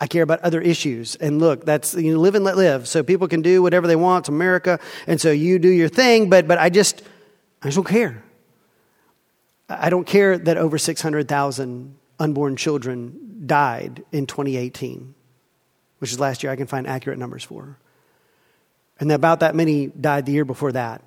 I 0.03 0.07
care 0.07 0.21
about 0.21 0.41
other 0.41 0.59
issues. 0.59 1.15
And 1.15 1.39
look, 1.39 1.63
that's, 1.63 1.93
you 1.93 2.13
know, 2.13 2.19
live 2.19 2.35
and 2.35 2.43
let 2.43 2.57
live. 2.57 2.89
So 2.89 3.03
people 3.03 3.29
can 3.29 3.41
do 3.41 3.61
whatever 3.61 3.87
they 3.87 3.95
want. 3.95 4.23
It's 4.23 4.29
America. 4.29 4.81
And 5.07 5.21
so 5.21 5.31
you 5.31 5.59
do 5.59 5.69
your 5.69 5.87
thing, 5.87 6.29
but, 6.29 6.45
but 6.45 6.57
I 6.57 6.69
just, 6.69 7.01
I 7.61 7.67
just 7.67 7.77
don't 7.77 7.87
care. 7.87 8.21
I 9.69 9.89
don't 9.89 10.05
care 10.05 10.37
that 10.37 10.57
over 10.57 10.77
600,000 10.77 11.95
unborn 12.19 12.57
children 12.57 13.43
died 13.45 14.03
in 14.11 14.25
2018, 14.25 15.15
which 15.99 16.11
is 16.11 16.19
last 16.19 16.43
year 16.43 16.51
I 16.51 16.57
can 16.57 16.67
find 16.67 16.85
accurate 16.85 17.17
numbers 17.17 17.45
for. 17.45 17.77
And 18.99 19.09
about 19.09 19.39
that 19.39 19.55
many 19.55 19.87
died 19.87 20.25
the 20.25 20.33
year 20.33 20.43
before 20.43 20.73
that, 20.73 21.01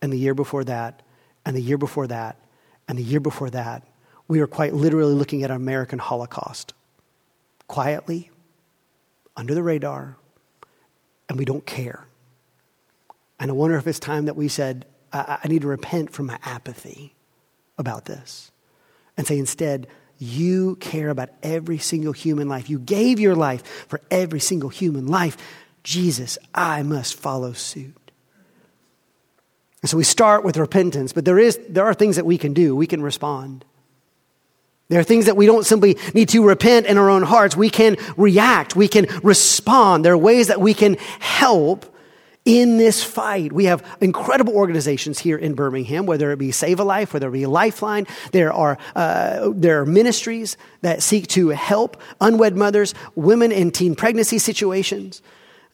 and 0.00 0.12
the 0.12 0.18
year 0.18 0.34
before 0.34 0.62
that, 0.62 1.02
and 1.44 1.56
the 1.56 1.60
year 1.60 1.78
before 1.78 2.06
that, 2.06 2.38
and 2.86 2.96
the 2.96 3.02
year 3.02 3.18
before 3.18 3.50
that. 3.50 3.82
We 4.28 4.38
are 4.38 4.46
quite 4.46 4.72
literally 4.72 5.14
looking 5.14 5.42
at 5.42 5.50
an 5.50 5.56
American 5.56 5.98
Holocaust. 5.98 6.74
Quietly, 7.66 8.30
under 9.36 9.54
the 9.54 9.62
radar, 9.62 10.16
and 11.28 11.38
we 11.38 11.44
don't 11.44 11.66
care. 11.66 12.06
And 13.38 13.50
I 13.50 13.54
wonder 13.54 13.76
if 13.76 13.86
it's 13.86 13.98
time 13.98 14.26
that 14.26 14.36
we 14.36 14.48
said, 14.48 14.86
I, 15.12 15.38
I 15.44 15.48
need 15.48 15.62
to 15.62 15.68
repent 15.68 16.10
from 16.10 16.26
my 16.26 16.38
apathy 16.42 17.14
about 17.78 18.06
this 18.06 18.50
and 19.16 19.26
say 19.26 19.38
instead, 19.38 19.86
you 20.18 20.76
care 20.76 21.10
about 21.10 21.28
every 21.42 21.78
single 21.78 22.12
human 22.12 22.48
life. 22.48 22.70
You 22.70 22.78
gave 22.78 23.20
your 23.20 23.34
life 23.34 23.86
for 23.88 24.00
every 24.10 24.40
single 24.40 24.70
human 24.70 25.06
life. 25.06 25.36
Jesus, 25.82 26.38
I 26.54 26.82
must 26.82 27.14
follow 27.14 27.52
suit. 27.52 28.10
And 29.82 29.90
so 29.90 29.98
we 29.98 30.04
start 30.04 30.42
with 30.42 30.56
repentance, 30.56 31.12
but 31.12 31.24
there, 31.24 31.38
is, 31.38 31.60
there 31.68 31.84
are 31.84 31.94
things 31.94 32.16
that 32.16 32.26
we 32.26 32.38
can 32.38 32.54
do. 32.54 32.74
We 32.74 32.86
can 32.86 33.02
respond. 33.02 33.64
There 34.88 35.00
are 35.00 35.04
things 35.04 35.26
that 35.26 35.36
we 35.36 35.46
don't 35.46 35.66
simply 35.66 35.96
need 36.14 36.28
to 36.30 36.44
repent 36.44 36.86
in 36.86 36.96
our 36.96 37.10
own 37.10 37.22
hearts. 37.22 37.56
We 37.56 37.70
can 37.70 37.96
react. 38.16 38.76
We 38.76 38.86
can 38.86 39.06
respond. 39.22 40.04
There 40.04 40.12
are 40.12 40.18
ways 40.18 40.46
that 40.46 40.60
we 40.60 40.74
can 40.74 40.96
help 41.18 41.92
in 42.44 42.78
this 42.78 43.02
fight. 43.02 43.52
We 43.52 43.64
have 43.64 43.84
incredible 44.00 44.54
organizations 44.54 45.18
here 45.18 45.36
in 45.36 45.54
Birmingham, 45.54 46.06
whether 46.06 46.30
it 46.30 46.38
be 46.38 46.52
Save 46.52 46.78
a 46.78 46.84
Life, 46.84 47.12
whether 47.12 47.28
it 47.28 47.32
be 47.32 47.44
Lifeline. 47.44 48.06
There 48.30 48.52
are, 48.52 48.78
uh, 48.94 49.50
there 49.52 49.80
are 49.80 49.86
ministries 49.86 50.56
that 50.82 51.02
seek 51.02 51.26
to 51.28 51.48
help 51.48 52.00
unwed 52.20 52.56
mothers, 52.56 52.94
women 53.16 53.50
in 53.50 53.72
teen 53.72 53.96
pregnancy 53.96 54.38
situations. 54.38 55.20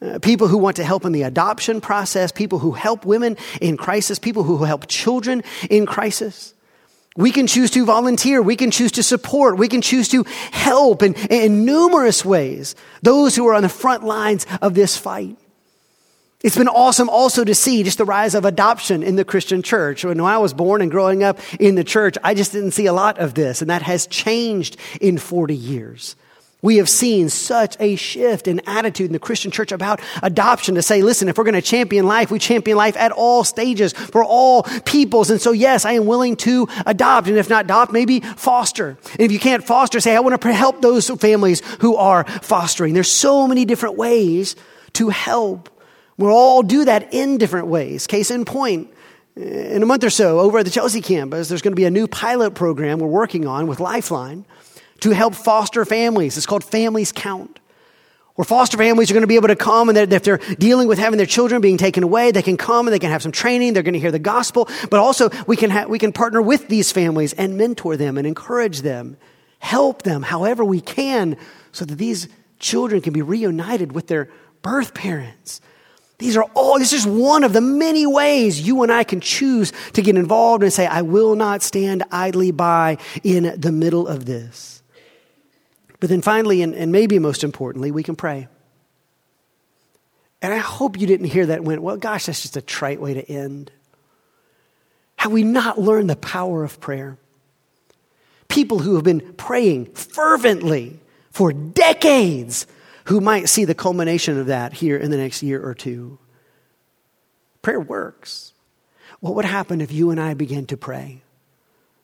Uh, 0.00 0.18
people 0.20 0.48
who 0.48 0.56
want 0.56 0.76
to 0.76 0.84
help 0.84 1.04
in 1.04 1.12
the 1.12 1.22
adoption 1.22 1.82
process, 1.82 2.32
people 2.32 2.58
who 2.58 2.72
help 2.72 3.04
women 3.04 3.36
in 3.60 3.76
crisis, 3.76 4.18
people 4.18 4.42
who 4.42 4.64
help 4.64 4.88
children 4.88 5.44
in 5.68 5.84
crisis. 5.84 6.54
We 7.16 7.30
can 7.30 7.46
choose 7.46 7.70
to 7.72 7.84
volunteer. 7.84 8.40
We 8.40 8.56
can 8.56 8.70
choose 8.70 8.92
to 8.92 9.02
support. 9.02 9.58
We 9.58 9.68
can 9.68 9.82
choose 9.82 10.08
to 10.08 10.24
help 10.50 11.02
in, 11.02 11.14
in 11.30 11.64
numerous 11.64 12.24
ways 12.24 12.74
those 13.02 13.36
who 13.36 13.46
are 13.48 13.54
on 13.54 13.62
the 13.62 13.68
front 13.68 14.04
lines 14.04 14.46
of 14.62 14.74
this 14.74 14.96
fight. 14.96 15.36
It's 16.42 16.56
been 16.56 16.68
awesome 16.68 17.08
also 17.08 17.44
to 17.44 17.54
see 17.54 17.84
just 17.84 17.98
the 17.98 18.04
rise 18.04 18.34
of 18.34 18.44
adoption 18.44 19.02
in 19.02 19.14
the 19.14 19.24
Christian 19.24 19.62
church. 19.62 20.04
When 20.04 20.20
I 20.20 20.38
was 20.38 20.52
born 20.52 20.82
and 20.82 20.90
growing 20.90 21.22
up 21.22 21.38
in 21.60 21.76
the 21.76 21.84
church, 21.84 22.16
I 22.24 22.34
just 22.34 22.50
didn't 22.50 22.72
see 22.72 22.86
a 22.86 22.92
lot 22.92 23.18
of 23.18 23.34
this, 23.34 23.60
and 23.60 23.70
that 23.70 23.82
has 23.82 24.08
changed 24.08 24.76
in 25.00 25.18
40 25.18 25.54
years. 25.54 26.16
We 26.62 26.76
have 26.76 26.88
seen 26.88 27.28
such 27.28 27.76
a 27.80 27.96
shift 27.96 28.46
in 28.46 28.60
attitude 28.68 29.06
in 29.06 29.12
the 29.12 29.18
Christian 29.18 29.50
church 29.50 29.72
about 29.72 30.00
adoption 30.22 30.76
to 30.76 30.82
say, 30.82 31.02
listen, 31.02 31.28
if 31.28 31.36
we're 31.36 31.42
going 31.42 31.54
to 31.54 31.60
champion 31.60 32.06
life, 32.06 32.30
we 32.30 32.38
champion 32.38 32.76
life 32.76 32.96
at 32.96 33.10
all 33.10 33.42
stages 33.42 33.92
for 33.92 34.22
all 34.22 34.62
peoples. 34.84 35.28
And 35.30 35.40
so, 35.40 35.50
yes, 35.50 35.84
I 35.84 35.94
am 35.94 36.06
willing 36.06 36.36
to 36.36 36.68
adopt. 36.86 37.26
And 37.26 37.36
if 37.36 37.50
not 37.50 37.64
adopt, 37.64 37.92
maybe 37.92 38.20
foster. 38.20 38.96
And 39.10 39.20
if 39.20 39.32
you 39.32 39.40
can't 39.40 39.64
foster, 39.64 39.98
say, 39.98 40.14
I 40.14 40.20
want 40.20 40.40
to 40.40 40.52
help 40.52 40.80
those 40.80 41.10
families 41.10 41.62
who 41.80 41.96
are 41.96 42.22
fostering. 42.24 42.94
There's 42.94 43.10
so 43.10 43.48
many 43.48 43.64
different 43.64 43.96
ways 43.96 44.54
to 44.92 45.08
help. 45.08 45.68
We'll 46.16 46.30
all 46.30 46.62
do 46.62 46.84
that 46.84 47.12
in 47.12 47.38
different 47.38 47.66
ways. 47.66 48.06
Case 48.06 48.30
in 48.30 48.44
point, 48.44 48.88
in 49.34 49.82
a 49.82 49.86
month 49.86 50.04
or 50.04 50.10
so 50.10 50.38
over 50.38 50.58
at 50.58 50.64
the 50.64 50.70
Chelsea 50.70 51.00
campus, 51.00 51.48
there's 51.48 51.62
going 51.62 51.72
to 51.72 51.76
be 51.76 51.86
a 51.86 51.90
new 51.90 52.06
pilot 52.06 52.54
program 52.54 53.00
we're 53.00 53.08
working 53.08 53.48
on 53.48 53.66
with 53.66 53.80
Lifeline 53.80 54.44
to 55.02 55.10
help 55.10 55.34
foster 55.34 55.84
families. 55.84 56.36
It's 56.36 56.46
called 56.46 56.64
Families 56.64 57.12
Count. 57.12 57.58
Where 58.34 58.44
foster 58.44 58.78
families 58.78 59.10
are 59.10 59.14
going 59.14 59.22
to 59.22 59.26
be 59.26 59.36
able 59.36 59.48
to 59.48 59.56
come 59.56 59.90
and 59.90 59.98
if 59.98 60.22
they're 60.22 60.38
dealing 60.38 60.88
with 60.88 60.98
having 60.98 61.18
their 61.18 61.26
children 61.26 61.60
being 61.60 61.76
taken 61.76 62.02
away, 62.02 62.30
they 62.30 62.40
can 62.40 62.56
come 62.56 62.86
and 62.86 62.94
they 62.94 62.98
can 62.98 63.10
have 63.10 63.22
some 63.22 63.32
training. 63.32 63.74
They're 63.74 63.82
going 63.82 63.92
to 63.92 64.00
hear 64.00 64.10
the 64.10 64.18
gospel, 64.18 64.68
but 64.90 65.00
also 65.00 65.28
we 65.46 65.56
can, 65.56 65.70
ha- 65.70 65.84
we 65.86 65.98
can 65.98 66.12
partner 66.12 66.40
with 66.40 66.68
these 66.68 66.90
families 66.92 67.34
and 67.34 67.58
mentor 67.58 67.96
them 67.98 68.16
and 68.16 68.26
encourage 68.26 68.80
them, 68.80 69.18
help 69.58 70.02
them 70.02 70.22
however 70.22 70.64
we 70.64 70.80
can 70.80 71.36
so 71.72 71.84
that 71.84 71.96
these 71.96 72.28
children 72.58 73.02
can 73.02 73.12
be 73.12 73.22
reunited 73.22 73.92
with 73.92 74.06
their 74.06 74.30
birth 74.62 74.94
parents. 74.94 75.60
These 76.18 76.36
are 76.36 76.44
all, 76.54 76.78
this 76.78 76.92
is 76.92 77.06
one 77.06 77.42
of 77.44 77.52
the 77.52 77.60
many 77.60 78.06
ways 78.06 78.60
you 78.60 78.82
and 78.82 78.92
I 78.92 79.02
can 79.04 79.20
choose 79.20 79.72
to 79.94 80.00
get 80.00 80.16
involved 80.16 80.62
and 80.62 80.72
say, 80.72 80.86
I 80.86 81.02
will 81.02 81.34
not 81.34 81.62
stand 81.62 82.04
idly 82.12 82.52
by 82.52 82.98
in 83.24 83.60
the 83.60 83.72
middle 83.72 84.06
of 84.06 84.24
this. 84.24 84.71
But 86.02 86.08
then 86.08 86.20
finally, 86.20 86.62
and, 86.62 86.74
and 86.74 86.90
maybe 86.90 87.20
most 87.20 87.44
importantly, 87.44 87.92
we 87.92 88.02
can 88.02 88.16
pray. 88.16 88.48
And 90.42 90.52
I 90.52 90.56
hope 90.56 90.98
you 90.98 91.06
didn't 91.06 91.28
hear 91.28 91.46
that 91.46 91.62
went, 91.62 91.80
well, 91.80 91.96
gosh, 91.96 92.26
that's 92.26 92.42
just 92.42 92.56
a 92.56 92.60
trite 92.60 93.00
way 93.00 93.14
to 93.14 93.30
end. 93.30 93.70
Have 95.14 95.30
we 95.30 95.44
not 95.44 95.78
learned 95.78 96.10
the 96.10 96.16
power 96.16 96.64
of 96.64 96.80
prayer? 96.80 97.18
People 98.48 98.80
who 98.80 98.96
have 98.96 99.04
been 99.04 99.20
praying 99.34 99.92
fervently 99.94 100.98
for 101.30 101.52
decades 101.52 102.66
who 103.04 103.20
might 103.20 103.48
see 103.48 103.64
the 103.64 103.72
culmination 103.72 104.40
of 104.40 104.46
that 104.46 104.72
here 104.72 104.96
in 104.96 105.12
the 105.12 105.16
next 105.16 105.40
year 105.40 105.64
or 105.64 105.72
two. 105.72 106.18
Prayer 107.62 107.80
works. 107.80 108.54
What 109.20 109.36
would 109.36 109.44
happen 109.44 109.80
if 109.80 109.92
you 109.92 110.10
and 110.10 110.20
I 110.20 110.34
began 110.34 110.66
to 110.66 110.76
pray? 110.76 111.22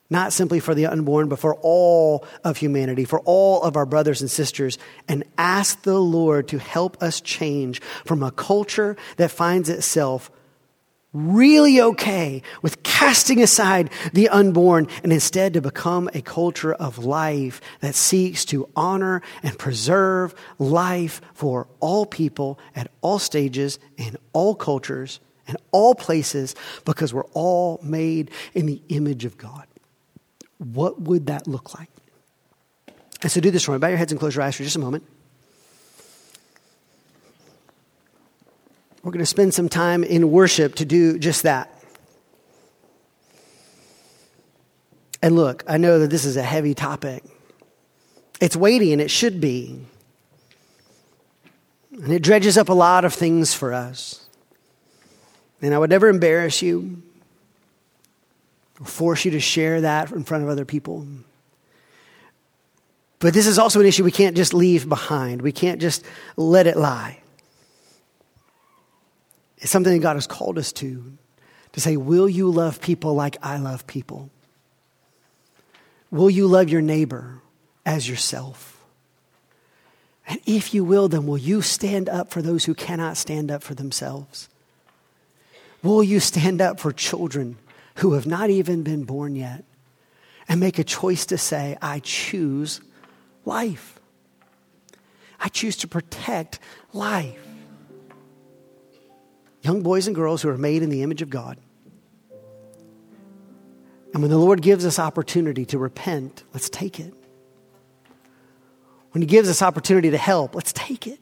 Not 0.09 0.33
simply 0.33 0.59
for 0.59 0.73
the 0.73 0.87
unborn, 0.87 1.29
but 1.29 1.39
for 1.39 1.55
all 1.55 2.25
of 2.43 2.57
humanity, 2.57 3.05
for 3.05 3.19
all 3.21 3.61
of 3.61 3.75
our 3.75 3.85
brothers 3.85 4.21
and 4.21 4.31
sisters, 4.31 4.77
and 5.07 5.23
ask 5.37 5.83
the 5.83 5.99
Lord 5.99 6.47
to 6.49 6.57
help 6.57 7.01
us 7.01 7.21
change 7.21 7.81
from 8.05 8.23
a 8.23 8.31
culture 8.31 8.97
that 9.17 9.31
finds 9.31 9.69
itself 9.69 10.31
really 11.11 11.81
okay 11.81 12.41
with 12.61 12.83
casting 12.83 13.41
aside 13.41 13.89
the 14.13 14.29
unborn 14.29 14.87
and 15.03 15.11
instead 15.11 15.53
to 15.53 15.61
become 15.61 16.09
a 16.13 16.21
culture 16.21 16.73
of 16.73 16.99
life 16.99 17.61
that 17.79 17.95
seeks 17.95 18.45
to 18.45 18.69
honor 18.75 19.21
and 19.41 19.57
preserve 19.57 20.35
life 20.59 21.19
for 21.33 21.67
all 21.79 22.05
people 22.05 22.59
at 22.75 22.91
all 23.01 23.17
stages 23.17 23.79
in 23.97 24.15
all 24.33 24.53
cultures 24.53 25.19
and 25.47 25.57
all 25.71 25.95
places 25.95 26.55
because 26.85 27.11
we're 27.11 27.23
all 27.33 27.79
made 27.81 28.29
in 28.53 28.67
the 28.67 28.81
image 28.89 29.25
of 29.25 29.35
God. 29.35 29.65
What 30.59 31.01
would 31.01 31.27
that 31.27 31.47
look 31.47 31.77
like? 31.77 31.89
And 33.21 33.31
so 33.31 33.41
do 33.41 33.49
this 33.49 33.63
for 33.63 33.71
me. 33.71 33.79
Bow 33.79 33.87
your 33.87 33.97
heads 33.97 34.11
and 34.11 34.19
close 34.19 34.35
your 34.35 34.43
eyes 34.43 34.55
for 34.55 34.63
just 34.63 34.75
a 34.75 34.79
moment. 34.79 35.03
We're 39.03 39.11
going 39.11 39.19
to 39.19 39.25
spend 39.25 39.53
some 39.53 39.69
time 39.69 40.03
in 40.03 40.29
worship 40.29 40.75
to 40.75 40.85
do 40.85 41.17
just 41.17 41.43
that. 41.43 41.73
And 45.21 45.35
look, 45.35 45.63
I 45.67 45.77
know 45.77 45.99
that 45.99 46.09
this 46.09 46.25
is 46.25 46.37
a 46.37 46.43
heavy 46.43 46.73
topic. 46.73 47.23
It's 48.41 48.55
weighty, 48.55 48.93
and 48.93 49.01
it 49.01 49.11
should 49.11 49.41
be. 49.41 49.85
And 51.91 52.11
it 52.13 52.21
dredges 52.21 52.57
up 52.57 52.69
a 52.69 52.73
lot 52.73 53.03
of 53.03 53.13
things 53.13 53.53
for 53.53 53.73
us. 53.73 54.25
And 55.61 55.73
I 55.73 55.77
would 55.77 55.89
never 55.89 56.07
embarrass 56.07 56.61
you 56.61 57.03
force 58.85 59.25
you 59.25 59.31
to 59.31 59.39
share 59.39 59.81
that 59.81 60.11
in 60.11 60.23
front 60.23 60.43
of 60.43 60.49
other 60.49 60.65
people. 60.65 61.05
But 63.19 63.33
this 63.33 63.47
is 63.47 63.59
also 63.59 63.81
an 63.81 63.85
issue 63.85 64.03
we 64.03 64.11
can't 64.11 64.37
just 64.37 64.53
leave 64.53 64.87
behind. 64.87 65.41
We 65.41 65.51
can't 65.51 65.81
just 65.81 66.05
let 66.37 66.67
it 66.67 66.77
lie. 66.77 67.19
It's 69.57 69.71
something 69.71 69.91
that 69.91 69.99
God 69.99 70.15
has 70.15 70.27
called 70.27 70.57
us 70.57 70.71
to 70.73 71.17
to 71.73 71.81
say, 71.81 71.97
Will 71.97 72.29
you 72.29 72.49
love 72.49 72.81
people 72.81 73.13
like 73.13 73.37
I 73.41 73.57
love 73.57 73.85
people? 73.87 74.29
Will 76.11 76.29
you 76.29 76.47
love 76.47 76.69
your 76.69 76.81
neighbor 76.81 77.41
as 77.85 78.09
yourself? 78.09 78.77
And 80.27 80.39
if 80.45 80.73
you 80.73 80.83
will, 80.83 81.09
then 81.09 81.25
will 81.25 81.37
you 81.37 81.61
stand 81.61 82.07
up 82.07 82.31
for 82.31 82.41
those 82.41 82.65
who 82.65 82.73
cannot 82.73 83.17
stand 83.17 83.51
up 83.51 83.63
for 83.63 83.73
themselves? 83.73 84.47
Will 85.81 86.03
you 86.03 86.19
stand 86.19 86.61
up 86.61 86.79
for 86.79 86.91
children 86.91 87.57
who 87.99 88.13
have 88.13 88.25
not 88.25 88.49
even 88.49 88.83
been 88.83 89.03
born 89.03 89.35
yet 89.35 89.65
and 90.47 90.59
make 90.59 90.79
a 90.79 90.83
choice 90.83 91.25
to 91.27 91.37
say, 91.37 91.77
I 91.81 91.99
choose 91.99 92.81
life? 93.45 93.99
I 95.39 95.49
choose 95.49 95.77
to 95.77 95.87
protect 95.87 96.59
life. 96.93 97.45
Young 99.61 99.81
boys 99.81 100.07
and 100.07 100.15
girls 100.15 100.41
who 100.41 100.49
are 100.49 100.57
made 100.57 100.81
in 100.81 100.89
the 100.89 101.03
image 101.03 101.21
of 101.21 101.29
God. 101.29 101.57
And 104.13 104.21
when 104.21 104.31
the 104.31 104.37
Lord 104.37 104.61
gives 104.61 104.85
us 104.85 104.97
opportunity 104.97 105.65
to 105.65 105.77
repent, 105.77 106.43
let's 106.53 106.69
take 106.69 106.99
it. 106.99 107.13
When 109.11 109.21
He 109.21 109.27
gives 109.27 109.49
us 109.49 109.61
opportunity 109.61 110.11
to 110.11 110.17
help, 110.17 110.55
let's 110.55 110.71
take 110.71 111.05
it. 111.05 111.19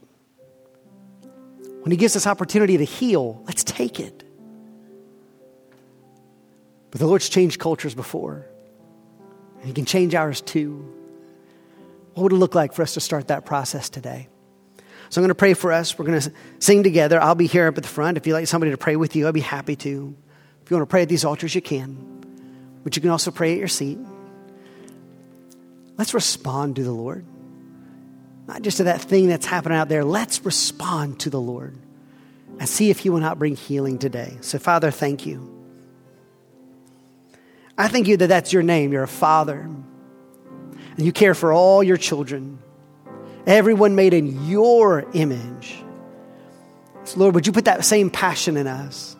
When 1.82 1.92
He 1.92 1.98
gives 1.98 2.16
us 2.16 2.28
opportunity 2.28 2.78
to 2.78 2.86
heal, 2.86 3.42
let's 3.48 3.64
take 3.64 4.00
it. 4.00 4.24
But 6.92 7.00
the 7.00 7.08
Lord's 7.08 7.30
changed 7.30 7.60
cultures 7.60 7.94
before, 7.94 8.46
and 9.60 9.66
He 9.66 9.74
can 9.74 9.86
change 9.86 10.16
ours 10.16 10.42
too. 10.42 10.94
What 12.14 12.24
would 12.24 12.32
it 12.34 12.38
look 12.38 12.56
like 12.56 12.74
for 12.74 12.82
us 12.82 12.96
to 12.96 13.00
start 13.00 13.28
that 13.28 13.46
process 13.46 13.90
today? 13.90 14.28
So 15.10 15.22
I'm 15.22 15.24
going 15.24 15.30
to 15.30 15.36
pray 15.36 15.54
for 15.54 15.72
us. 15.72 15.98
We're 15.98 16.06
going 16.06 16.20
to 16.20 16.32
sing 16.60 16.84
together. 16.84 17.22
I'll 17.22 17.36
be 17.36 17.48
here 17.48 17.68
up 17.68 17.78
at 17.78 17.84
the 17.84 17.90
front. 17.90 18.18
If 18.18 18.28
you'd 18.28 18.34
like 18.34 18.48
somebody 18.48 18.72
to 18.72 18.78
pray 18.78 18.96
with 18.96 19.16
you, 19.16 19.28
I'd 19.28 19.34
be 19.34 19.40
happy 19.40 19.76
to. 19.78 20.16
If 20.64 20.72
you 20.72 20.78
want 20.78 20.90
to 20.90 20.92
pray 20.92 21.04
at 21.04 21.10
these 21.10 21.24
altars, 21.24 21.56
you 21.56 21.62
can. 21.62 22.80
But 22.84 22.96
you 22.96 23.02
can 23.02 23.12
also 23.12 23.32
pray 23.32 23.54
at 23.54 23.60
your 23.60 23.68
seat. 23.68 23.98
Let's 25.98 26.14
respond 26.14 26.76
to 26.76 26.84
the 26.84 26.92
Lord. 26.92 27.26
Not 28.48 28.62
just 28.62 28.78
to 28.78 28.84
that 28.86 29.02
thing 29.02 29.28
that's 29.28 29.46
happening 29.46 29.78
out 29.78 29.90
there. 29.90 30.04
Let's 30.04 30.46
respond 30.46 31.20
to 31.22 31.30
the 31.30 31.40
Lord 31.40 31.78
and 32.60 32.68
see 32.68 32.90
if 32.90 33.00
He 33.00 33.10
will 33.10 33.20
not 33.20 33.40
bring 33.40 33.56
healing 33.56 34.00
today. 34.00 34.38
So, 34.42 34.60
Father, 34.60 34.92
thank 34.92 35.26
you. 35.26 35.57
I 37.78 37.88
thank 37.88 38.08
you 38.08 38.18
that 38.18 38.28
that's 38.28 38.52
your 38.52 38.64
name. 38.64 38.92
You're 38.92 39.04
a 39.04 39.08
father. 39.08 39.60
And 39.60 41.06
you 41.06 41.12
care 41.12 41.36
for 41.36 41.54
all 41.54 41.84
your 41.84 41.98
children, 41.98 42.58
everyone 43.46 43.96
made 43.96 44.14
in 44.14 44.48
your 44.48 45.06
image. 45.14 45.78
So, 47.04 47.20
Lord, 47.20 47.36
would 47.36 47.46
you 47.46 47.54
put 47.54 47.66
that 47.66 47.86
same 47.86 48.10
passion 48.10 48.58
in 48.58 48.66
us? 48.68 49.16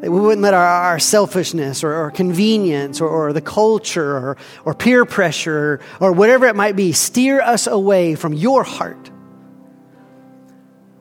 That 0.00 0.12
we 0.12 0.20
wouldn't 0.20 0.42
let 0.42 0.54
our, 0.54 0.64
our 0.64 0.98
selfishness 1.00 1.82
or, 1.82 1.92
or 1.92 2.10
convenience 2.12 3.00
or, 3.00 3.08
or, 3.08 3.32
the 3.32 3.40
culture 3.40 4.16
or, 4.16 4.36
or 4.64 4.72
peer 4.72 5.04
pressure 5.04 5.80
or 6.00 6.12
whatever 6.12 6.46
it 6.46 6.54
might 6.54 6.76
be 6.76 6.92
steer 6.92 7.40
us 7.40 7.66
away 7.66 8.14
from 8.14 8.32
your 8.32 8.62
heart. 8.62 9.10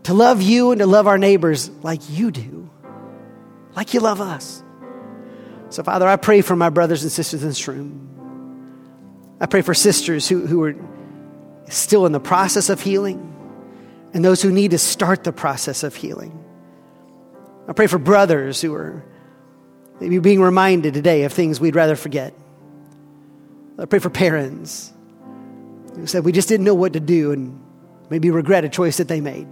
To 0.03 0.15
love 0.15 0.41
you 0.41 0.71
and 0.71 0.79
to 0.79 0.87
love 0.87 1.05
our 1.05 1.19
neighbors 1.19 1.69
like 1.83 2.01
you 2.09 2.31
do, 2.31 2.71
like 3.75 3.93
you 3.93 3.99
love 3.99 4.19
us. 4.19 4.63
So, 5.69 5.83
Father, 5.83 6.07
I 6.07 6.15
pray 6.15 6.41
for 6.41 6.55
my 6.55 6.69
brothers 6.69 7.03
and 7.03 7.11
sisters 7.11 7.43
in 7.43 7.49
this 7.49 7.67
room. 7.67 9.37
I 9.39 9.45
pray 9.45 9.61
for 9.61 9.73
sisters 9.73 10.27
who, 10.27 10.47
who 10.47 10.63
are 10.63 10.75
still 11.69 12.05
in 12.05 12.11
the 12.11 12.19
process 12.19 12.69
of 12.69 12.81
healing 12.81 13.33
and 14.13 14.23
those 14.23 14.41
who 14.41 14.51
need 14.51 14.71
to 14.71 14.77
start 14.77 15.23
the 15.23 15.33
process 15.33 15.83
of 15.83 15.95
healing. 15.95 16.43
I 17.67 17.73
pray 17.73 17.87
for 17.87 17.97
brothers 17.97 18.61
who 18.61 18.73
are 18.73 19.03
maybe 19.99 20.19
being 20.19 20.41
reminded 20.41 20.93
today 20.93 21.23
of 21.23 21.33
things 21.33 21.59
we'd 21.59 21.75
rather 21.75 21.95
forget. 21.95 22.33
I 23.77 23.85
pray 23.85 23.99
for 23.99 24.09
parents 24.09 24.91
who 25.95 26.07
said 26.07 26.23
we 26.23 26.31
just 26.31 26.47
didn't 26.47 26.65
know 26.65 26.75
what 26.75 26.93
to 26.93 26.99
do 26.99 27.31
and 27.31 27.61
maybe 28.09 28.31
regret 28.31 28.63
a 28.63 28.69
choice 28.69 28.97
that 28.97 29.07
they 29.07 29.21
made. 29.21 29.47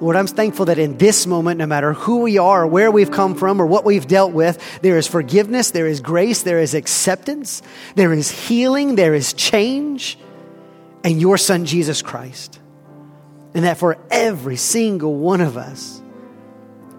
Lord, 0.00 0.16
I'm 0.16 0.26
thankful 0.26 0.66
that 0.66 0.78
in 0.78 0.96
this 0.96 1.26
moment, 1.26 1.58
no 1.58 1.66
matter 1.66 1.92
who 1.92 2.22
we 2.22 2.38
are, 2.38 2.66
where 2.66 2.90
we've 2.90 3.10
come 3.10 3.34
from, 3.34 3.60
or 3.60 3.66
what 3.66 3.84
we've 3.84 4.06
dealt 4.06 4.32
with, 4.32 4.58
there 4.80 4.96
is 4.96 5.06
forgiveness, 5.06 5.72
there 5.72 5.86
is 5.86 6.00
grace, 6.00 6.42
there 6.42 6.58
is 6.58 6.72
acceptance, 6.74 7.60
there 7.96 8.12
is 8.12 8.30
healing, 8.30 8.94
there 8.94 9.14
is 9.14 9.34
change, 9.34 10.18
and 11.04 11.20
your 11.20 11.36
Son, 11.36 11.66
Jesus 11.66 12.00
Christ. 12.00 12.58
And 13.52 13.64
that 13.64 13.76
for 13.76 13.98
every 14.10 14.56
single 14.56 15.16
one 15.16 15.42
of 15.42 15.58
us, 15.58 16.00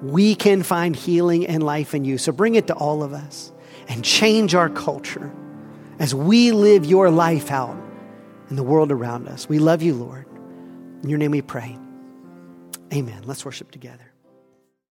we 0.03 0.35
can 0.35 0.61
find 0.61 0.95
healing 0.95 1.47
and 1.47 1.63
life 1.63 1.95
in 1.95 2.05
you. 2.05 2.19
So 2.19 2.31
bring 2.31 2.53
it 2.55 2.67
to 2.67 2.75
all 2.75 3.01
of 3.01 3.13
us 3.13 3.51
and 3.87 4.03
change 4.03 4.53
our 4.53 4.69
culture 4.69 5.31
as 5.97 6.13
we 6.13 6.51
live 6.51 6.85
your 6.85 7.09
life 7.09 7.51
out 7.51 7.77
in 8.49 8.55
the 8.57 8.63
world 8.63 8.91
around 8.91 9.27
us. 9.27 9.49
We 9.49 9.59
love 9.59 9.81
you, 9.81 9.95
Lord. 9.95 10.25
In 11.03 11.09
your 11.09 11.17
name 11.17 11.31
we 11.31 11.41
pray. 11.41 11.77
Amen. 12.93 13.23
Let's 13.25 13.45
worship 13.45 13.71
together. 13.71 14.10